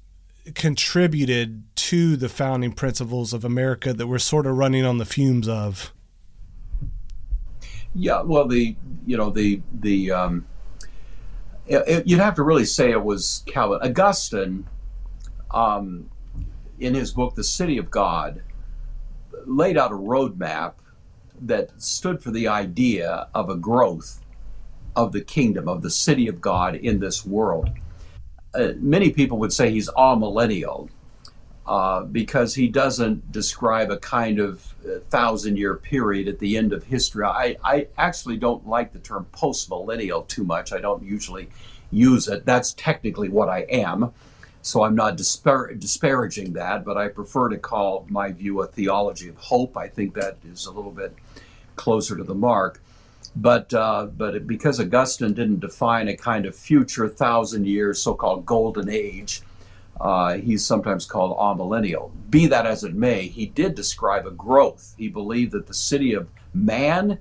contributed 0.54 1.64
to 1.76 2.16
the 2.16 2.28
founding 2.28 2.72
principles 2.72 3.32
of 3.32 3.42
America 3.42 3.94
that 3.94 4.06
we're 4.06 4.18
sort 4.18 4.46
of 4.46 4.58
running 4.58 4.84
on 4.84 4.98
the 4.98 5.06
fumes 5.06 5.48
of? 5.48 5.94
Yeah, 7.94 8.22
well, 8.22 8.46
the 8.46 8.74
you 9.06 9.16
know 9.16 9.30
the 9.30 9.60
the 9.80 10.10
um, 10.10 10.46
it, 11.66 12.06
you'd 12.06 12.20
have 12.20 12.34
to 12.36 12.42
really 12.42 12.64
say 12.64 12.90
it 12.90 13.02
was 13.02 13.42
Calvin 13.46 13.80
Augustine, 13.82 14.66
um, 15.50 16.10
in 16.78 16.94
his 16.94 17.12
book 17.12 17.34
*The 17.34 17.44
City 17.44 17.78
of 17.78 17.90
God*, 17.90 18.42
laid 19.46 19.76
out 19.76 19.92
a 19.92 19.96
roadmap 19.96 20.74
that 21.42 21.80
stood 21.80 22.22
for 22.22 22.30
the 22.30 22.48
idea 22.48 23.28
of 23.34 23.50
a 23.50 23.56
growth 23.56 24.22
of 24.96 25.12
the 25.12 25.20
kingdom 25.20 25.68
of 25.68 25.82
the 25.82 25.90
city 25.90 26.28
of 26.28 26.40
God 26.40 26.76
in 26.76 26.98
this 27.00 27.26
world. 27.26 27.70
Uh, 28.54 28.72
many 28.76 29.10
people 29.10 29.38
would 29.38 29.52
say 29.52 29.70
he's 29.70 29.88
amillennial 29.90 30.88
uh, 31.66 32.02
because 32.02 32.54
he 32.54 32.68
doesn't 32.68 33.30
describe 33.30 33.90
a 33.90 33.96
kind 33.98 34.40
of 34.40 34.74
uh, 34.84 34.98
thousand 35.10 35.56
year 35.56 35.76
period 35.76 36.26
at 36.28 36.38
the 36.38 36.56
end 36.56 36.72
of 36.72 36.84
history. 36.84 37.24
I, 37.24 37.56
I 37.64 37.86
actually 37.96 38.36
don't 38.36 38.66
like 38.66 38.92
the 38.92 38.98
term 38.98 39.26
post 39.32 39.70
millennial 39.70 40.22
too 40.22 40.44
much. 40.44 40.72
I 40.72 40.78
don't 40.78 41.04
usually 41.04 41.48
use 41.90 42.26
it. 42.26 42.44
That's 42.44 42.74
technically 42.74 43.28
what 43.28 43.48
I 43.48 43.60
am. 43.70 44.12
So 44.62 44.82
I'm 44.84 44.94
not 44.94 45.16
dispar- 45.16 45.74
disparaging 45.78 46.52
that, 46.54 46.84
but 46.84 46.96
I 46.96 47.08
prefer 47.08 47.48
to 47.48 47.58
call 47.58 48.06
my 48.08 48.30
view 48.32 48.62
a 48.62 48.66
theology 48.66 49.28
of 49.28 49.36
hope. 49.36 49.76
I 49.76 49.88
think 49.88 50.14
that 50.14 50.38
is 50.44 50.66
a 50.66 50.72
little 50.72 50.92
bit 50.92 51.14
closer 51.76 52.16
to 52.16 52.24
the 52.24 52.34
mark. 52.34 52.80
But 53.34 53.72
uh, 53.72 54.06
but 54.06 54.46
because 54.46 54.78
Augustine 54.78 55.32
didn't 55.32 55.60
define 55.60 56.08
a 56.08 56.16
kind 56.16 56.44
of 56.44 56.54
future 56.54 57.08
thousand 57.08 57.66
years, 57.66 58.00
so-called 58.00 58.44
golden 58.44 58.90
age, 58.90 59.42
uh, 60.02 60.34
he's 60.34 60.66
sometimes 60.66 61.06
called 61.06 61.38
amillennial. 61.38 62.10
Be 62.28 62.48
that 62.48 62.66
as 62.66 62.82
it 62.82 62.92
may, 62.92 63.28
he 63.28 63.46
did 63.46 63.76
describe 63.76 64.26
a 64.26 64.32
growth. 64.32 64.94
He 64.98 65.08
believed 65.08 65.52
that 65.52 65.68
the 65.68 65.74
city 65.74 66.12
of 66.12 66.28
man 66.52 67.18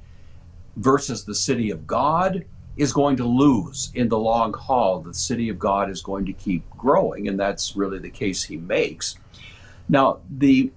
versus 0.78 1.24
the 1.24 1.36
city 1.36 1.70
of 1.70 1.86
God 1.86 2.44
is 2.78 2.92
going 2.92 3.18
to 3.18 3.24
lose 3.24 3.92
in 3.94 4.10
the 4.10 4.18
long 4.18 4.54
haul. 4.54 5.00
The 5.00 5.14
city 5.14 5.48
of 5.50 5.60
God 5.60 5.92
is 5.92 6.02
going 6.02 6.26
to 6.26 6.34
keep 6.34 6.68
growing, 6.72 7.28
and 7.28 7.40
that's 7.40 7.76
really 7.76 8.00
the 8.00 8.10
case 8.10 8.44
he 8.44 8.58
makes. 8.58 9.16
Now, 9.88 10.20
the 10.30 10.72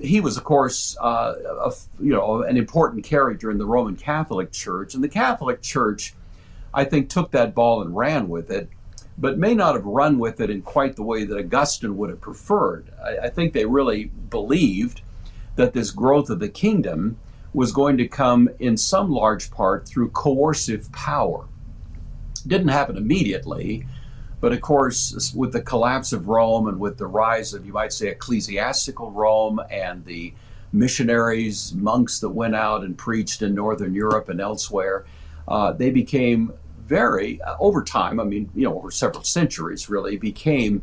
he 0.00 0.20
was, 0.20 0.36
of 0.38 0.44
course, 0.44 0.96
uh, 1.00 1.34
a, 1.64 1.72
you 2.00 2.12
know, 2.12 2.42
an 2.42 2.56
important 2.56 3.04
character 3.04 3.50
in 3.50 3.58
the 3.58 3.66
Roman 3.66 3.96
Catholic 3.96 4.52
Church, 4.52 4.94
and 4.94 5.04
the 5.04 5.08
Catholic 5.08 5.60
Church, 5.60 6.14
I 6.72 6.84
think, 6.84 7.10
took 7.10 7.30
that 7.32 7.54
ball 7.54 7.82
and 7.82 7.94
ran 7.94 8.28
with 8.28 8.50
it 8.50 8.70
but 9.18 9.38
may 9.38 9.54
not 9.54 9.74
have 9.74 9.84
run 9.84 10.18
with 10.18 10.40
it 10.40 10.50
in 10.50 10.62
quite 10.62 10.96
the 10.96 11.02
way 11.02 11.24
that 11.24 11.38
Augustine 11.38 11.96
would 11.96 12.10
have 12.10 12.20
preferred. 12.20 12.90
I, 13.02 13.26
I 13.26 13.28
think 13.30 13.52
they 13.52 13.64
really 13.64 14.04
believed 14.04 15.00
that 15.56 15.72
this 15.72 15.90
growth 15.90 16.28
of 16.30 16.38
the 16.38 16.48
kingdom 16.48 17.16
was 17.54 17.72
going 17.72 17.96
to 17.96 18.06
come 18.06 18.50
in 18.58 18.76
some 18.76 19.10
large 19.10 19.50
part 19.50 19.88
through 19.88 20.10
coercive 20.10 20.92
power. 20.92 21.46
It 22.44 22.48
didn't 22.48 22.68
happen 22.68 22.98
immediately, 22.98 23.86
but 24.40 24.52
of 24.52 24.60
course, 24.60 25.32
with 25.34 25.52
the 25.52 25.62
collapse 25.62 26.12
of 26.12 26.28
Rome 26.28 26.68
and 26.68 26.78
with 26.78 26.98
the 26.98 27.06
rise 27.06 27.54
of, 27.54 27.64
you 27.64 27.72
might 27.72 27.94
say, 27.94 28.08
ecclesiastical 28.08 29.10
Rome 29.10 29.60
and 29.70 30.04
the 30.04 30.34
missionaries, 30.72 31.72
monks 31.74 32.20
that 32.20 32.28
went 32.28 32.54
out 32.54 32.84
and 32.84 32.98
preached 32.98 33.40
in 33.40 33.54
Northern 33.54 33.94
Europe 33.94 34.28
and 34.28 34.40
elsewhere, 34.40 35.06
uh, 35.48 35.72
they 35.72 35.90
became 35.90 36.52
very, 36.86 37.40
uh, 37.42 37.56
over 37.58 37.82
time, 37.82 38.20
I 38.20 38.24
mean, 38.24 38.50
you 38.54 38.64
know, 38.64 38.76
over 38.76 38.90
several 38.90 39.24
centuries 39.24 39.88
really, 39.88 40.16
became 40.16 40.82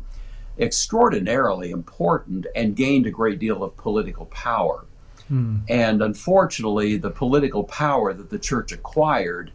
extraordinarily 0.58 1.70
important 1.70 2.46
and 2.54 2.76
gained 2.76 3.06
a 3.06 3.10
great 3.10 3.38
deal 3.38 3.64
of 3.64 3.76
political 3.76 4.26
power. 4.26 4.84
Hmm. 5.28 5.56
And 5.68 6.02
unfortunately, 6.02 6.96
the 6.96 7.10
political 7.10 7.64
power 7.64 8.12
that 8.12 8.30
the 8.30 8.38
church 8.38 8.72
acquired 8.72 9.50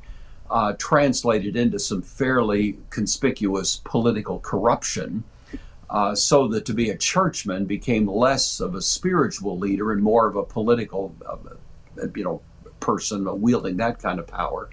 uh, 0.49 0.73
translated 0.79 1.55
into 1.55 1.77
some 1.77 2.01
fairly 2.01 2.79
conspicuous 2.89 3.81
political 3.85 4.39
corruption. 4.39 5.23
Uh, 5.89 6.13
so 6.13 6.47
that 6.47 6.65
to 6.65 6.73
be 6.73 6.91
a 6.91 6.97
churchman 6.97 7.65
became 7.65 8.07
less 8.07 8.59
of 8.59 8.75
a 8.75 8.81
spiritual 8.81 9.57
leader 9.57 9.91
and 9.91 10.03
more 10.03 10.27
of 10.27 10.35
a 10.35 10.43
political, 10.43 11.15
uh, 11.27 11.37
you 12.15 12.23
know, 12.23 12.41
person 12.79 13.41
wielding 13.41 13.77
that 13.77 13.99
kind 13.99 14.19
of 14.19 14.27
power. 14.27 14.69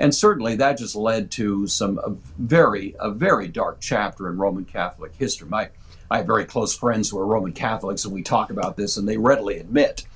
And 0.00 0.14
certainly 0.14 0.56
that 0.56 0.78
just 0.78 0.96
led 0.96 1.30
to 1.32 1.66
some 1.66 1.98
a 1.98 2.16
very 2.38 2.96
a 2.98 3.10
very 3.10 3.46
dark 3.48 3.80
chapter 3.80 4.30
in 4.30 4.38
Roman 4.38 4.64
Catholic 4.64 5.14
history. 5.14 5.46
My 5.46 5.68
I 6.10 6.16
have 6.16 6.26
very 6.26 6.46
close 6.46 6.74
friends 6.74 7.10
who 7.10 7.18
are 7.18 7.26
Roman 7.26 7.52
Catholics, 7.52 8.06
and 8.06 8.14
we 8.14 8.22
talk 8.22 8.48
about 8.50 8.78
this, 8.78 8.96
and 8.96 9.06
they 9.06 9.18
readily 9.18 9.58
admit 9.58 10.06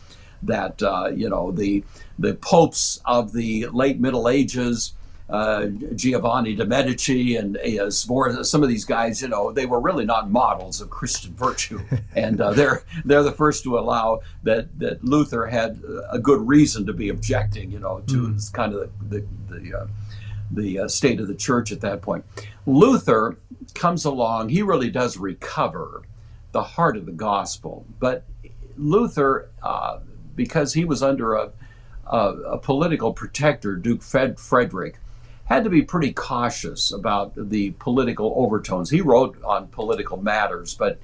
that 0.43 0.83
uh, 0.83 1.11
you 1.15 1.29
know 1.29 1.53
the 1.53 1.85
the 2.19 2.35
popes 2.35 3.03
of 3.05 3.35
the 3.35 3.67
late 3.67 4.01
Middle 4.01 4.27
Ages 4.27 4.95
uh, 5.29 5.67
Giovanni 5.95 6.55
de 6.55 6.67
Medici 6.67 7.37
and 7.37 7.57
uh, 7.57 7.91
some 7.91 8.63
of 8.63 8.69
these 8.69 8.85
guys, 8.85 9.23
you 9.23 9.29
know, 9.29 9.53
they 9.53 9.65
were 9.65 9.81
really 9.81 10.05
not 10.05 10.31
models 10.31 10.81
of 10.81 10.91
Christian 10.91 11.35
virtue, 11.37 11.81
and 12.15 12.41
uh, 12.41 12.53
they're 12.53 12.85
they're 13.05 13.23
the 13.23 13.33
first 13.33 13.63
to 13.65 13.79
allow 13.79 14.21
that 14.43 14.79
that 14.79 15.03
Luther 15.03 15.47
had 15.47 15.83
a 16.11 16.19
good 16.19 16.47
reason 16.47 16.85
to 16.87 16.93
be 16.93 17.09
objecting, 17.09 17.71
you 17.71 17.79
know, 17.79 18.01
to 18.07 18.29
mm. 18.29 18.53
kind 18.53 18.75
of 18.75 18.91
the 19.09 19.21
the 19.49 19.59
the, 19.59 19.79
uh, 19.79 19.87
the 20.51 20.79
uh, 20.81 20.89
state 20.89 21.21
of 21.21 21.27
the 21.27 21.35
church 21.35 21.73
at 21.73 21.81
that 21.81 22.03
point. 22.03 22.25
Luther 22.67 23.39
comes 23.73 24.05
along; 24.05 24.51
he 24.51 24.61
really 24.61 24.91
does 24.91 25.17
recover 25.17 26.03
the 26.53 26.63
heart 26.63 26.99
of 26.99 27.07
the 27.07 27.13
gospel, 27.13 27.87
but 27.99 28.25
Luther, 28.77 29.49
uh, 29.63 30.01
because 30.37 30.75
he 30.75 30.85
was 30.85 31.03
under 31.03 31.35
a 31.35 31.51
a, 32.07 32.29
a 32.29 32.59
political 32.59 33.13
protector, 33.13 33.77
Duke 33.77 34.03
Fred, 34.03 34.39
Frederick, 34.39 34.99
had 35.45 35.65
to 35.65 35.71
be 35.71 35.83
pretty 35.83 36.13
cautious 36.13 36.91
about 36.91 37.33
the 37.51 37.71
political 37.73 38.33
overtones. 38.37 38.91
He 38.91 39.01
wrote 39.01 39.37
on 39.45 39.69
political 39.69 40.17
matters, 40.17 40.75
but 40.75 40.99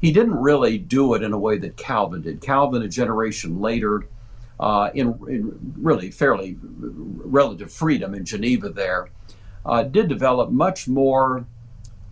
he 0.00 0.12
didn't 0.12 0.34
really 0.34 0.78
do 0.78 1.14
it 1.14 1.22
in 1.22 1.32
a 1.32 1.38
way 1.38 1.58
that 1.58 1.76
Calvin 1.76 2.22
did. 2.22 2.40
Calvin, 2.40 2.82
a 2.82 2.88
generation 2.88 3.60
later, 3.60 4.06
uh, 4.58 4.90
in, 4.94 5.18
in, 5.28 5.74
really 5.76 6.10
fairly 6.10 6.58
relative 6.60 7.72
freedom 7.72 8.14
in 8.14 8.24
Geneva, 8.24 8.68
there, 8.68 9.08
uh, 9.64 9.82
did 9.82 10.08
develop 10.08 10.50
much 10.50 10.88
more 10.88 11.46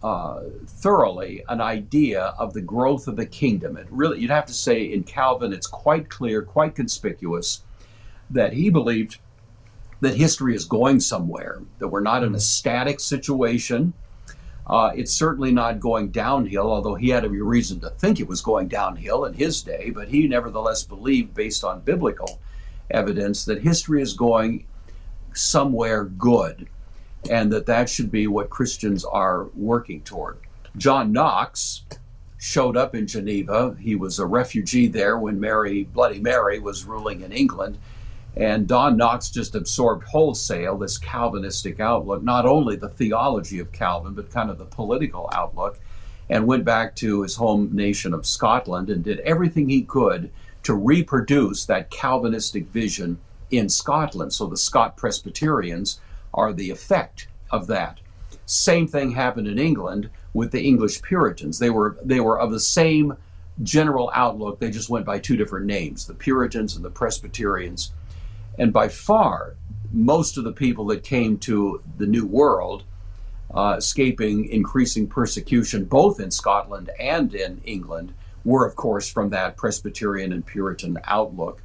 uh, 0.03 0.41
thoroughly 0.66 1.45
an 1.49 1.61
idea 1.61 2.35
of 2.39 2.55
the 2.55 2.61
growth 2.61 3.07
of 3.09 3.16
the 3.16 3.26
kingdom. 3.26 3.76
It 3.76 3.87
really, 3.91 4.20
you'd 4.20 4.30
have 4.30 4.47
to 4.47 4.55
say, 4.55 4.85
in 4.85 5.05
Calvin, 5.05 5.53
it's 5.53 5.66
quite 5.66 6.09
clear, 6.09 6.43
quite 6.43 6.74
conspicuous 6.74 7.62
that 8.30 8.53
he 8.53 8.70
believed 8.70 9.18
that 10.03 10.16
history 10.16 10.55
is 10.55 10.64
going 10.64 10.98
somewhere, 10.98 11.62
that 11.78 11.88
we're 11.88 12.00
not 12.00 12.24
in 12.24 12.34
a 12.34 12.40
static 12.40 12.98
situation. 12.98 13.92
Uh, 14.66 14.90
it's 14.94 15.12
certainly 15.12 15.53
not 15.53 15.80
going 15.80 16.11
downhill, 16.11 16.70
although 16.70 16.96
he 16.96 17.09
had 17.09 17.24
every 17.24 17.40
reason 17.40 17.78
to 17.80 17.88
think 17.90 18.18
it 18.18 18.26
was 18.26 18.40
going 18.40 18.66
downhill 18.66 19.24
in 19.24 19.32
his 19.32 19.62
day, 19.62 19.90
but 19.90 20.09
he 20.09 20.26
nevertheless 20.26 20.82
believed, 20.82 21.32
based 21.34 21.62
on 21.62 21.80
biblical 21.80 22.40
evidence, 22.90 23.44
that 23.44 23.62
history 23.62 24.03
is 24.03 24.12
going 24.12 24.66
somewhere 25.34 26.05
good 26.05 26.68
and 27.30 27.53
that 27.53 27.66
that 27.66 27.88
should 27.88 28.11
be 28.11 28.26
what 28.26 28.50
Christians 28.50 29.05
are 29.05 29.44
working 29.55 30.03
toward. 30.03 30.38
John 30.76 31.12
Knox 31.12 31.82
showed 32.38 32.76
up 32.76 32.96
in 32.96 33.07
Geneva. 33.07 33.76
He 33.78 33.94
was 33.94 34.18
a 34.18 34.26
refugee 34.26 34.88
there 34.88 35.16
when 35.16 35.38
Mary, 35.38 35.84
Bloody 35.84 36.18
Mary, 36.18 36.59
was 36.59 36.84
ruling 36.84 37.20
in 37.20 37.30
England. 37.30 37.78
And 38.37 38.68
John 38.68 38.97
Knox 38.97 39.30
just 39.30 39.55
absorbed 39.55 40.05
wholesale 40.05 40.78
this 40.78 40.97
Calvinistic 40.97 41.80
outlook, 41.80 42.22
not 42.22 42.47
only 42.47 42.76
the 42.76 42.89
theology 42.89 43.59
of 43.59 43.72
Calvin, 43.72 44.14
but 44.14 44.30
kind 44.30 44.51
of 44.51 44.59
the 44.59 44.64
political 44.64 45.28
outlook, 45.33 45.78
and 46.30 46.47
went 46.47 46.64
back 46.64 46.97
to 46.97 47.22
his 47.22 47.37
home 47.37 47.68
nation 47.72 48.14
of 48.14 48.24
Scotland 48.24 48.89
and 48.89 49.05
did 49.05 49.20
everything 49.20 49.68
he 49.68 49.83
could 49.83 50.30
to 50.62 50.74
reproduce 50.74 51.66
that 51.66 51.91
Calvinistic 51.91 52.68
vision 52.68 53.18
in 53.51 53.68
Scotland. 53.68 54.33
So 54.33 54.47
the 54.47 54.57
Scot 54.57 54.97
Presbyterians 54.97 56.01
are 56.33 56.53
the 56.53 56.70
effect 56.70 57.28
of 57.51 57.66
that. 57.66 58.01
Same 58.47 58.89
thing 58.89 59.12
happened 59.12 59.47
in 59.47 59.59
England 59.59 60.09
with 60.33 60.53
the 60.53 60.62
English 60.62 61.03
Puritans. 61.03 61.59
They 61.59 61.70
were 61.70 61.99
they 62.03 62.20
were 62.20 62.41
of 62.41 62.51
the 62.51 62.61
same 62.61 63.16
general 63.62 64.11
outlook. 64.14 64.59
They 64.59 64.70
just 64.70 64.89
went 64.89 65.05
by 65.05 65.18
two 65.18 65.37
different 65.37 65.66
names, 65.66 66.07
the 66.07 66.14
Puritans 66.14 66.74
and 66.76 66.85
the 66.85 66.91
Presbyterians. 66.91 67.93
And 68.59 68.72
by 68.72 68.88
far, 68.88 69.57
most 69.92 70.36
of 70.38 70.44
the 70.44 70.53
people 70.53 70.86
that 70.86 71.05
came 71.05 71.38
to 71.38 71.82
the 71.98 72.07
New 72.07 72.26
World, 72.26 72.84
uh, 73.53 73.74
escaping 73.78 74.48
increasing 74.48 75.07
persecution 75.07 75.84
both 75.84 76.20
in 76.20 76.30
Scotland 76.30 76.90
and 76.98 77.34
in 77.34 77.61
England, 77.64 78.14
were, 78.44 78.66
of 78.66 78.76
course, 78.76 79.11
from 79.11 79.28
that 79.30 79.57
Presbyterian 79.57 80.32
and 80.32 80.44
Puritan 80.44 80.98
outlook. 81.05 81.62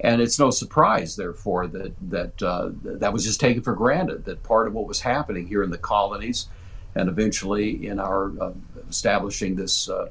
And 0.00 0.20
it's 0.20 0.38
no 0.38 0.50
surprise, 0.50 1.16
therefore, 1.16 1.66
that 1.68 1.94
that 2.10 2.42
uh, 2.42 2.70
that 2.82 3.12
was 3.12 3.24
just 3.24 3.40
taken 3.40 3.62
for 3.62 3.74
granted. 3.74 4.24
That 4.24 4.42
part 4.42 4.66
of 4.66 4.74
what 4.74 4.86
was 4.86 5.00
happening 5.00 5.46
here 5.46 5.62
in 5.62 5.70
the 5.70 5.78
colonies, 5.78 6.48
and 6.94 7.08
eventually 7.08 7.86
in 7.86 7.98
our 7.98 8.30
uh, 8.40 8.52
establishing 8.88 9.56
this 9.56 9.88
uh, 9.88 10.08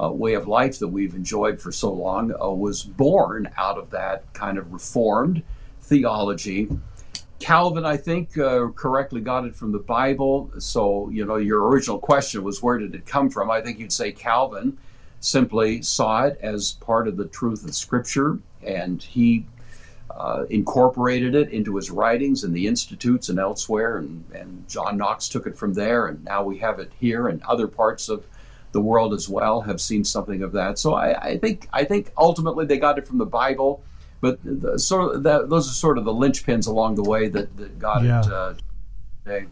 uh 0.00 0.10
way 0.10 0.34
of 0.34 0.46
life 0.46 0.78
that 0.78 0.88
we've 0.88 1.14
enjoyed 1.14 1.60
for 1.60 1.72
so 1.72 1.92
long, 1.92 2.32
uh, 2.40 2.48
was 2.48 2.84
born 2.84 3.50
out 3.56 3.76
of 3.76 3.90
that 3.90 4.32
kind 4.34 4.56
of 4.56 4.72
reformed 4.72 5.42
theology. 5.84 6.68
Calvin, 7.40 7.84
I 7.84 7.96
think, 7.96 8.38
uh, 8.38 8.68
correctly 8.68 9.20
got 9.20 9.44
it 9.44 9.54
from 9.54 9.70
the 9.70 9.78
Bible. 9.78 10.50
So, 10.58 11.10
you 11.10 11.26
know, 11.26 11.36
your 11.36 11.66
original 11.68 11.98
question 11.98 12.42
was 12.42 12.62
where 12.62 12.78
did 12.78 12.94
it 12.94 13.04
come 13.04 13.28
from? 13.28 13.50
I 13.50 13.60
think 13.60 13.78
you'd 13.78 13.92
say 13.92 14.12
Calvin 14.12 14.78
simply 15.20 15.82
saw 15.82 16.24
it 16.24 16.38
as 16.42 16.72
part 16.72 17.08
of 17.08 17.16
the 17.16 17.26
truth 17.26 17.64
of 17.64 17.74
Scripture, 17.74 18.38
and 18.62 19.02
he 19.02 19.46
uh, 20.10 20.44
incorporated 20.48 21.34
it 21.34 21.50
into 21.50 21.76
his 21.76 21.90
writings 21.90 22.44
in 22.44 22.52
the 22.52 22.66
institutes 22.66 23.28
and 23.28 23.38
elsewhere. 23.38 23.98
And, 23.98 24.24
and 24.34 24.66
John 24.68 24.96
Knox 24.96 25.28
took 25.28 25.46
it 25.46 25.56
from 25.56 25.74
there, 25.74 26.06
and 26.06 26.24
now 26.24 26.42
we 26.44 26.58
have 26.58 26.78
it 26.78 26.92
here, 26.98 27.28
and 27.28 27.42
other 27.42 27.66
parts 27.66 28.08
of 28.08 28.24
the 28.72 28.80
world 28.80 29.12
as 29.12 29.28
well 29.28 29.60
have 29.60 29.80
seen 29.80 30.04
something 30.04 30.42
of 30.42 30.52
that. 30.52 30.78
So 30.78 30.94
I, 30.94 31.30
I 31.30 31.38
think 31.38 31.68
I 31.72 31.84
think 31.84 32.10
ultimately 32.16 32.66
they 32.66 32.78
got 32.78 32.98
it 32.98 33.06
from 33.06 33.18
the 33.18 33.26
Bible, 33.26 33.82
but 34.20 34.38
the, 34.44 34.78
sort 34.78 35.16
of 35.16 35.22
that, 35.24 35.50
those 35.50 35.68
are 35.68 35.74
sort 35.74 35.98
of 35.98 36.04
the 36.04 36.12
linchpins 36.12 36.66
along 36.66 36.94
the 36.94 37.02
way 37.02 37.28
that, 37.28 37.56
that 37.56 37.78
got 37.78 38.04
yeah. 38.04 38.20
it 38.20 38.32
uh, 38.32 38.54
today. 39.24 39.46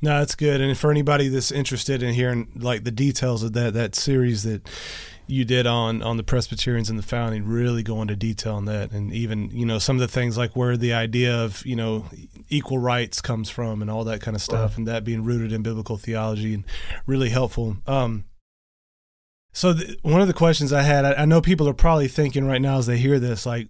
No, 0.00 0.18
that's 0.20 0.34
good. 0.34 0.60
And 0.60 0.76
for 0.78 0.90
anybody 0.90 1.28
that's 1.28 1.50
interested 1.50 2.02
in 2.02 2.14
hearing 2.14 2.48
like 2.54 2.84
the 2.84 2.90
details 2.90 3.42
of 3.42 3.52
that 3.54 3.74
that 3.74 3.94
series 3.94 4.44
that 4.44 4.68
you 5.26 5.44
did 5.44 5.66
on 5.66 6.02
on 6.02 6.16
the 6.16 6.22
Presbyterians 6.22 6.88
and 6.88 6.98
the 6.98 7.02
founding, 7.02 7.44
really 7.46 7.82
go 7.82 8.00
into 8.00 8.16
detail 8.16 8.54
on 8.54 8.64
that, 8.66 8.92
and 8.92 9.12
even 9.12 9.50
you 9.50 9.66
know 9.66 9.78
some 9.78 9.96
of 9.96 10.00
the 10.00 10.08
things 10.08 10.38
like 10.38 10.54
where 10.54 10.76
the 10.76 10.92
idea 10.92 11.36
of 11.36 11.66
you 11.66 11.76
know 11.76 12.06
equal 12.48 12.78
rights 12.78 13.20
comes 13.20 13.50
from 13.50 13.82
and 13.82 13.90
all 13.90 14.04
that 14.04 14.20
kind 14.20 14.34
of 14.34 14.40
stuff, 14.40 14.76
and 14.76 14.86
that 14.86 15.04
being 15.04 15.24
rooted 15.24 15.52
in 15.52 15.62
biblical 15.62 15.96
theology 15.96 16.54
and 16.54 16.64
really 17.06 17.30
helpful. 17.30 17.76
Um, 17.86 18.24
so 19.52 19.74
th- 19.74 19.98
one 20.02 20.20
of 20.20 20.28
the 20.28 20.34
questions 20.34 20.72
I 20.72 20.82
had, 20.82 21.04
I, 21.04 21.14
I 21.14 21.24
know 21.24 21.40
people 21.40 21.68
are 21.68 21.74
probably 21.74 22.08
thinking 22.08 22.46
right 22.46 22.62
now 22.62 22.78
as 22.78 22.86
they 22.86 22.96
hear 22.96 23.18
this, 23.18 23.44
like, 23.44 23.68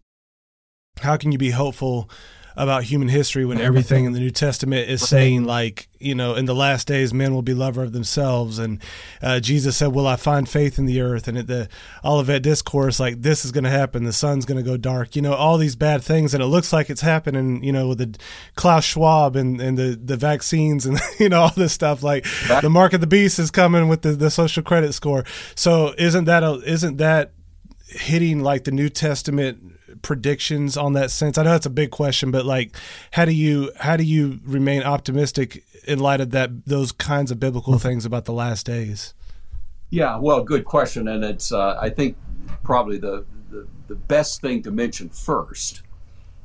how 1.00 1.16
can 1.16 1.32
you 1.32 1.38
be 1.38 1.50
hopeful 1.50 2.10
about 2.58 2.82
human 2.82 3.08
history 3.08 3.44
when 3.44 3.60
everything 3.68 4.04
in 4.04 4.12
the 4.12 4.18
New 4.18 4.32
Testament 4.32 4.90
is 4.90 5.08
saying 5.08 5.44
like 5.44 5.88
you 6.00 6.14
know 6.14 6.34
in 6.34 6.44
the 6.44 6.54
last 6.54 6.88
days 6.88 7.14
men 7.14 7.32
will 7.32 7.42
be 7.42 7.54
lover 7.54 7.84
of 7.84 7.92
themselves. 7.92 8.58
And 8.58 8.82
uh, 9.22 9.40
Jesus 9.40 9.76
said 9.76 9.94
will 9.94 10.06
I 10.06 10.16
find 10.16 10.48
faith 10.48 10.78
in 10.78 10.84
the 10.84 11.00
earth? 11.00 11.28
And 11.28 11.38
at 11.38 11.46
the 11.46 11.68
Olivet 12.04 12.42
discourse 12.42 12.98
like 12.98 13.22
this 13.22 13.44
is 13.44 13.52
going 13.52 13.64
to 13.64 13.70
happen. 13.70 14.04
The 14.04 14.12
sun's 14.12 14.44
going 14.44 14.62
to 14.62 14.68
go 14.68 14.76
dark. 14.76 15.14
You 15.16 15.22
know 15.22 15.34
all 15.34 15.56
these 15.56 15.76
bad 15.76 16.02
things 16.02 16.34
and 16.34 16.42
it 16.42 16.46
looks 16.46 16.72
like 16.72 16.90
it's 16.90 17.00
happening 17.00 17.62
you 17.62 17.72
know 17.72 17.88
with 17.88 17.98
the 17.98 18.18
Klaus 18.56 18.84
Schwab 18.84 19.36
and, 19.36 19.60
and 19.60 19.78
the 19.78 19.98
the 20.02 20.16
vaccines 20.16 20.84
and 20.84 20.98
you 21.20 21.28
know 21.28 21.42
all 21.42 21.54
this 21.56 21.72
stuff. 21.72 22.02
Like 22.02 22.26
the 22.60 22.68
mark 22.68 22.92
of 22.92 23.00
the 23.00 23.06
beast 23.06 23.38
is 23.38 23.52
coming 23.52 23.88
with 23.88 24.02
the, 24.02 24.12
the 24.12 24.30
social 24.30 24.64
credit 24.64 24.92
score. 24.92 25.24
So 25.54 25.94
isn't 25.96 26.24
that 26.24 26.42
a, 26.42 26.54
isn't 26.64 26.96
that 26.96 27.32
hitting 27.86 28.40
like 28.40 28.64
the 28.64 28.72
New 28.72 28.88
Testament 28.88 29.77
predictions 30.02 30.76
on 30.76 30.92
that 30.94 31.10
sense? 31.10 31.38
I 31.38 31.42
know 31.42 31.50
that's 31.50 31.66
a 31.66 31.70
big 31.70 31.90
question, 31.90 32.30
but 32.30 32.44
like, 32.44 32.74
how 33.12 33.24
do 33.24 33.32
you 33.32 33.70
how 33.76 33.96
do 33.96 34.04
you 34.04 34.40
remain 34.44 34.82
optimistic 34.82 35.64
in 35.86 35.98
light 35.98 36.20
of 36.20 36.30
that 36.30 36.66
those 36.66 36.92
kinds 36.92 37.30
of 37.30 37.40
biblical 37.40 37.74
hmm. 37.74 37.78
things 37.78 38.04
about 38.04 38.24
the 38.24 38.32
last 38.32 38.66
days? 38.66 39.14
Yeah, 39.90 40.18
well, 40.18 40.42
good 40.42 40.64
question, 40.64 41.08
and 41.08 41.24
it's 41.24 41.52
uh, 41.52 41.78
I 41.80 41.90
think 41.90 42.16
probably 42.62 42.98
the, 42.98 43.24
the 43.50 43.66
the 43.88 43.94
best 43.94 44.40
thing 44.40 44.62
to 44.62 44.70
mention 44.70 45.08
first 45.08 45.82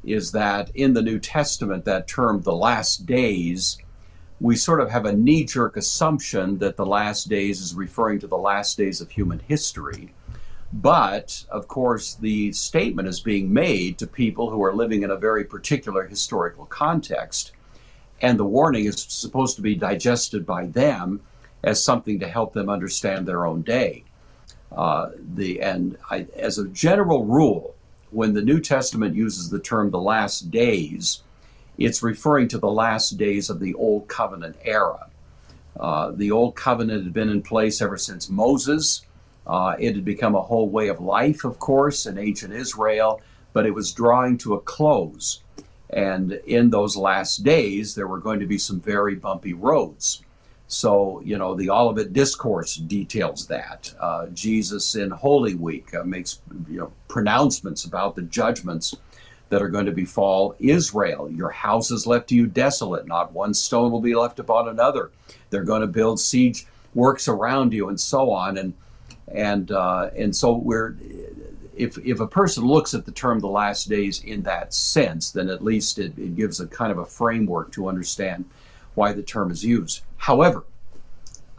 is 0.03 0.31
that 0.31 0.69
in 0.75 0.93
the 0.93 1.01
New 1.01 1.19
Testament, 1.19 1.85
that 1.85 2.07
term 2.07 2.41
"the 2.41 2.55
last 2.55 3.05
days." 3.05 3.77
We 4.39 4.57
sort 4.57 4.81
of 4.81 4.91
have 4.91 5.05
a 5.05 5.13
knee 5.13 5.45
jerk 5.45 5.77
assumption 5.77 6.57
that 6.57 6.75
the 6.75 6.85
last 6.85 7.29
days 7.29 7.61
is 7.61 7.73
referring 7.75 8.19
to 8.19 8.27
the 8.27 8.35
last 8.37 8.77
days 8.77 8.99
of 8.99 9.09
human 9.09 9.39
history 9.47 10.13
but, 10.74 11.45
of 11.49 11.67
course, 11.67 12.15
the 12.15 12.51
statement 12.51 13.07
is 13.07 13.19
being 13.19 13.53
made 13.53 13.99
to 13.99 14.07
people 14.07 14.49
who 14.49 14.63
are 14.63 14.74
living 14.74 15.03
in 15.03 15.11
a 15.11 15.15
very 15.15 15.45
particular 15.45 16.07
historical 16.07 16.65
context. 16.65 17.51
And 18.21 18.39
the 18.39 18.45
warning 18.45 18.86
is 18.86 19.05
supposed 19.07 19.55
to 19.57 19.61
be 19.61 19.76
digested 19.76 20.47
by 20.47 20.65
them 20.65 21.21
as 21.63 21.84
something 21.84 22.19
to 22.19 22.28
help 22.28 22.53
them 22.53 22.69
understand 22.69 23.28
their 23.28 23.45
own 23.45 23.61
day. 23.61 24.03
Uh, 24.71 25.11
the, 25.36 25.61
and 25.61 25.95
I, 26.09 26.26
as 26.36 26.57
a 26.57 26.67
general 26.69 27.24
rule, 27.26 27.76
when 28.09 28.34
the 28.34 28.41
New 28.41 28.59
Testament 28.59 29.15
uses 29.15 29.49
the 29.49 29.59
term 29.59 29.91
the 29.91 30.01
last 30.01 30.49
days, 30.49 31.21
it's 31.78 32.01
referring 32.01 32.47
to 32.47 32.57
the 32.57 32.71
last 32.71 33.11
days 33.11 33.49
of 33.51 33.59
the 33.59 33.76
Old 33.76 34.07
Covenant 34.07 34.55
era. 34.63 35.07
Uh, 35.80 36.11
the 36.11 36.32
Old 36.32 36.55
Covenant 36.55 37.03
had 37.03 37.13
been 37.13 37.30
in 37.30 37.43
place 37.43 37.82
ever 37.82 37.97
since 37.97 38.30
Moses. 38.30 39.05
Uh, 39.45 39.75
it 39.79 39.95
had 39.95 40.05
become 40.05 40.35
a 40.35 40.41
whole 40.41 40.69
way 40.69 40.87
of 40.87 41.01
life, 41.01 41.43
of 41.43 41.59
course, 41.59 42.05
in 42.05 42.17
ancient 42.17 42.53
Israel, 42.53 43.21
but 43.51 43.65
it 43.65 43.73
was 43.73 43.91
drawing 43.91 44.37
to 44.39 44.53
a 44.53 44.61
close. 44.61 45.41
And 45.89 46.33
in 46.47 46.69
those 46.69 46.97
last 46.97 47.43
days, 47.43 47.93
there 47.93 48.07
were 48.07 48.19
going 48.19 48.39
to 48.39 48.47
be 48.47 48.57
some 48.57 48.79
very 48.79 49.15
bumpy 49.15 49.53
roads. 49.53 50.23
So, 50.67 51.21
you 51.23 51.37
know, 51.37 51.53
the 51.53 51.69
Olivet 51.69 52.13
Discourse 52.13 52.75
details 52.77 53.45
that. 53.47 53.93
Uh, 53.99 54.27
Jesus 54.27 54.95
in 54.95 55.11
Holy 55.11 55.53
Week 55.53 55.93
uh, 55.93 56.03
makes, 56.03 56.39
you 56.67 56.79
know, 56.79 56.91
pronouncements 57.07 57.85
about 57.85 58.15
the 58.15 58.23
judgments 58.23 58.95
that 59.49 59.61
are 59.61 59.69
going 59.69 59.85
to 59.85 59.91
befall 59.91 60.55
Israel. 60.57 61.29
Your 61.29 61.51
house 61.51 61.91
is 61.91 62.07
left 62.07 62.29
to 62.29 62.35
you 62.35 62.47
desolate, 62.47 63.05
not 63.05 63.33
one 63.33 63.53
stone 63.53 63.91
will 63.91 64.01
be 64.01 64.15
left 64.15 64.39
upon 64.39 64.67
another. 64.67 65.11
They're 65.51 65.63
going 65.63 65.81
to 65.81 65.87
build 65.87 66.19
siege 66.19 66.65
works 66.95 67.27
around 67.27 67.73
you 67.73 67.89
and 67.89 67.99
so 67.99 68.31
on. 68.31 68.57
And 68.57 68.73
and 69.28 69.71
uh, 69.71 70.09
and 70.15 70.36
so 70.36 70.53
we're 70.53 70.95
if 71.76 71.97
if 71.99 72.19
a 72.19 72.28
person 72.28 72.65
looks 72.65 72.93
at 72.93 73.05
the 73.05 73.11
term 73.11 73.39
the 73.39 73.47
last 73.47 73.89
days 73.89 74.24
in 74.24 74.43
that 74.43 74.74
sense, 74.74 75.32
then 75.32 75.49
at 75.49 75.63
least 75.63 75.99
it, 75.99 76.17
it 76.17 76.36
gives 76.36 76.59
a 76.59 76.67
kind 76.67 76.91
of 76.91 76.97
a 76.97 77.05
framework 77.05 77.71
to 77.74 77.88
understand 77.88 78.45
why 78.95 79.13
the 79.13 79.24
term 79.24 79.51
is 79.51 79.63
used. 79.63 80.01
However, 80.17 80.63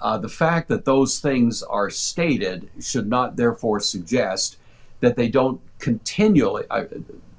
uh, 0.00 0.18
the 0.18 0.28
fact 0.28 0.68
that 0.68 0.84
those 0.84 1.18
things 1.18 1.62
are 1.62 1.90
stated 1.90 2.68
should 2.80 3.08
not 3.08 3.36
therefore 3.36 3.80
suggest 3.80 4.56
that 5.00 5.16
they 5.16 5.28
don't 5.28 5.60
continually. 5.78 6.64
I, 6.70 6.86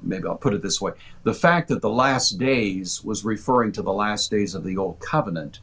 maybe 0.04 0.28
I'll 0.28 0.36
put 0.36 0.54
it 0.54 0.62
this 0.62 0.82
way: 0.82 0.92
the 1.24 1.34
fact 1.34 1.70
that 1.70 1.82
the 1.82 1.90
last 1.90 2.38
days 2.38 3.04
was 3.04 3.24
referring 3.24 3.72
to 3.74 3.82
the 3.82 3.94
last 3.94 4.32
days 4.32 4.56
of 4.56 4.64
the 4.64 4.78
old 4.78 5.00
covenant 5.00 5.60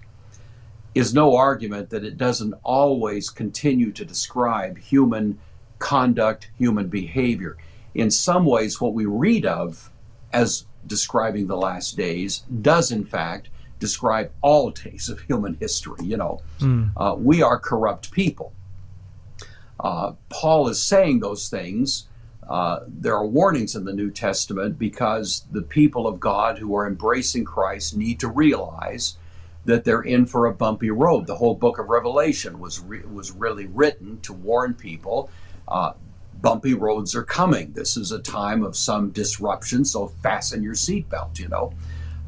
is 0.95 1.15
no 1.15 1.37
argument 1.37 1.91
that 1.91 2.05
it 2.05 2.17
doesn't 2.17 2.55
always 2.63 3.31
continue 3.31 3.93
to 3.93 4.05
describe 4.05 4.79
human 4.79 5.39
conduct, 5.79 6.51
human 6.59 6.89
behavior. 6.89 7.57
In 7.95 8.11
some 8.11 8.45
ways, 8.45 8.81
what 8.81 8.95
we 8.95 9.07
read 9.07 9.47
of 9.47 9.91
as 10.33 10.67
describing 10.87 11.47
the 11.47 11.57
last 11.57 11.97
days 11.97 12.45
does, 12.61 12.93
in 12.93 13.05
fact, 13.05 13.49
describe 13.79 14.31
all 14.43 14.71
days 14.71 15.09
of 15.09 15.21
human 15.21 15.57
history. 15.61 16.05
You 16.05 16.17
know, 16.17 16.41
mm. 16.61 16.93
uh, 16.97 17.15
we 17.17 17.43
are 17.43 17.59
corrupt 17.59 18.13
people. 18.13 18.53
Uh, 19.81 20.13
Paul 20.29 20.69
is 20.69 20.83
saying 20.83 21.21
those 21.21 21.49
things. 21.49 22.09
Uh, 22.49 22.81
there 22.87 23.15
are 23.15 23.27
warnings 23.27 23.75
in 23.75 23.85
the 23.85 23.93
New 23.93 24.11
Testament 24.11 24.79
because 24.79 25.45
the 25.51 25.63
people 25.63 26.07
of 26.07 26.21
God 26.21 26.59
who 26.59 26.77
are 26.77 26.87
embracing 26.87 27.45
Christ 27.45 27.97
need 27.97 28.21
to 28.21 28.29
realize 28.29 29.17
that 29.65 29.85
they're 29.85 30.03
in 30.03 30.27
for 30.27 30.47
a 30.47 30.53
bumpy 30.53 30.91
road. 30.91 31.27
The 31.27 31.37
whole 31.37 31.55
book 31.55 31.79
of 31.79 31.89
Revelation 31.89 32.59
was 32.59 32.81
re- 32.81 33.05
was 33.05 33.31
really 33.31 33.67
written 33.67 34.21
to 34.23 34.33
warn 34.33 34.75
people. 34.75 35.31
Uh, 35.69 35.93
bumpy 36.41 36.75
roads 36.75 37.15
are 37.15 37.23
coming. 37.23 37.73
This 37.73 37.97
is 37.97 38.13
a 38.13 38.19
time 38.19 38.65
of 38.65 38.77
some 38.77 39.11
disruption, 39.11 39.85
so 39.85 40.09
fasten 40.23 40.63
your 40.63 40.75
seatbelt. 40.75 41.39
You 41.39 41.49
know, 41.49 41.73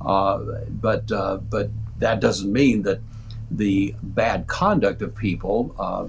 uh, 0.00 0.62
but 0.70 1.10
uh, 1.10 1.38
but 1.38 1.70
that 1.98 2.20
doesn't 2.20 2.52
mean 2.52 2.82
that 2.82 3.00
the 3.50 3.94
bad 4.02 4.46
conduct 4.46 5.02
of 5.02 5.14
people 5.14 5.74
uh, 5.78 6.06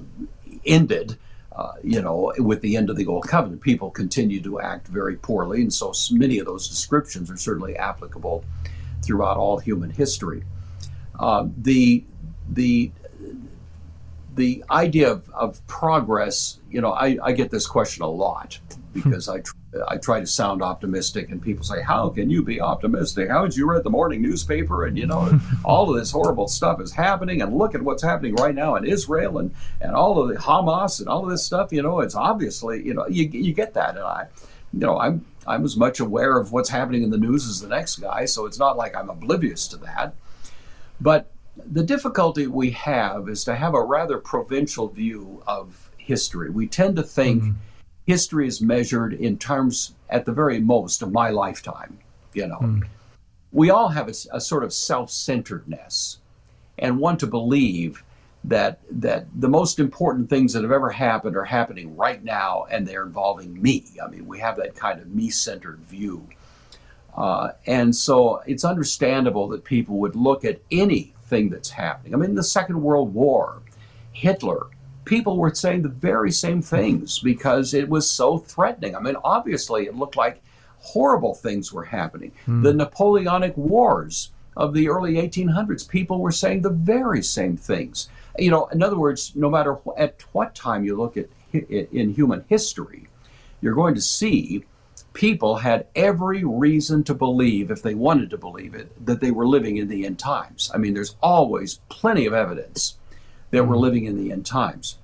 ended. 0.66 1.18
Uh, 1.52 1.72
you 1.82 2.02
know, 2.02 2.34
with 2.40 2.60
the 2.60 2.76
end 2.76 2.90
of 2.90 2.98
the 2.98 3.08
old 3.08 3.26
covenant, 3.26 3.62
people 3.62 3.90
continue 3.90 4.42
to 4.42 4.60
act 4.60 4.90
very 4.90 5.16
poorly, 5.16 5.62
and 5.62 5.74
so 5.74 5.94
many 6.12 6.38
of 6.38 6.46
those 6.46 6.68
descriptions 6.68 7.32
are 7.32 7.38
certainly 7.38 7.78
applicable 7.78 8.44
throughout 9.02 9.38
all 9.38 9.58
human 9.58 9.90
history. 9.90 10.44
Uh, 11.20 11.48
the 11.58 12.04
the 12.50 12.92
the 14.36 14.64
idea 14.70 15.12
of, 15.12 15.30
of 15.30 15.66
progress, 15.68 16.60
you 16.70 16.82
know, 16.82 16.92
I, 16.92 17.18
I 17.24 17.32
get 17.32 17.52
this 17.52 17.66
question 17.66 18.04
a 18.04 18.10
lot 18.10 18.60
because 18.94 19.30
I, 19.30 19.40
tr- 19.40 19.54
I 19.88 19.98
try 19.98 20.20
to 20.20 20.28
sound 20.28 20.62
optimistic, 20.62 21.32
and 21.32 21.42
people 21.42 21.64
say, 21.64 21.82
How 21.82 22.10
can 22.10 22.30
you 22.30 22.44
be 22.44 22.62
optimistic? 22.62 23.30
How 23.30 23.46
did 23.46 23.56
you 23.56 23.70
read 23.70 23.84
the 23.84 23.90
morning 23.90 24.22
newspaper? 24.22 24.86
And, 24.86 24.98
you 24.98 25.08
know, 25.08 25.40
all 25.66 25.90
of 25.90 25.98
this 25.98 26.12
horrible 26.12 26.48
stuff 26.48 26.82
is 26.82 26.92
happening, 26.92 27.42
and 27.42 27.58
look 27.58 27.76
at 27.76 27.82
what's 27.82 28.04
happening 28.04 28.36
right 28.36 28.56
now 28.56 28.76
in 28.76 28.86
Israel 28.86 29.38
and, 29.38 29.54
and 29.82 29.94
all 29.94 30.22
of 30.22 30.30
the 30.30 30.36
Hamas 30.36 31.00
and 31.00 31.10
all 31.10 31.24
of 31.24 31.30
this 31.30 31.44
stuff. 31.44 31.72
You 31.72 31.82
know, 31.82 32.02
it's 32.02 32.16
obviously, 32.16 32.86
you 32.86 32.94
know, 32.94 33.08
you, 33.08 33.28
you 33.30 33.54
get 33.54 33.74
that. 33.74 33.96
And 33.96 34.06
I, 34.06 34.28
you 34.74 34.80
know, 34.80 35.00
I'm, 35.00 35.26
I'm 35.48 35.64
as 35.64 35.78
much 35.78 36.00
aware 36.00 36.38
of 36.38 36.52
what's 36.52 36.70
happening 36.70 37.04
in 37.04 37.10
the 37.10 37.18
news 37.18 37.48
as 37.48 37.62
the 37.62 37.70
next 37.70 37.98
guy, 37.98 38.26
so 38.26 38.46
it's 38.46 38.60
not 38.60 38.76
like 38.78 38.96
I'm 38.96 39.10
oblivious 39.10 39.68
to 39.70 39.78
that. 39.78 40.16
But 41.02 41.32
the 41.58 41.84
difficulty 41.84 42.48
we 42.48 42.72
have 42.72 43.30
is 43.30 43.44
to 43.46 43.56
have 43.56 43.74
a 43.74 43.84
rather 43.84 44.18
provincial 44.18 44.88
view 44.88 45.44
of 45.48 45.90
history. 45.98 46.50
We 46.50 46.68
tend 46.68 46.96
to 46.98 47.04
think 47.04 47.44
mm-hmm. 47.44 47.58
history 48.06 48.48
is 48.48 48.62
measured 48.62 49.14
in 49.14 49.38
terms, 49.38 49.96
at 50.10 50.26
the 50.26 50.32
very 50.32 50.60
most, 50.60 51.02
of 51.02 51.12
my 51.12 51.30
lifetime. 51.30 51.98
You 52.34 52.48
know, 52.48 52.60
mm. 52.60 52.84
we 53.52 53.70
all 53.70 53.88
have 53.88 54.10
a, 54.10 54.14
a 54.34 54.42
sort 54.42 54.64
of 54.64 54.74
self-centeredness 54.74 56.20
and 56.78 57.00
want 57.00 57.20
to 57.22 57.28
believe 57.28 58.04
that 58.44 58.82
that 58.92 59.26
the 59.40 59.48
most 59.48 59.80
important 59.80 60.30
things 60.30 60.54
that 60.54 60.62
have 60.62 60.72
ever 60.72 60.90
happened 60.90 61.36
are 61.36 61.46
happening 61.46 61.96
right 61.96 62.24
now, 62.24 62.66
and 62.70 62.86
they're 62.86 63.06
involving 63.06 63.60
me. 63.62 63.86
I 64.04 64.08
mean, 64.08 64.28
we 64.28 64.40
have 64.40 64.58
that 64.58 64.76
kind 64.76 65.00
of 65.00 65.08
me-centered 65.08 65.80
view. 65.80 66.28
Uh, 67.16 67.52
and 67.66 67.96
so 67.96 68.42
it's 68.46 68.66
understandable 68.66 69.48
that 69.48 69.64
people 69.64 69.98
would 69.98 70.16
look 70.16 70.44
at 70.44 70.60
anything 70.72 71.50
that's 71.50 71.70
happening. 71.70 72.14
I 72.14 72.18
mean, 72.18 72.36
the 72.36 72.44
Second 72.44 72.82
World 72.82 73.14
War, 73.14 73.62
Hitler, 74.12 74.68
people 75.06 75.38
were 75.38 75.54
saying 75.54 75.84
the 75.84 75.90
very 75.90 76.32
same 76.32 76.62
things 76.62 77.20
because 77.20 77.74
it 77.74 77.88
was 77.88 78.10
so 78.10 78.38
threatening. 78.38 78.96
I 78.96 79.00
mean, 79.00 79.16
obviously, 79.24 79.86
it 79.86 79.96
looked 79.96 80.18
like 80.18 80.42
horrible 80.80 81.34
things 81.34 81.72
were 81.72 81.86
happening. 81.86 82.32
Mm. 82.48 82.64
The 82.64 82.74
Napoleonic 82.74 83.56
Wars 83.56 84.32
of 84.58 84.74
the 84.74 84.90
early 84.90 85.14
1800s, 85.14 85.88
people 85.88 86.20
were 86.20 86.32
saying 86.32 86.62
the 86.62 86.70
very 86.70 87.24
same 87.24 87.56
things. 87.58 88.10
You 88.38 88.52
know, 88.52 88.68
in 88.68 88.84
other 88.84 88.98
words, 88.98 89.34
no 89.36 89.50
matter 89.50 89.78
at 89.98 90.24
what 90.34 90.54
time 90.54 90.84
you 90.84 90.96
look 90.98 91.18
at 91.18 91.28
in 91.54 92.14
human 92.14 92.44
history, 92.50 93.08
you're 93.62 93.76
going 93.76 93.96
to 93.96 94.02
see 94.02 94.66
people 95.16 95.56
had 95.56 95.88
every 95.96 96.44
reason 96.44 97.04
to 97.06 97.14
believe, 97.16 97.72
if 97.72 97.82
they 97.82 97.96
wanted 97.96 98.30
to 98.30 98.38
believe 98.38 98.76
it, 98.76 99.06
that 99.06 99.22
they 99.22 99.32
were 99.32 99.48
living 99.48 99.78
in 99.78 99.88
the 99.88 100.06
end 100.06 100.20
times. 100.20 100.70
I 100.74 100.78
mean, 100.78 100.94
there's 100.94 101.16
always 101.24 101.80
plenty 101.90 102.28
of 102.28 102.34
evidence 102.34 102.98
that 103.50 103.64
we're 103.64 103.74
mm-hmm. 103.74 103.82
living 103.82 104.06
in 104.06 104.18
the 104.18 104.32
end 104.32 104.46
times. 104.46 104.98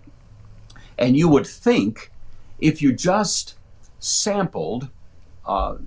And 0.99 1.17
you 1.17 1.27
would 1.29 1.47
think 1.47 2.11
if 2.59 2.81
you 2.81 2.93
just 2.93 3.55
sampled 3.99 4.89
uh, 5.45 5.77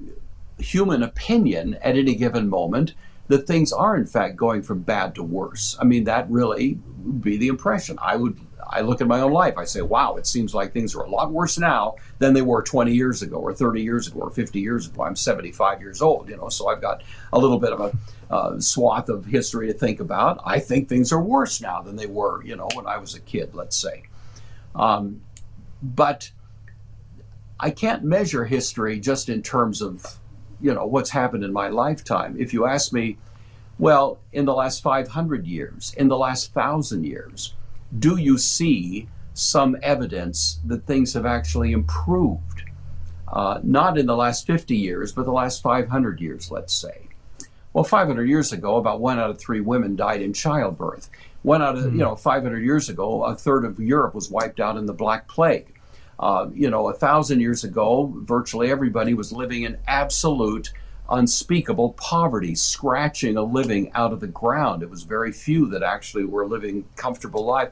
human 0.58 1.02
opinion 1.02 1.74
at 1.82 1.96
any 1.96 2.14
given 2.14 2.48
moment, 2.48 2.94
that 3.28 3.46
things 3.46 3.72
are 3.72 3.96
in 3.96 4.06
fact 4.06 4.36
going 4.36 4.62
from 4.62 4.80
bad 4.80 5.14
to 5.14 5.22
worse. 5.22 5.76
I 5.80 5.84
mean, 5.84 6.04
that 6.04 6.30
really 6.30 6.78
would 6.98 7.22
be 7.22 7.36
the 7.36 7.48
impression. 7.48 7.98
I 8.00 8.16
would 8.16 8.38
I 8.68 8.80
look 8.80 9.00
at 9.00 9.06
my 9.06 9.20
own 9.20 9.32
life. 9.32 9.56
I 9.56 9.64
say, 9.64 9.82
wow, 9.82 10.16
it 10.16 10.26
seems 10.26 10.54
like 10.54 10.72
things 10.72 10.94
are 10.94 11.02
a 11.02 11.08
lot 11.08 11.30
worse 11.30 11.58
now 11.58 11.96
than 12.18 12.34
they 12.34 12.42
were 12.42 12.62
20 12.62 12.92
years 12.92 13.22
ago, 13.22 13.36
or 13.36 13.52
30 13.52 13.82
years 13.82 14.08
ago, 14.08 14.20
or 14.20 14.30
50 14.30 14.60
years 14.60 14.86
ago. 14.86 15.02
I'm 15.02 15.16
75 15.16 15.80
years 15.80 16.02
old, 16.02 16.28
you 16.28 16.36
know, 16.36 16.48
so 16.48 16.68
I've 16.68 16.80
got 16.80 17.02
a 17.32 17.38
little 17.38 17.58
bit 17.58 17.72
of 17.72 17.80
a 17.80 18.32
uh, 18.32 18.58
swath 18.58 19.08
of 19.08 19.26
history 19.26 19.66
to 19.68 19.74
think 19.74 20.00
about. 20.00 20.40
I 20.44 20.58
think 20.58 20.88
things 20.88 21.12
are 21.12 21.20
worse 21.20 21.60
now 21.60 21.82
than 21.82 21.96
they 21.96 22.06
were, 22.06 22.42
you 22.44 22.56
know, 22.56 22.68
when 22.74 22.86
I 22.86 22.98
was 22.98 23.14
a 23.14 23.20
kid, 23.20 23.54
let's 23.54 23.76
say. 23.76 24.04
Um, 24.74 25.20
but 25.82 26.30
I 27.60 27.70
can't 27.70 28.02
measure 28.02 28.44
history 28.44 28.98
just 28.98 29.28
in 29.28 29.42
terms 29.42 29.82
of, 29.82 30.18
you 30.64 30.72
know, 30.72 30.86
what's 30.86 31.10
happened 31.10 31.44
in 31.44 31.52
my 31.52 31.68
lifetime. 31.68 32.36
If 32.38 32.54
you 32.54 32.64
ask 32.64 32.90
me, 32.90 33.18
well, 33.78 34.18
in 34.32 34.46
the 34.46 34.54
last 34.54 34.82
500 34.82 35.46
years, 35.46 35.92
in 35.98 36.08
the 36.08 36.16
last 36.16 36.54
thousand 36.54 37.04
years, 37.04 37.54
do 37.98 38.16
you 38.16 38.38
see 38.38 39.06
some 39.34 39.76
evidence 39.82 40.60
that 40.64 40.86
things 40.86 41.12
have 41.12 41.26
actually 41.26 41.72
improved? 41.72 42.62
Uh, 43.28 43.60
not 43.62 43.98
in 43.98 44.06
the 44.06 44.16
last 44.16 44.46
50 44.46 44.74
years, 44.74 45.12
but 45.12 45.26
the 45.26 45.32
last 45.32 45.60
500 45.60 46.18
years, 46.18 46.50
let's 46.50 46.72
say. 46.72 47.08
Well, 47.74 47.84
500 47.84 48.26
years 48.26 48.52
ago, 48.52 48.76
about 48.76 49.00
one 49.00 49.18
out 49.18 49.28
of 49.28 49.38
three 49.38 49.60
women 49.60 49.96
died 49.96 50.22
in 50.22 50.32
childbirth. 50.32 51.10
One 51.42 51.60
out 51.60 51.76
of, 51.76 51.84
mm-hmm. 51.84 51.98
you 51.98 52.04
know, 52.04 52.16
500 52.16 52.64
years 52.64 52.88
ago, 52.88 53.24
a 53.24 53.34
third 53.34 53.66
of 53.66 53.78
Europe 53.78 54.14
was 54.14 54.30
wiped 54.30 54.60
out 54.60 54.78
in 54.78 54.86
the 54.86 54.94
Black 54.94 55.28
Plague. 55.28 55.73
Uh, 56.18 56.48
you 56.54 56.70
know, 56.70 56.88
a 56.88 56.94
thousand 56.94 57.40
years 57.40 57.64
ago, 57.64 58.12
virtually 58.22 58.70
everybody 58.70 59.14
was 59.14 59.32
living 59.32 59.64
in 59.64 59.76
absolute, 59.88 60.72
unspeakable 61.10 61.92
poverty, 61.94 62.54
scratching 62.54 63.36
a 63.36 63.42
living 63.42 63.90
out 63.94 64.12
of 64.12 64.20
the 64.20 64.28
ground. 64.28 64.82
It 64.82 64.90
was 64.90 65.02
very 65.02 65.32
few 65.32 65.66
that 65.70 65.82
actually 65.82 66.24
were 66.24 66.46
living 66.46 66.84
comfortable 66.96 67.44
life. 67.44 67.70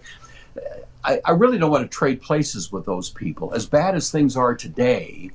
I, 1.04 1.20
I 1.24 1.30
really 1.32 1.58
don't 1.58 1.70
want 1.70 1.90
to 1.90 1.96
trade 1.96 2.20
places 2.20 2.70
with 2.70 2.84
those 2.84 3.10
people. 3.10 3.54
As 3.54 3.66
bad 3.66 3.94
as 3.94 4.10
things 4.10 4.36
are 4.36 4.54
today, 4.54 5.30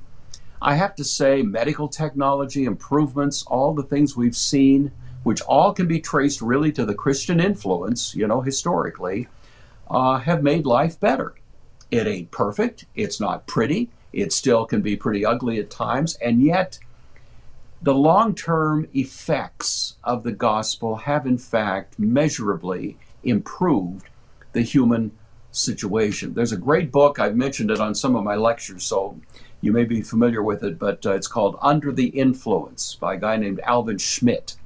I 0.60 0.74
have 0.74 0.94
to 0.96 1.04
say, 1.04 1.42
medical 1.42 1.88
technology, 1.88 2.64
improvements, 2.64 3.42
all 3.44 3.74
the 3.74 3.82
things 3.82 4.16
we've 4.16 4.36
seen, 4.36 4.92
which 5.22 5.40
all 5.42 5.72
can 5.72 5.86
be 5.86 6.00
traced 6.00 6.40
really 6.40 6.72
to 6.72 6.84
the 6.84 6.94
Christian 6.94 7.40
influence, 7.40 8.14
you 8.14 8.26
know, 8.26 8.40
historically, 8.40 9.28
uh, 9.90 10.18
have 10.18 10.42
made 10.42 10.66
life 10.66 10.98
better. 11.00 11.34
It 11.90 12.06
ain't 12.06 12.30
perfect, 12.30 12.84
it's 12.94 13.20
not 13.20 13.46
pretty, 13.46 13.90
it 14.12 14.32
still 14.32 14.66
can 14.66 14.82
be 14.82 14.96
pretty 14.96 15.24
ugly 15.24 15.58
at 15.58 15.70
times, 15.70 16.16
and 16.16 16.42
yet 16.42 16.78
the 17.80 17.94
long 17.94 18.34
term 18.34 18.88
effects 18.92 19.96
of 20.04 20.22
the 20.22 20.32
gospel 20.32 20.96
have, 20.96 21.26
in 21.26 21.38
fact, 21.38 21.98
measurably 21.98 22.96
improved 23.22 24.08
the 24.52 24.62
human 24.62 25.12
situation. 25.50 26.34
There's 26.34 26.52
a 26.52 26.56
great 26.56 26.92
book, 26.92 27.18
I've 27.18 27.36
mentioned 27.36 27.70
it 27.70 27.80
on 27.80 27.94
some 27.94 28.16
of 28.16 28.24
my 28.24 28.34
lectures, 28.34 28.84
so 28.84 29.18
you 29.60 29.72
may 29.72 29.84
be 29.84 30.02
familiar 30.02 30.42
with 30.42 30.62
it, 30.62 30.78
but 30.78 31.04
uh, 31.04 31.14
it's 31.14 31.26
called 31.26 31.58
Under 31.60 31.92
the 31.92 32.08
Influence 32.08 32.94
by 32.94 33.14
a 33.14 33.18
guy 33.18 33.36
named 33.36 33.60
Alvin 33.64 33.98
Schmidt. 33.98 34.56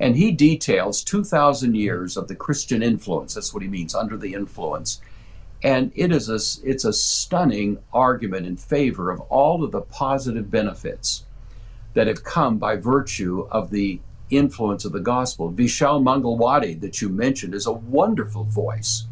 And 0.00 0.16
he 0.16 0.30
details 0.30 1.02
2,000 1.02 1.74
years 1.74 2.16
of 2.16 2.28
the 2.28 2.36
Christian 2.36 2.82
influence. 2.82 3.34
That's 3.34 3.52
what 3.52 3.62
he 3.62 3.68
means, 3.68 3.94
under 3.94 4.16
the 4.16 4.34
influence. 4.34 5.00
And 5.62 5.90
it 5.94 6.12
is 6.12 6.28
a, 6.28 6.68
it's 6.68 6.84
a 6.84 6.92
stunning 6.92 7.78
argument 7.92 8.46
in 8.46 8.56
favor 8.56 9.10
of 9.10 9.20
all 9.22 9.64
of 9.64 9.72
the 9.72 9.80
positive 9.80 10.50
benefits 10.50 11.24
that 11.94 12.06
have 12.06 12.22
come 12.22 12.58
by 12.58 12.76
virtue 12.76 13.48
of 13.50 13.70
the 13.70 14.00
influence 14.30 14.84
of 14.84 14.92
the 14.92 15.00
gospel. 15.00 15.50
Vishal 15.50 16.02
Mangalwadi, 16.02 16.80
that 16.80 17.00
you 17.00 17.08
mentioned, 17.08 17.54
is 17.54 17.66
a 17.66 17.72
wonderful 17.72 18.44
voice 18.44 19.04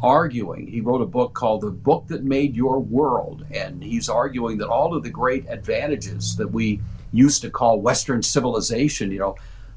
arguing. 0.00 0.66
He 0.66 0.80
wrote 0.80 1.02
a 1.02 1.06
book 1.06 1.34
called 1.34 1.62
The 1.62 1.70
Book 1.70 2.08
That 2.08 2.24
Made 2.24 2.54
Your 2.54 2.80
World, 2.80 3.46
and 3.50 3.82
he's 3.82 4.08
arguing 4.08 4.58
that 4.58 4.68
all 4.68 4.94
of 4.94 5.02
the 5.02 5.10
great 5.10 5.46
advantages 5.48 6.36
that 6.36 6.48
we 6.48 6.80
used 7.12 7.42
to 7.42 7.50
call 7.50 7.80
Western 7.80 8.22
civilization, 8.22 9.10
you 9.10 9.18
know, 9.18 9.36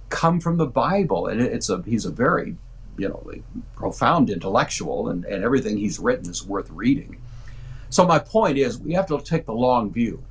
come 0.09 0.39
from 0.39 0.57
the 0.57 0.65
Bible. 0.65 1.27
And 1.27 1.39
it's 1.39 1.69
a 1.69 1.81
he's 1.85 2.05
a 2.05 2.11
very, 2.11 2.57
you 2.99 3.09
know, 3.09 3.31
a 3.33 3.41
profound 3.77 4.29
intellectual, 4.29 5.09
and, 5.09 5.25
and 5.25 5.43
everything 5.43 5.77
he's 5.77 5.99
written 5.99 6.29
is 6.29 6.45
worth 6.45 6.69
reading. 6.69 7.21
So 7.89 8.05
my 8.05 8.19
point 8.19 8.57
is, 8.57 8.77
we 8.77 8.93
have 8.93 9.07
to 9.07 9.19
take 9.21 9.45
the 9.45 9.53
long 9.53 9.91
view. 9.91 10.23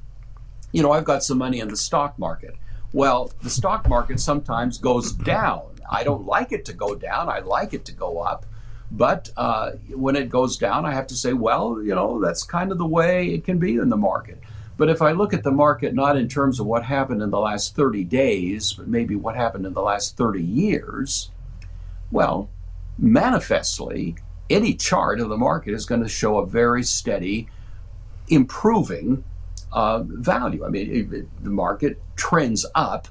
You 0.72 0.82
know, 0.82 0.92
I've 0.92 1.04
got 1.04 1.24
some 1.24 1.38
money 1.38 1.60
in 1.60 1.68
the 1.68 1.76
stock 1.76 2.18
market. 2.18 2.54
Well, 2.92 3.32
the 3.42 3.50
stock 3.50 3.88
market 3.88 4.20
sometimes 4.20 4.78
goes 4.78 5.12
down. 5.12 5.64
I 5.90 6.04
don't 6.04 6.26
like 6.26 6.52
it 6.52 6.64
to 6.66 6.72
go 6.72 6.94
down. 6.94 7.28
I 7.28 7.40
like 7.40 7.74
it 7.74 7.84
to 7.86 7.92
go 7.92 8.18
up. 8.20 8.46
But 8.90 9.30
uh, 9.36 9.72
when 9.90 10.16
it 10.16 10.30
goes 10.30 10.56
down, 10.56 10.86
I 10.86 10.92
have 10.92 11.06
to 11.08 11.14
say, 11.14 11.32
well, 11.32 11.82
you 11.82 11.94
know, 11.94 12.20
that's 12.20 12.42
kind 12.42 12.72
of 12.72 12.78
the 12.78 12.86
way 12.86 13.28
it 13.28 13.44
can 13.44 13.58
be 13.58 13.76
in 13.76 13.88
the 13.88 13.96
market. 13.96 14.38
But 14.78 14.88
if 14.88 15.02
I 15.02 15.10
look 15.10 15.34
at 15.34 15.42
the 15.42 15.50
market 15.50 15.92
not 15.92 16.16
in 16.16 16.28
terms 16.28 16.60
of 16.60 16.66
what 16.66 16.84
happened 16.84 17.20
in 17.20 17.30
the 17.30 17.40
last 17.40 17.74
30 17.74 18.04
days, 18.04 18.72
but 18.72 18.86
maybe 18.86 19.16
what 19.16 19.34
happened 19.34 19.66
in 19.66 19.74
the 19.74 19.82
last 19.82 20.16
30 20.16 20.42
years, 20.42 21.30
Well, 22.10 22.48
manifestly, 22.98 24.16
any 24.50 24.74
chart 24.74 25.20
of 25.20 25.28
the 25.28 25.36
market 25.36 25.74
is 25.74 25.86
going 25.86 26.02
to 26.02 26.08
show 26.08 26.38
a 26.38 26.46
very 26.46 26.82
steady 26.82 27.48
improving 28.28 29.24
uh, 29.72 30.02
value. 30.02 30.64
I 30.64 30.68
mean, 30.68 30.90
it, 30.90 31.12
it, 31.12 31.44
the 31.44 31.50
market 31.50 32.00
trends 32.16 32.64
up, 32.74 33.08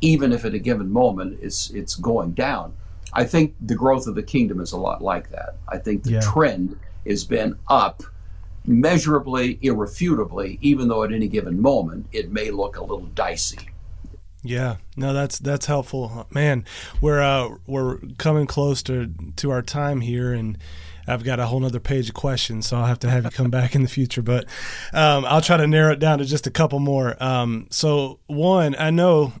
even 0.00 0.32
if 0.32 0.44
at 0.44 0.54
a 0.54 0.58
given 0.58 0.90
moment 0.90 1.38
it's 1.42 1.70
it's 1.70 1.94
going 1.94 2.32
down. 2.32 2.74
I 3.12 3.24
think 3.24 3.54
the 3.60 3.74
growth 3.74 4.06
of 4.06 4.14
the 4.14 4.22
kingdom 4.22 4.60
is 4.60 4.72
a 4.72 4.76
lot 4.76 5.02
like 5.02 5.30
that. 5.30 5.56
I 5.68 5.78
think 5.78 6.02
the 6.02 6.12
yeah. 6.12 6.20
trend 6.20 6.78
has 7.06 7.24
been 7.24 7.58
up 7.68 8.02
measurably, 8.66 9.58
irrefutably, 9.62 10.58
even 10.60 10.88
though 10.88 11.02
at 11.04 11.12
any 11.12 11.26
given 11.26 11.60
moment 11.60 12.06
it 12.12 12.30
may 12.30 12.50
look 12.50 12.76
a 12.76 12.82
little 12.82 13.06
dicey. 13.14 13.70
Yeah, 14.42 14.76
no, 14.96 15.12
that's 15.12 15.38
that's 15.38 15.66
helpful, 15.66 16.26
man. 16.30 16.64
We're 17.00 17.20
uh, 17.20 17.56
we're 17.66 17.98
coming 18.18 18.46
close 18.46 18.82
to 18.84 19.12
to 19.36 19.50
our 19.50 19.62
time 19.62 20.00
here, 20.00 20.32
and 20.32 20.56
I've 21.08 21.24
got 21.24 21.40
a 21.40 21.46
whole 21.46 21.64
other 21.64 21.80
page 21.80 22.08
of 22.08 22.14
questions, 22.14 22.68
so 22.68 22.76
I'll 22.76 22.86
have 22.86 23.00
to 23.00 23.10
have 23.10 23.24
you 23.24 23.30
come 23.30 23.50
back 23.50 23.74
in 23.74 23.82
the 23.82 23.88
future. 23.88 24.22
But 24.22 24.44
um, 24.92 25.24
I'll 25.24 25.40
try 25.40 25.56
to 25.56 25.66
narrow 25.66 25.92
it 25.92 25.98
down 25.98 26.18
to 26.18 26.24
just 26.24 26.46
a 26.46 26.50
couple 26.50 26.78
more. 26.78 27.20
Um, 27.22 27.66
so 27.70 28.20
one, 28.26 28.76
I 28.78 28.90
know, 28.90 29.32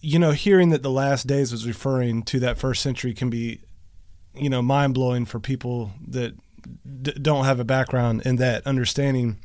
you 0.00 0.18
know, 0.18 0.30
hearing 0.30 0.70
that 0.70 0.82
the 0.82 0.90
last 0.90 1.26
days 1.26 1.52
was 1.52 1.66
referring 1.66 2.22
to 2.24 2.40
that 2.40 2.56
first 2.56 2.82
century 2.82 3.12
can 3.12 3.28
be, 3.28 3.60
you 4.34 4.48
know, 4.48 4.62
mind 4.62 4.94
blowing 4.94 5.26
for 5.26 5.40
people 5.40 5.92
that 6.06 6.34
d- 7.02 7.12
don't 7.20 7.44
have 7.44 7.60
a 7.60 7.64
background 7.64 8.22
in 8.24 8.36
that 8.36 8.66
understanding 8.66 9.38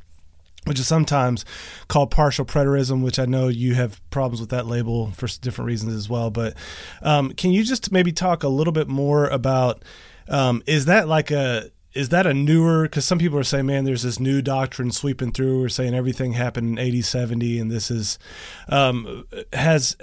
which 0.66 0.80
is 0.80 0.88
sometimes 0.88 1.46
called 1.88 2.12
partial 2.12 2.46
preterism, 2.46 3.04
which 3.04 3.20
I 3.20 3.26
know 3.26 3.48
you 3.48 3.76
have 3.76 4.02
problems 4.10 4.40
with 4.40 4.50
that 4.50 4.66
label 4.66 5.12
for 5.12 5.28
different 5.42 5.68
reasons 5.68 5.94
as 5.94 6.10
well. 6.10 6.30
But 6.30 6.56
um, 7.02 7.32
can 7.32 7.52
you 7.52 7.64
just 7.64 7.92
maybe 7.92 8.12
talk 8.12 8.44
a 8.44 8.50
little 8.50 8.74
bit 8.74 8.88
more 8.88 9.28
about 9.28 9.84
um, 10.28 10.64
is 10.66 10.86
that 10.86 11.08
like 11.08 11.32
a 11.32 11.72
is 11.94 12.10
that 12.10 12.26
a 12.26 12.34
newer 12.34 12.84
because 12.84 13.06
some 13.06 13.20
people 13.20 13.38
are 13.38 13.44
saying 13.44 13.66
man 13.66 13.84
there's 13.84 14.02
this 14.02 14.20
new 14.20 14.42
doctrine 14.42 14.92
sweeping 14.92 15.32
through 15.32 15.62
we're 15.62 15.70
saying 15.70 15.94
everything 15.94 16.34
happened 16.34 16.80
in 16.80 16.96
AD 16.96 17.06
70 17.06 17.60
and 17.60 17.72
this 17.72 17.92
is 17.92 18.18
um, 18.70 19.26
has 19.52 19.96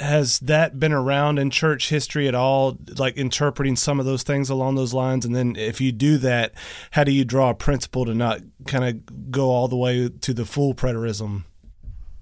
has 0.00 0.38
that 0.40 0.78
been 0.78 0.92
around 0.92 1.38
in 1.38 1.50
church 1.50 1.88
history 1.88 2.28
at 2.28 2.34
all 2.34 2.78
like 2.98 3.16
interpreting 3.16 3.76
some 3.76 3.98
of 3.98 4.06
those 4.06 4.22
things 4.22 4.48
along 4.48 4.74
those 4.74 4.94
lines 4.94 5.24
and 5.24 5.34
then 5.34 5.56
if 5.56 5.80
you 5.80 5.92
do 5.92 6.18
that 6.18 6.52
how 6.92 7.04
do 7.04 7.12
you 7.12 7.24
draw 7.24 7.50
a 7.50 7.54
principle 7.54 8.04
to 8.04 8.14
not 8.14 8.40
kind 8.66 8.84
of 8.84 9.30
go 9.30 9.50
all 9.50 9.68
the 9.68 9.76
way 9.76 10.08
to 10.08 10.32
the 10.32 10.44
full 10.44 10.74
preterism 10.74 11.44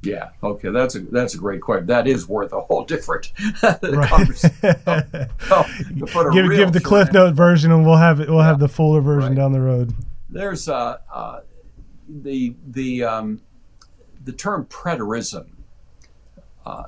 yeah. 0.07 0.31
Okay. 0.43 0.71
That's 0.71 0.95
a 0.95 1.01
that's 1.01 1.35
a 1.35 1.39
great 1.39 1.61
question. 1.61 1.87
That 1.87 2.07
is 2.07 2.29
worth 2.29 2.53
a 2.53 2.61
whole 2.61 2.85
different 2.85 3.33
conversation. 3.61 4.55
oh, 5.51 6.31
give 6.33 6.51
give 6.51 6.73
the 6.73 6.81
Cliff 6.83 7.13
Note 7.13 7.35
version, 7.35 7.73
and 7.73 7.85
we'll 7.85 7.97
have 7.97 8.21
it. 8.21 8.29
We'll 8.29 8.39
yeah. 8.39 8.47
have 8.47 8.61
the 8.61 8.69
fuller 8.69 9.01
version 9.01 9.31
right. 9.31 9.37
down 9.37 9.53
the 9.53 9.61
road. 9.61 9.93
There's 10.29 10.69
uh, 10.69 10.99
uh, 11.13 11.41
the 12.09 12.55
the 12.69 13.05
um, 13.05 13.41
the 14.25 14.33
term 14.33 14.67
preterism. 14.67 15.49
Uh, 16.65 16.85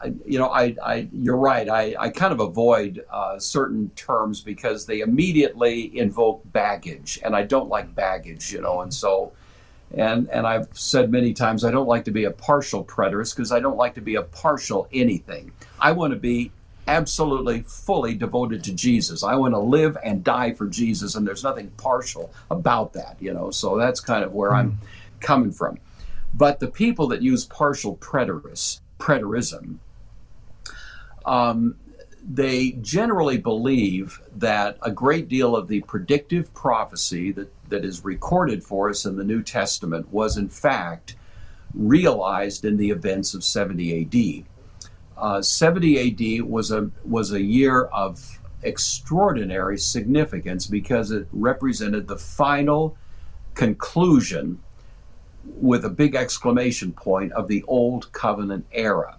I, 0.00 0.12
you 0.24 0.38
know, 0.38 0.48
I, 0.48 0.76
I, 0.84 1.08
you're 1.12 1.36
right. 1.36 1.68
I, 1.68 1.94
I 1.98 2.08
kind 2.10 2.32
of 2.32 2.40
avoid 2.40 3.04
uh, 3.10 3.38
certain 3.38 3.90
terms 3.96 4.40
because 4.40 4.86
they 4.86 5.00
immediately 5.00 5.98
invoke 5.98 6.42
baggage, 6.52 7.18
and 7.24 7.34
I 7.34 7.42
don't 7.42 7.68
like 7.68 7.94
baggage. 7.94 8.52
You 8.52 8.60
know, 8.60 8.80
and 8.80 8.94
so 8.94 9.32
and, 9.94 10.28
and 10.28 10.46
I've 10.46 10.68
said 10.72 11.10
many 11.10 11.32
times, 11.32 11.64
I 11.64 11.70
don't 11.70 11.88
like 11.88 12.04
to 12.04 12.10
be 12.10 12.24
a 12.24 12.30
partial 12.30 12.84
preterist 12.84 13.34
because 13.34 13.52
I 13.52 13.60
don't 13.60 13.76
like 13.76 13.94
to 13.94 14.00
be 14.00 14.16
a 14.16 14.22
partial 14.22 14.88
anything. 14.92 15.52
I 15.80 15.92
want 15.92 16.12
to 16.12 16.18
be 16.18 16.52
absolutely 16.86 17.62
fully 17.62 18.14
devoted 18.14 18.64
to 18.64 18.72
Jesus. 18.72 19.22
I 19.22 19.34
want 19.34 19.54
to 19.54 19.58
live 19.58 19.96
and 20.04 20.22
die 20.22 20.52
for 20.52 20.66
Jesus, 20.66 21.14
and 21.14 21.26
there's 21.26 21.44
nothing 21.44 21.70
partial 21.76 22.32
about 22.50 22.92
that, 22.94 23.16
you 23.20 23.32
know. 23.32 23.50
So 23.50 23.76
that's 23.76 24.00
kind 24.00 24.24
of 24.24 24.32
where 24.32 24.50
mm. 24.50 24.56
I'm 24.56 24.78
coming 25.20 25.52
from. 25.52 25.78
But 26.34 26.60
the 26.60 26.68
people 26.68 27.08
that 27.08 27.22
use 27.22 27.46
partial 27.46 27.96
preterist, 27.96 28.80
preterism, 28.98 29.78
um, 31.28 31.76
they 32.26 32.72
generally 32.80 33.36
believe 33.36 34.20
that 34.36 34.78
a 34.82 34.90
great 34.90 35.28
deal 35.28 35.54
of 35.54 35.68
the 35.68 35.82
predictive 35.82 36.52
prophecy 36.54 37.32
that, 37.32 37.52
that 37.68 37.84
is 37.84 38.02
recorded 38.02 38.64
for 38.64 38.88
us 38.88 39.04
in 39.04 39.16
the 39.16 39.24
New 39.24 39.42
Testament 39.42 40.10
was, 40.10 40.38
in 40.38 40.48
fact, 40.48 41.16
realized 41.74 42.64
in 42.64 42.78
the 42.78 42.90
events 42.90 43.34
of 43.34 43.44
70 43.44 44.02
AD. 44.02 44.44
Uh, 45.18 45.42
70 45.42 46.40
AD 46.40 46.48
was 46.48 46.70
a, 46.70 46.90
was 47.04 47.32
a 47.32 47.42
year 47.42 47.84
of 47.84 48.40
extraordinary 48.62 49.76
significance 49.76 50.66
because 50.66 51.10
it 51.10 51.28
represented 51.30 52.08
the 52.08 52.16
final 52.16 52.96
conclusion 53.54 54.58
with 55.44 55.84
a 55.84 55.90
big 55.90 56.14
exclamation 56.14 56.92
point 56.92 57.32
of 57.32 57.48
the 57.48 57.62
Old 57.68 58.10
Covenant 58.12 58.66
era. 58.72 59.17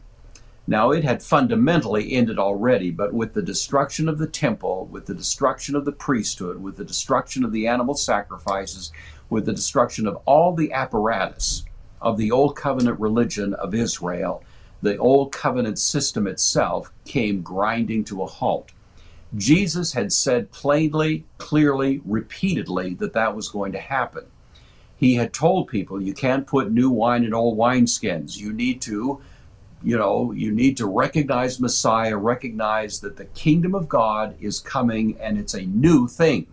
Now, 0.70 0.92
it 0.92 1.04
had 1.04 1.24
fundamentally 1.24 2.14
ended 2.14 2.38
already, 2.38 2.92
but 2.92 3.12
with 3.12 3.34
the 3.34 3.42
destruction 3.42 4.08
of 4.08 4.20
the 4.20 4.28
temple, 4.28 4.88
with 4.92 5.08
the 5.08 5.16
destruction 5.16 5.76
of 5.76 5.84
the 5.84 5.92
priesthood, 5.92 6.62
with 6.62 6.78
the 6.78 6.86
destruction 6.86 7.44
of 7.44 7.52
the 7.52 7.66
animal 7.66 7.96
sacrifices, 7.96 8.92
with 9.32 9.48
the 9.48 9.54
destruction 9.54 10.06
of 10.06 10.18
all 10.28 10.54
the 10.54 10.72
apparatus 10.72 11.66
of 12.00 12.18
the 12.18 12.30
Old 12.30 12.56
Covenant 12.56 13.00
religion 13.00 13.56
of 13.56 13.74
Israel, 13.74 14.44
the 14.84 14.96
Old 14.98 15.32
Covenant 15.32 15.80
system 15.80 16.28
itself 16.28 16.94
came 17.04 17.42
grinding 17.42 18.04
to 18.04 18.22
a 18.22 18.28
halt. 18.28 18.70
Jesus 19.36 19.94
had 19.94 20.14
said 20.14 20.52
plainly, 20.52 21.26
clearly, 21.40 22.00
repeatedly 22.06 22.94
that 22.94 23.14
that 23.14 23.36
was 23.36 23.50
going 23.50 23.72
to 23.72 23.80
happen. 23.80 24.26
He 24.96 25.16
had 25.16 25.34
told 25.34 25.68
people, 25.68 26.00
you 26.00 26.14
can't 26.14 26.46
put 26.46 26.72
new 26.72 26.92
wine 26.92 27.24
in 27.24 27.34
old 27.34 27.58
wineskins. 27.58 28.38
You 28.38 28.54
need 28.54 28.82
to 28.82 29.20
you 29.84 29.98
know, 29.98 30.32
you 30.32 30.52
need 30.52 30.78
to 30.78 30.88
recognize 30.88 31.60
Messiah, 31.60 32.18
recognize 32.18 33.00
that 33.00 33.16
the 33.18 33.26
kingdom 33.26 33.74
of 33.76 33.88
God 33.88 34.36
is 34.40 34.60
coming 34.60 35.18
and 35.20 35.38
it's 35.38 35.54
a 35.54 35.66
new 35.66 36.08
thing. 36.08 36.48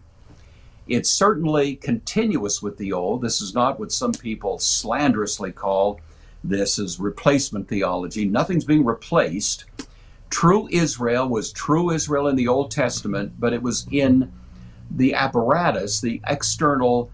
It's 0.87 1.11
certainly 1.11 1.75
continuous 1.75 2.63
with 2.63 2.79
the 2.79 2.93
old. 2.93 3.23
This 3.23 3.41
is 3.41 3.55
not 3.55 3.81
what 3.81 3.91
some 3.91 4.13
people 4.13 4.59
slanderously 4.59 5.51
call 5.51 6.01
this 6.49 6.79
is 6.79 7.01
replacement 7.01 7.69
theology. 7.69 8.25
Nothing's 8.25 8.65
being 8.65 8.85
replaced. 8.85 9.65
True 10.31 10.69
Israel 10.71 11.29
was 11.29 11.53
true 11.53 11.91
Israel 11.91 12.29
in 12.29 12.37
the 12.37 12.49
Old 12.49 12.71
Testament, 12.71 13.33
but 13.39 13.53
it 13.53 13.63
was 13.63 13.87
in 13.91 14.33
the 14.91 15.15
apparatus, 15.15 16.01
the 16.01 16.21
external 16.27 17.11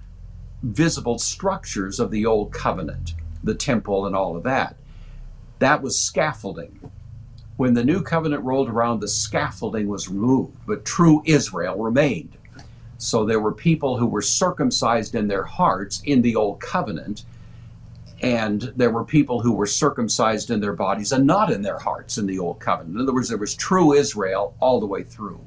visible 0.63 1.19
structures 1.19 1.99
of 1.99 2.11
the 2.11 2.27
Old 2.27 2.53
Covenant, 2.53 3.15
the 3.43 3.55
temple 3.55 4.07
and 4.07 4.15
all 4.15 4.37
of 4.37 4.43
that. 4.43 4.77
That 5.63 5.81
was 5.81 5.97
scaffolding. 5.97 6.91
When 7.57 7.75
the 7.75 7.85
new 7.85 8.03
covenant 8.03 8.43
rolled 8.43 8.69
around, 8.69 8.99
the 8.99 9.07
scaffolding 9.07 9.87
was 9.87 10.09
removed, 10.09 10.57
but 10.67 10.85
true 10.85 11.23
Israel 11.25 11.77
remained. 11.77 12.37
So 12.99 13.25
there 13.25 13.39
were 13.39 13.53
people 13.53 13.97
who 13.97 14.09
were 14.09 14.23
circumcised 14.23 15.15
in 15.15 15.29
their 15.29 15.45
hearts 15.45 16.03
in 16.05 16.21
the 16.21 16.35
old 16.35 16.59
covenant, 16.59 17.25
and 18.21 18.73
there 18.75 18.91
were 18.91 19.05
people 19.05 19.41
who 19.41 19.53
were 19.53 19.69
circumcised 19.69 20.51
in 20.51 20.59
their 20.59 20.73
bodies 20.73 21.13
and 21.13 21.29
not 21.29 21.53
in 21.53 21.63
their 21.63 21.79
hearts 21.79 22.19
in 22.19 22.27
the 22.27 22.41
old 22.41 22.59
covenant. 22.59 22.97
In 22.97 23.03
other 23.03 23.15
words, 23.15 23.29
there 23.29 23.39
was 23.39 23.55
true 23.55 23.93
Israel 23.93 24.57
all 24.59 24.81
the 24.81 24.87
way 24.87 25.05
through. 25.05 25.39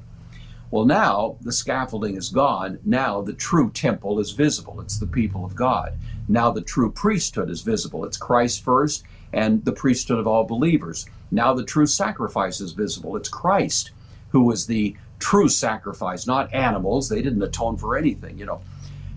Well, 0.70 0.86
now 0.86 1.36
the 1.42 1.52
scaffolding 1.52 2.16
is 2.16 2.30
gone. 2.30 2.78
Now 2.86 3.20
the 3.20 3.34
true 3.34 3.70
temple 3.70 4.18
is 4.18 4.30
visible. 4.30 4.80
It's 4.80 4.98
the 4.98 5.06
people 5.06 5.44
of 5.44 5.54
God. 5.54 5.92
Now 6.26 6.50
the 6.50 6.62
true 6.62 6.90
priesthood 6.90 7.50
is 7.50 7.60
visible. 7.60 8.06
It's 8.06 8.16
Christ 8.16 8.64
first, 8.64 9.04
and 9.36 9.62
the 9.66 9.72
priesthood 9.72 10.18
of 10.18 10.26
all 10.26 10.44
believers. 10.44 11.06
Now 11.30 11.52
the 11.52 11.62
true 11.62 11.86
sacrifice 11.86 12.60
is 12.60 12.72
visible. 12.72 13.16
It's 13.16 13.28
Christ 13.28 13.90
who 14.30 14.42
was 14.42 14.66
the 14.66 14.96
true 15.18 15.48
sacrifice, 15.48 16.26
not 16.26 16.52
animals. 16.52 17.08
They 17.08 17.22
didn't 17.22 17.42
atone 17.42 17.76
for 17.76 17.96
anything, 17.96 18.38
you 18.38 18.46
know. 18.46 18.62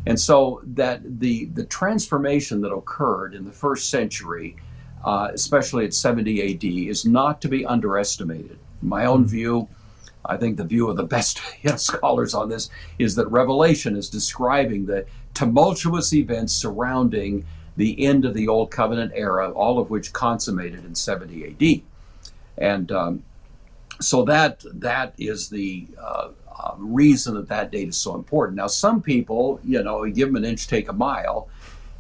And 0.06 0.20
so 0.20 0.62
that 0.76 1.20
the 1.20 1.46
the 1.46 1.66
transformation 1.66 2.62
that 2.62 2.72
occurred 2.72 3.34
in 3.34 3.46
the 3.46 3.52
first 3.52 3.90
century, 3.90 4.58
uh, 5.04 5.30
especially 5.34 5.86
at 5.86 5.94
70 5.94 6.54
AD, 6.54 6.64
is 6.64 7.06
not 7.06 7.42
to 7.42 7.48
be 7.48 7.66
underestimated. 7.66 8.60
My 8.82 9.06
own 9.06 9.24
hmm. 9.24 9.30
view, 9.30 9.68
I 10.26 10.36
think 10.36 10.58
the 10.58 10.66
view 10.66 10.90
of 10.90 10.98
the 10.98 11.04
best 11.04 11.42
you 11.62 11.70
know, 11.70 11.78
scholars 11.78 12.34
on 12.34 12.50
this 12.50 12.70
is 12.98 13.16
that 13.16 13.28
Revelation 13.28 13.96
is 13.96 14.10
describing 14.10 14.86
the 14.86 15.06
tumultuous 15.34 16.14
events 16.14 16.54
surrounding 16.54 17.46
the 17.80 18.06
end 18.06 18.26
of 18.26 18.34
the 18.34 18.50
Old 18.50 18.72
Covenant 18.72 19.14
era, 19.16 19.52
all 19.52 19.80
of 19.80 19.90
which 19.90 20.12
consummated 20.12 20.84
in 20.84 20.94
70 20.94 21.46
AD. 21.46 21.82
And 22.58 22.92
um, 22.92 23.24
so 24.02 24.26
that 24.26 24.64
that 24.74 25.14
is 25.18 25.50
the 25.50 25.88
uh, 25.98 26.30
uh, 26.60 26.76
reason 26.78 27.36
that 27.36 27.48
that 27.48 27.72
date 27.72 27.88
is 27.88 27.96
so 27.96 28.16
important. 28.16 28.58
Now, 28.58 28.68
some 28.68 29.02
people, 29.02 29.62
you 29.64 29.82
know, 29.82 30.06
give 30.10 30.28
them 30.28 30.36
an 30.36 30.44
inch, 30.44 30.68
take 30.68 30.90
a 30.90 30.94
mile. 30.94 31.48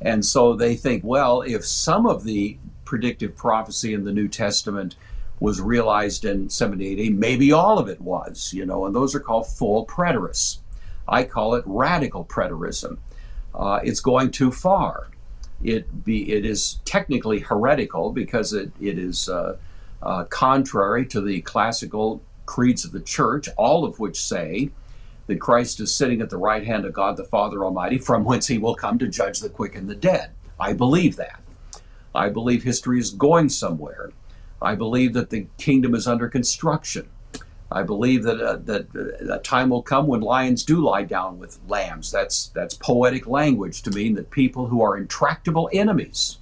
And 0.01 0.25
so 0.25 0.53
they 0.53 0.75
think, 0.75 1.03
well, 1.05 1.43
if 1.43 1.65
some 1.65 2.05
of 2.05 2.25
the 2.25 2.57
predictive 2.84 3.36
prophecy 3.38 3.93
in 3.93 4.03
the 4.03 4.11
New 4.11 4.27
Testament 4.27 4.97
was 5.39 5.61
realized 5.61 6.25
in 6.25 6.49
70 6.49 7.07
AD. 7.07 7.13
Maybe 7.13 7.53
all 7.53 7.80
of 7.80 7.88
it 7.88 8.01
was, 8.01 8.51
you 8.53 8.65
know, 8.65 8.86
and 8.86 8.93
those 8.93 9.15
are 9.15 9.21
called 9.21 9.47
full 9.47 9.86
preterists. 9.86 10.57
I 11.07 11.23
call 11.23 11.55
it 11.55 11.63
radical 11.65 12.25
preterism. 12.25 12.97
Uh, 13.55 13.80
it's 13.82 14.01
going 14.01 14.32
too 14.32 14.51
far. 14.51 15.07
It 15.64 16.05
be 16.05 16.32
it 16.32 16.45
is 16.45 16.80
technically 16.86 17.39
heretical 17.39 18.12
because 18.12 18.53
it 18.53 18.72
it 18.80 18.97
is 18.97 19.28
uh, 19.28 19.57
uh, 20.01 20.24
contrary 20.26 21.05
to 21.07 21.22
the 21.22 21.41
classical 21.41 22.22
creeds 22.45 22.86
of 22.86 22.91
the 22.91 23.01
church, 23.01 23.49
all 23.57 23.84
of 23.86 23.99
which 23.99 24.20
say 24.20 24.72
that 25.28 25.39
Christ 25.39 25.80
is 25.80 25.93
sitting 25.93 26.22
at 26.22 26.30
the 26.30 26.38
right 26.38 26.66
hand 26.66 26.86
of 26.86 26.93
God 26.93 27.18
the 27.18 27.24
Father 27.24 27.64
Almighty, 27.64 27.97
from 27.97 28.24
whence 28.24 28.47
He 28.47 28.57
will 28.57 28.76
come 28.76 28.97
to 28.99 29.07
judge 29.07 29.39
the 29.39 29.49
quick 29.49 29.76
and 29.76 29.89
the 29.89 29.95
dead. 29.95 30.32
I 30.60 30.74
believe 30.74 31.16
that. 31.18 31.41
I 32.16 32.30
believe 32.30 32.64
history 32.64 32.99
is 32.99 33.12
going 33.12 33.49
somewhere. 33.49 34.12
I 34.62 34.76
believe 34.76 35.14
that 35.14 35.30
the 35.30 35.47
kingdom 35.57 35.93
is 35.93 36.07
under 36.07 36.28
construction. 36.28 37.10
I 37.72 37.84
believe 37.84 38.24
that 38.24 38.41
uh, 38.41 38.57
that 38.63 38.88
uh, 38.95 39.36
a 39.36 39.39
time 39.39 39.70
will 39.70 39.84
come 39.84 40.07
when 40.07 40.22
lions 40.22 40.63
do 40.63 40.82
lie 40.82 41.03
down 41.03 41.38
with 41.38 41.59
lambs. 41.67 42.11
That's 42.11 42.47
that's 42.47 42.74
poetic 42.74 43.28
language 43.28 43.84
to 43.84 43.91
mean 43.91 44.15
that 44.15 44.32
people 44.32 44.67
who 44.67 44.82
are 44.82 44.97
intractable 44.97 45.70
enemies 45.72 46.39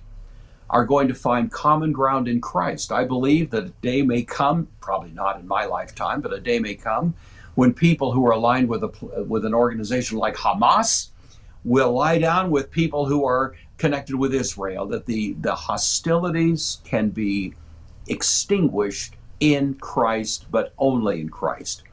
are 0.69 0.85
going 0.85 1.07
to 1.07 1.13
find 1.13 1.51
common 1.51 1.91
ground 1.91 2.27
in 2.27 2.41
Christ. 2.41 2.91
I 2.91 3.03
believe 3.03 3.49
that 3.51 3.65
a 3.65 3.69
day 3.81 4.01
may 4.01 4.23
come, 4.23 4.67
probably 4.81 5.11
not 5.11 5.39
in 5.39 5.47
my 5.47 5.65
lifetime, 5.65 6.21
but 6.21 6.33
a 6.33 6.39
day 6.39 6.59
may 6.59 6.75
come 6.75 7.13
when 7.55 7.73
people 7.73 8.11
who 8.11 8.25
are 8.25 8.31
aligned 8.31 8.69
with 8.69 8.83
a 8.83 9.23
with 9.27 9.43
an 9.43 9.53
organization 9.53 10.17
like 10.17 10.35
Hamas 10.35 11.09
will 11.65 11.91
lie 11.91 12.19
down 12.19 12.51
with 12.51 12.71
people 12.71 13.05
who 13.05 13.25
are 13.25 13.53
connected 13.77 14.15
with 14.15 14.33
Israel. 14.33 14.85
That 14.85 15.05
the 15.05 15.33
the 15.41 15.55
hostilities 15.55 16.77
can 16.85 17.09
be 17.09 17.53
extinguished 18.07 19.16
in 19.39 19.75
Christ, 19.75 20.47
but 20.49 20.73
only 20.77 21.21
in 21.21 21.29
Christ. 21.29 21.83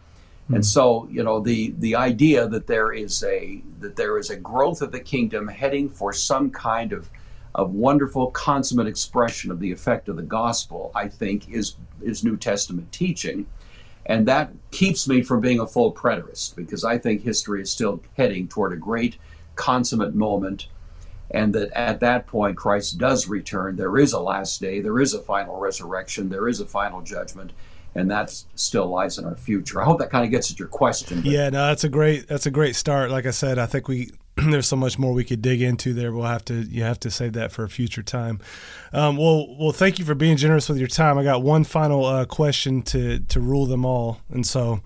Mm-hmm. 0.45 0.57
And 0.57 0.66
so, 0.66 1.09
you 1.11 1.22
know, 1.22 1.40
the 1.40 1.74
the 1.78 1.97
idea 1.97 2.47
that 2.49 2.66
there 2.66 2.92
is 2.92 3.22
a 3.24 3.62
that 3.80 3.97
there 3.97 4.18
is 4.18 4.30
a 4.30 4.36
growth 4.36 4.82
of 4.82 4.92
the 4.92 5.01
kingdom 5.01 5.49
heading 5.49 5.88
for 5.88 6.12
some 6.12 6.51
kind 6.51 6.92
of 6.92 7.09
of 7.55 7.72
wonderful 7.72 8.30
consummate 8.32 8.88
expression 8.88 9.51
of 9.51 9.61
the 9.61 9.70
effect 9.70 10.09
of 10.09 10.16
the 10.16 10.22
gospel, 10.22 10.90
I 10.95 11.09
think 11.09 11.49
is 11.49 11.76
is 12.03 12.24
New 12.24 12.36
Testament 12.36 12.92
teaching. 12.92 13.47
And 14.07 14.28
that 14.28 14.53
keeps 14.70 15.09
me 15.09 15.22
from 15.22 15.40
being 15.40 15.61
a 15.61 15.66
full 15.66 15.92
preterist 15.92 16.57
because 16.57 16.84
I 16.84 16.99
think 16.99 17.22
history 17.22 17.62
is 17.62 17.70
still 17.70 18.03
heading 18.18 18.49
toward 18.49 18.74
a 18.74 18.76
great 18.76 19.16
consummate 19.55 20.14
moment 20.14 20.66
and 21.31 21.55
that 21.55 21.70
at 21.72 22.01
that 22.01 22.27
point 22.27 22.57
Christ 22.57 22.99
does 22.99 23.29
return. 23.29 23.77
There 23.77 23.99
is 23.99 24.12
a 24.12 24.20
last 24.20 24.61
day, 24.61 24.81
there 24.81 25.01
is 25.01 25.14
a 25.14 25.20
final 25.20 25.59
resurrection, 25.59 26.29
there 26.29 26.49
is 26.49 26.61
a 26.61 26.66
final 26.66 27.03
judgment, 27.03 27.53
and 27.95 28.11
that 28.11 28.31
still 28.55 28.87
lies 28.87 29.18
in 29.18 29.25
our 29.25 29.37
future. 29.37 29.81
I 29.81 29.85
hope 29.85 29.99
that 30.01 30.11
kind 30.11 30.25
of 30.25 30.31
gets 30.31 30.51
at 30.51 30.59
your 30.59 30.68
question. 30.68 31.22
But. 31.22 31.31
Yeah, 31.31 31.51
no, 31.51 31.66
that's 31.66 31.85
a 31.85 31.89
great 31.89 32.27
that's 32.29 32.47
a 32.47 32.51
great 32.51 32.77
start. 32.77 33.11
Like 33.11 33.27
I 33.27 33.31
said, 33.31 33.59
I 33.59 33.66
think 33.66 33.89
we 33.89 34.11
there's 34.37 34.66
so 34.66 34.77
much 34.77 34.99
more 34.99 35.12
we 35.12 35.25
could 35.25 35.43
dig 35.43 35.62
into 35.62 35.93
there. 35.93 36.12
We'll 36.12 36.25
have 36.25 36.45
to 36.47 36.62
you 36.62 36.83
have 36.83 37.01
to 37.01 37.11
save 37.11 37.35
that 37.35 37.53
for 37.53 37.64
a 37.64 37.68
future 37.68 38.03
time. 38.03 38.41
Um, 38.93 39.16
well, 39.16 39.57
well, 39.59 39.72
thank 39.72 39.99
you 39.99 40.05
for 40.05 40.14
being 40.14 40.37
generous 40.37 40.68
with 40.68 40.79
your 40.79 40.89
time. 40.89 41.18
I 41.18 41.25
got 41.25 41.43
one 41.43 41.64
final 41.64 42.05
uh, 42.05 42.25
question 42.25 42.83
to 42.83 43.20
to 43.20 43.41
rule 43.41 43.66
them 43.66 43.85
all, 43.85 44.20
and 44.31 44.47
so 44.47 44.81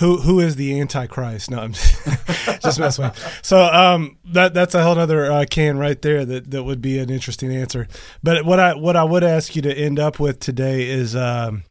who 0.00 0.16
who 0.16 0.40
is 0.40 0.56
the 0.56 0.80
Antichrist? 0.80 1.50
No, 1.50 1.58
I'm 1.58 1.72
just 2.62 2.80
messing 2.80 3.04
with. 3.04 3.38
So 3.42 3.62
um, 3.62 4.16
that 4.24 4.54
that's 4.54 4.74
a 4.74 4.82
whole 4.82 4.98
other 4.98 5.30
uh, 5.30 5.44
can 5.48 5.78
right 5.78 6.00
there. 6.00 6.24
That 6.24 6.50
that 6.50 6.64
would 6.64 6.80
be 6.80 6.98
an 6.98 7.10
interesting 7.10 7.54
answer. 7.54 7.86
But 8.22 8.46
what 8.46 8.58
I 8.58 8.74
what 8.74 8.96
I 8.96 9.04
would 9.04 9.22
ask 9.22 9.54
you 9.54 9.62
to 9.62 9.72
end 9.72 9.98
up 9.98 10.18
with 10.18 10.40
today 10.40 10.88
is, 10.88 11.14
um, 11.14 11.64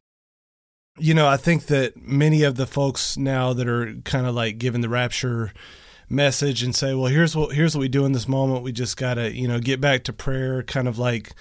you 0.99 1.15
know, 1.15 1.27
I 1.27 1.37
think 1.37 1.65
that 1.65 1.97
many 1.97 2.43
of 2.43 2.55
the 2.55 2.67
folks 2.67 3.17
now 3.17 3.51
that 3.53 3.67
are 3.67 3.95
kind 4.05 4.27
of 4.27 4.35
like 4.35 4.59
giving 4.59 4.81
the 4.81 4.89
rapture 4.89 5.51
message 6.07 6.61
and 6.61 6.75
say, 6.75 6.93
well, 6.93 7.07
here's 7.07 7.35
what 7.35 7.55
here's 7.55 7.75
what 7.75 7.81
we 7.81 7.89
do 7.89 8.05
in 8.05 8.11
this 8.11 8.27
moment. 8.27 8.63
We 8.63 8.71
just 8.71 8.95
gotta 8.95 9.35
you 9.35 9.47
know 9.47 9.59
get 9.59 9.81
back 9.81 10.03
to 10.03 10.13
prayer, 10.13 10.61
kind 10.61 10.87
of 10.87 10.99
like 10.99 11.33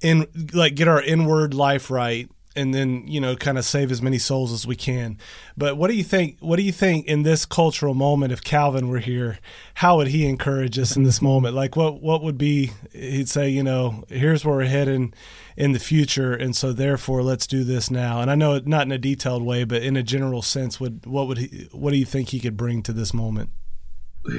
in 0.00 0.28
like 0.52 0.76
get 0.76 0.86
our 0.86 1.02
inward 1.02 1.52
life 1.52 1.90
right 1.90 2.30
and 2.54 2.74
then 2.74 3.06
you 3.06 3.20
know 3.20 3.36
kind 3.36 3.58
of 3.58 3.64
save 3.64 3.90
as 3.90 4.02
many 4.02 4.18
souls 4.18 4.52
as 4.52 4.66
we 4.66 4.76
can. 4.76 5.18
But 5.56 5.76
what 5.76 5.88
do 5.88 5.96
you 5.96 6.04
think 6.04 6.38
what 6.40 6.56
do 6.56 6.62
you 6.62 6.72
think 6.72 7.06
in 7.06 7.22
this 7.22 7.44
cultural 7.44 7.94
moment 7.94 8.32
if 8.32 8.42
calvin 8.42 8.88
were 8.88 8.98
here 8.98 9.38
how 9.74 9.96
would 9.96 10.08
he 10.08 10.26
encourage 10.26 10.78
us 10.78 10.96
in 10.96 11.02
this 11.02 11.22
moment? 11.22 11.54
Like 11.54 11.76
what 11.76 12.02
what 12.02 12.22
would 12.22 12.38
be 12.38 12.72
he'd 12.92 13.28
say 13.28 13.48
you 13.48 13.62
know 13.62 14.04
here's 14.08 14.44
where 14.44 14.56
we're 14.56 14.64
heading 14.64 15.14
in 15.56 15.72
the 15.72 15.78
future 15.78 16.32
and 16.32 16.56
so 16.56 16.72
therefore 16.72 17.22
let's 17.22 17.46
do 17.46 17.64
this 17.64 17.90
now. 17.90 18.20
And 18.20 18.30
i 18.30 18.34
know 18.34 18.60
not 18.64 18.86
in 18.86 18.92
a 18.92 18.98
detailed 18.98 19.42
way 19.42 19.64
but 19.64 19.82
in 19.82 19.96
a 19.96 20.02
general 20.02 20.42
sense 20.42 20.80
would 20.80 21.06
what 21.06 21.26
would 21.28 21.38
he 21.38 21.68
what 21.72 21.90
do 21.90 21.96
you 21.96 22.06
think 22.06 22.30
he 22.30 22.40
could 22.40 22.56
bring 22.56 22.82
to 22.82 22.92
this 22.92 23.12
moment? 23.14 23.50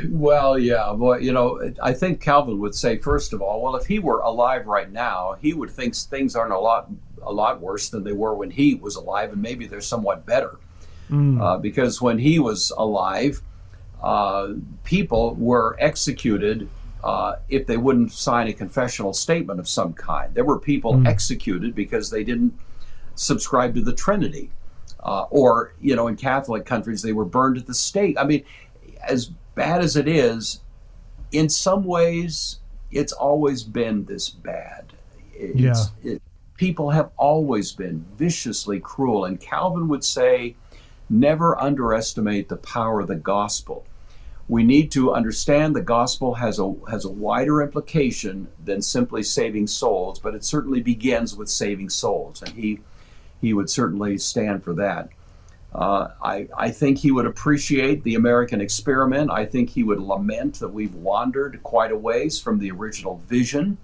Well, 0.07 0.57
yeah, 0.57 0.91
well, 0.91 1.19
you 1.19 1.33
know, 1.33 1.73
I 1.81 1.93
think 1.93 2.21
Calvin 2.21 2.59
would 2.59 2.73
say 2.73 2.97
first 2.97 3.33
of 3.33 3.41
all, 3.41 3.61
well, 3.61 3.75
if 3.75 3.85
he 3.85 3.99
were 3.99 4.19
alive 4.19 4.65
right 4.65 4.89
now, 4.89 5.35
he 5.41 5.53
would 5.53 5.69
think 5.69 5.93
things 5.93 6.37
aren't 6.37 6.53
a 6.53 6.59
lot 6.59 6.89
a 7.25 7.31
lot 7.31 7.61
worse 7.61 7.89
than 7.89 8.03
they 8.03 8.13
were 8.13 8.35
when 8.35 8.51
he 8.51 8.75
was 8.75 8.95
alive, 8.95 9.31
and 9.31 9.41
maybe 9.41 9.65
they're 9.67 9.81
somewhat 9.81 10.25
better. 10.25 10.59
Mm. 11.09 11.41
Uh, 11.41 11.57
because 11.57 12.01
when 12.01 12.17
he 12.17 12.39
was 12.39 12.71
alive, 12.77 13.41
uh, 14.01 14.53
people 14.83 15.35
were 15.35 15.75
executed 15.79 16.69
uh, 17.03 17.35
if 17.49 17.67
they 17.67 17.77
wouldn't 17.77 18.11
sign 18.11 18.47
a 18.47 18.53
confessional 18.53 19.13
statement 19.13 19.59
of 19.59 19.67
some 19.67 19.93
kind. 19.93 20.33
There 20.33 20.45
were 20.45 20.59
people 20.59 20.93
mm. 20.93 21.07
executed 21.07 21.75
because 21.75 22.09
they 22.09 22.23
didn't 22.23 22.57
subscribe 23.15 23.75
to 23.75 23.81
the 23.81 23.93
Trinity. 23.93 24.49
Uh, 25.01 25.23
or, 25.31 25.73
you 25.81 25.97
know, 25.97 26.07
in 26.07 26.15
Catholic 26.15 26.65
countries, 26.65 27.01
they 27.01 27.11
were 27.11 27.25
burned 27.25 27.57
at 27.57 27.67
the 27.67 27.73
stake. 27.73 28.15
I 28.17 28.23
mean, 28.23 28.45
as 29.05 29.25
bad 29.53 29.81
as 29.81 29.97
it 29.97 30.07
is, 30.07 30.61
in 31.33 31.49
some 31.49 31.83
ways, 31.83 32.59
it's 32.89 33.11
always 33.11 33.63
been 33.63 34.05
this 34.05 34.29
bad. 34.29 34.93
It's, 35.33 35.59
yeah. 35.59 36.11
It, 36.13 36.21
people 36.57 36.91
have 36.91 37.11
always 37.17 37.71
been 37.71 38.05
viciously 38.17 38.79
cruel. 38.79 39.25
And 39.25 39.39
Calvin 39.39 39.87
would 39.87 40.03
say, 40.03 40.55
never 41.09 41.59
underestimate 41.59 42.49
the 42.49 42.57
power 42.57 43.01
of 43.01 43.07
the 43.07 43.15
gospel. 43.15 43.85
We 44.49 44.63
need 44.63 44.91
to 44.91 45.13
understand 45.13 45.75
the 45.75 45.81
gospel 45.81 46.35
has 46.35 46.59
a 46.59 46.73
has 46.89 47.05
a 47.05 47.09
wider 47.09 47.61
implication 47.61 48.47
than 48.63 48.81
simply 48.81 49.23
saving 49.23 49.67
souls, 49.67 50.19
but 50.19 50.35
it 50.35 50.43
certainly 50.43 50.81
begins 50.81 51.35
with 51.35 51.49
saving 51.49 51.89
souls, 51.89 52.41
and 52.41 52.51
he 52.51 52.81
he 53.39 53.53
would 53.53 53.69
certainly 53.69 54.17
stand 54.17 54.63
for 54.63 54.73
that. 54.73 55.09
Uh, 55.73 56.09
I, 56.21 56.47
I 56.55 56.69
think 56.69 56.99
he 56.99 57.11
would 57.11 57.25
appreciate 57.25 58.03
the 58.03 58.15
American 58.15 58.61
experiment. 58.61 59.31
I 59.31 59.45
think 59.45 59.69
he 59.69 59.83
would 59.83 59.99
lament 59.99 60.59
that 60.59 60.67
we've 60.67 60.93
wandered 60.93 61.61
quite 61.63 61.91
a 61.91 61.97
ways 61.97 62.39
from 62.39 62.59
the 62.59 62.69
original 62.69 63.21
vision. 63.27 63.77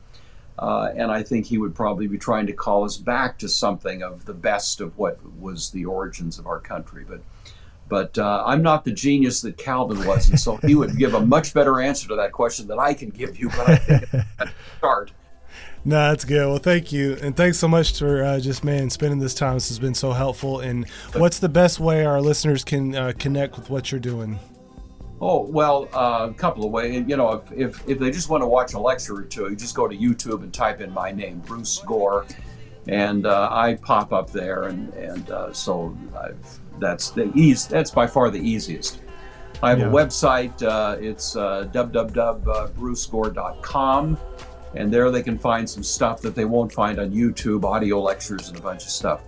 Uh, 0.59 0.91
and 0.93 1.09
I 1.09 1.23
think 1.23 1.45
he 1.45 1.57
would 1.57 1.73
probably 1.73 2.07
be 2.07 2.17
trying 2.17 2.45
to 2.47 2.53
call 2.53 2.83
us 2.83 2.97
back 2.97 3.39
to 3.39 3.47
something 3.47 4.03
of 4.03 4.25
the 4.25 4.33
best 4.33 4.81
of 4.81 4.97
what 4.97 5.17
was 5.39 5.71
the 5.71 5.85
origins 5.85 6.37
of 6.37 6.47
our 6.47 6.59
country. 6.59 7.05
But, 7.07 7.21
but 7.87 8.17
uh, 8.17 8.43
I'm 8.45 8.61
not 8.61 8.83
the 8.83 8.91
genius 8.91 9.39
that 9.41 9.57
Calvin 9.57 10.05
was, 10.05 10.29
and 10.29 10.37
so 10.37 10.57
he 10.57 10.75
would 10.75 10.97
give 10.97 11.13
a 11.13 11.25
much 11.25 11.53
better 11.53 11.79
answer 11.79 12.09
to 12.09 12.15
that 12.17 12.33
question 12.33 12.67
than 12.67 12.77
I 12.77 12.93
can 12.93 13.09
give 13.09 13.39
you. 13.39 13.49
But 13.49 13.69
I 13.69 13.75
think 13.77 14.05
start. 14.77 15.11
No, 15.85 16.09
that's 16.09 16.25
good. 16.25 16.45
Well, 16.45 16.57
thank 16.57 16.91
you, 16.91 17.17
and 17.21 17.35
thanks 17.35 17.57
so 17.57 17.67
much 17.67 17.97
for 17.97 18.21
uh, 18.21 18.39
just 18.41 18.65
man 18.65 18.89
spending 18.89 19.19
this 19.19 19.33
time. 19.33 19.53
This 19.53 19.69
has 19.69 19.79
been 19.79 19.93
so 19.93 20.11
helpful. 20.11 20.59
And 20.59 20.87
what's 21.15 21.39
the 21.39 21.47
best 21.47 21.79
way 21.79 22.05
our 22.05 22.19
listeners 22.19 22.65
can 22.65 22.93
uh, 22.95 23.13
connect 23.17 23.55
with 23.55 23.69
what 23.69 23.89
you're 23.89 24.01
doing? 24.01 24.39
Oh 25.21 25.41
well, 25.41 25.89
uh, 25.93 26.29
a 26.29 26.33
couple 26.33 26.65
of 26.65 26.71
ways. 26.71 27.03
You 27.07 27.17
know, 27.17 27.33
if, 27.33 27.51
if, 27.51 27.89
if 27.89 27.99
they 27.99 28.09
just 28.09 28.29
want 28.29 28.41
to 28.41 28.47
watch 28.47 28.73
a 28.73 28.79
lecture 28.79 29.17
or 29.17 29.23
two, 29.23 29.49
you 29.49 29.55
just 29.55 29.75
go 29.75 29.85
to 29.87 29.95
YouTube 29.95 30.43
and 30.43 30.53
type 30.53 30.79
in 30.79 30.93
my 30.93 31.11
name, 31.11 31.39
Bruce 31.39 31.79
Gore, 31.85 32.25
and 32.87 33.25
uh, 33.25 33.49
I 33.51 33.75
pop 33.75 34.13
up 34.13 34.31
there, 34.31 34.63
and 34.63 34.93
and 34.93 35.29
uh, 35.29 35.51
so 35.51 35.97
I've, 36.17 36.37
that's 36.79 37.09
the 37.09 37.29
ease. 37.35 37.67
That's 37.67 37.91
by 37.91 38.07
far 38.07 38.29
the 38.29 38.39
easiest. 38.39 39.01
I 39.61 39.71
have 39.71 39.79
yeah. 39.79 39.87
a 39.87 39.91
website. 39.91 40.63
Uh, 40.63 40.95
it's 41.01 41.35
uh, 41.35 41.67
www.brucegore.com, 41.73 44.17
and 44.75 44.93
there 44.93 45.11
they 45.11 45.21
can 45.21 45.37
find 45.37 45.69
some 45.69 45.83
stuff 45.83 46.21
that 46.21 46.33
they 46.33 46.45
won't 46.45 46.71
find 46.71 46.97
on 46.97 47.11
YouTube, 47.11 47.65
audio 47.65 48.01
lectures, 48.01 48.47
and 48.47 48.57
a 48.57 48.61
bunch 48.61 48.83
of 48.83 48.89
stuff 48.89 49.21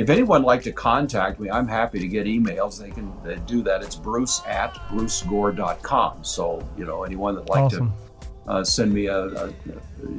if 0.00 0.10
anyone 0.10 0.42
would 0.42 0.46
like 0.46 0.62
to 0.62 0.72
contact 0.72 1.40
me, 1.40 1.50
I'm 1.50 1.68
happy 1.68 1.98
to 1.98 2.08
get 2.08 2.26
emails. 2.26 2.78
They 2.80 2.90
can 2.90 3.12
they 3.22 3.36
do 3.46 3.62
that. 3.62 3.82
It's 3.82 3.96
bruce 3.96 4.42
at 4.46 4.74
brucegore.com. 4.88 6.24
So, 6.24 6.66
you 6.76 6.84
know, 6.84 7.04
anyone 7.04 7.34
that'd 7.34 7.48
like 7.48 7.64
awesome. 7.64 7.92
to 8.46 8.50
uh, 8.50 8.64
send 8.64 8.92
me 8.92 9.06
a, 9.06 9.26
a, 9.26 9.52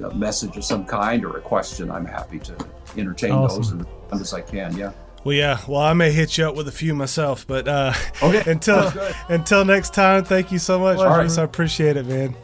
a, 0.03 0.15
message 0.15 0.55
of 0.57 0.63
some 0.63 0.85
kind 0.85 1.25
or 1.25 1.37
a 1.37 1.41
question, 1.41 1.89
I'm 1.91 2.05
happy 2.05 2.39
to 2.39 2.55
entertain 2.97 3.31
awesome. 3.31 3.79
those 3.79 3.87
as, 3.87 4.11
much 4.11 4.21
as 4.21 4.33
I 4.33 4.41
can. 4.41 4.77
Yeah. 4.77 4.91
Well, 5.23 5.35
yeah. 5.35 5.59
Well, 5.67 5.81
I 5.81 5.93
may 5.93 6.11
hit 6.11 6.37
you 6.37 6.47
up 6.47 6.55
with 6.55 6.67
a 6.67 6.71
few 6.71 6.95
myself, 6.95 7.45
but 7.47 7.67
uh, 7.67 7.93
okay. 8.21 8.43
until 8.51 8.91
until 9.29 9.65
next 9.65 9.93
time, 9.93 10.23
thank 10.23 10.51
you 10.51 10.59
so 10.59 10.79
much, 10.79 10.97
Bruce. 10.97 11.37
I 11.37 11.43
appreciate 11.43 11.97
it, 11.97 12.05
man. 12.05 12.35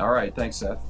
All 0.00 0.10
right. 0.10 0.34
Thanks, 0.34 0.56
Seth. 0.56 0.80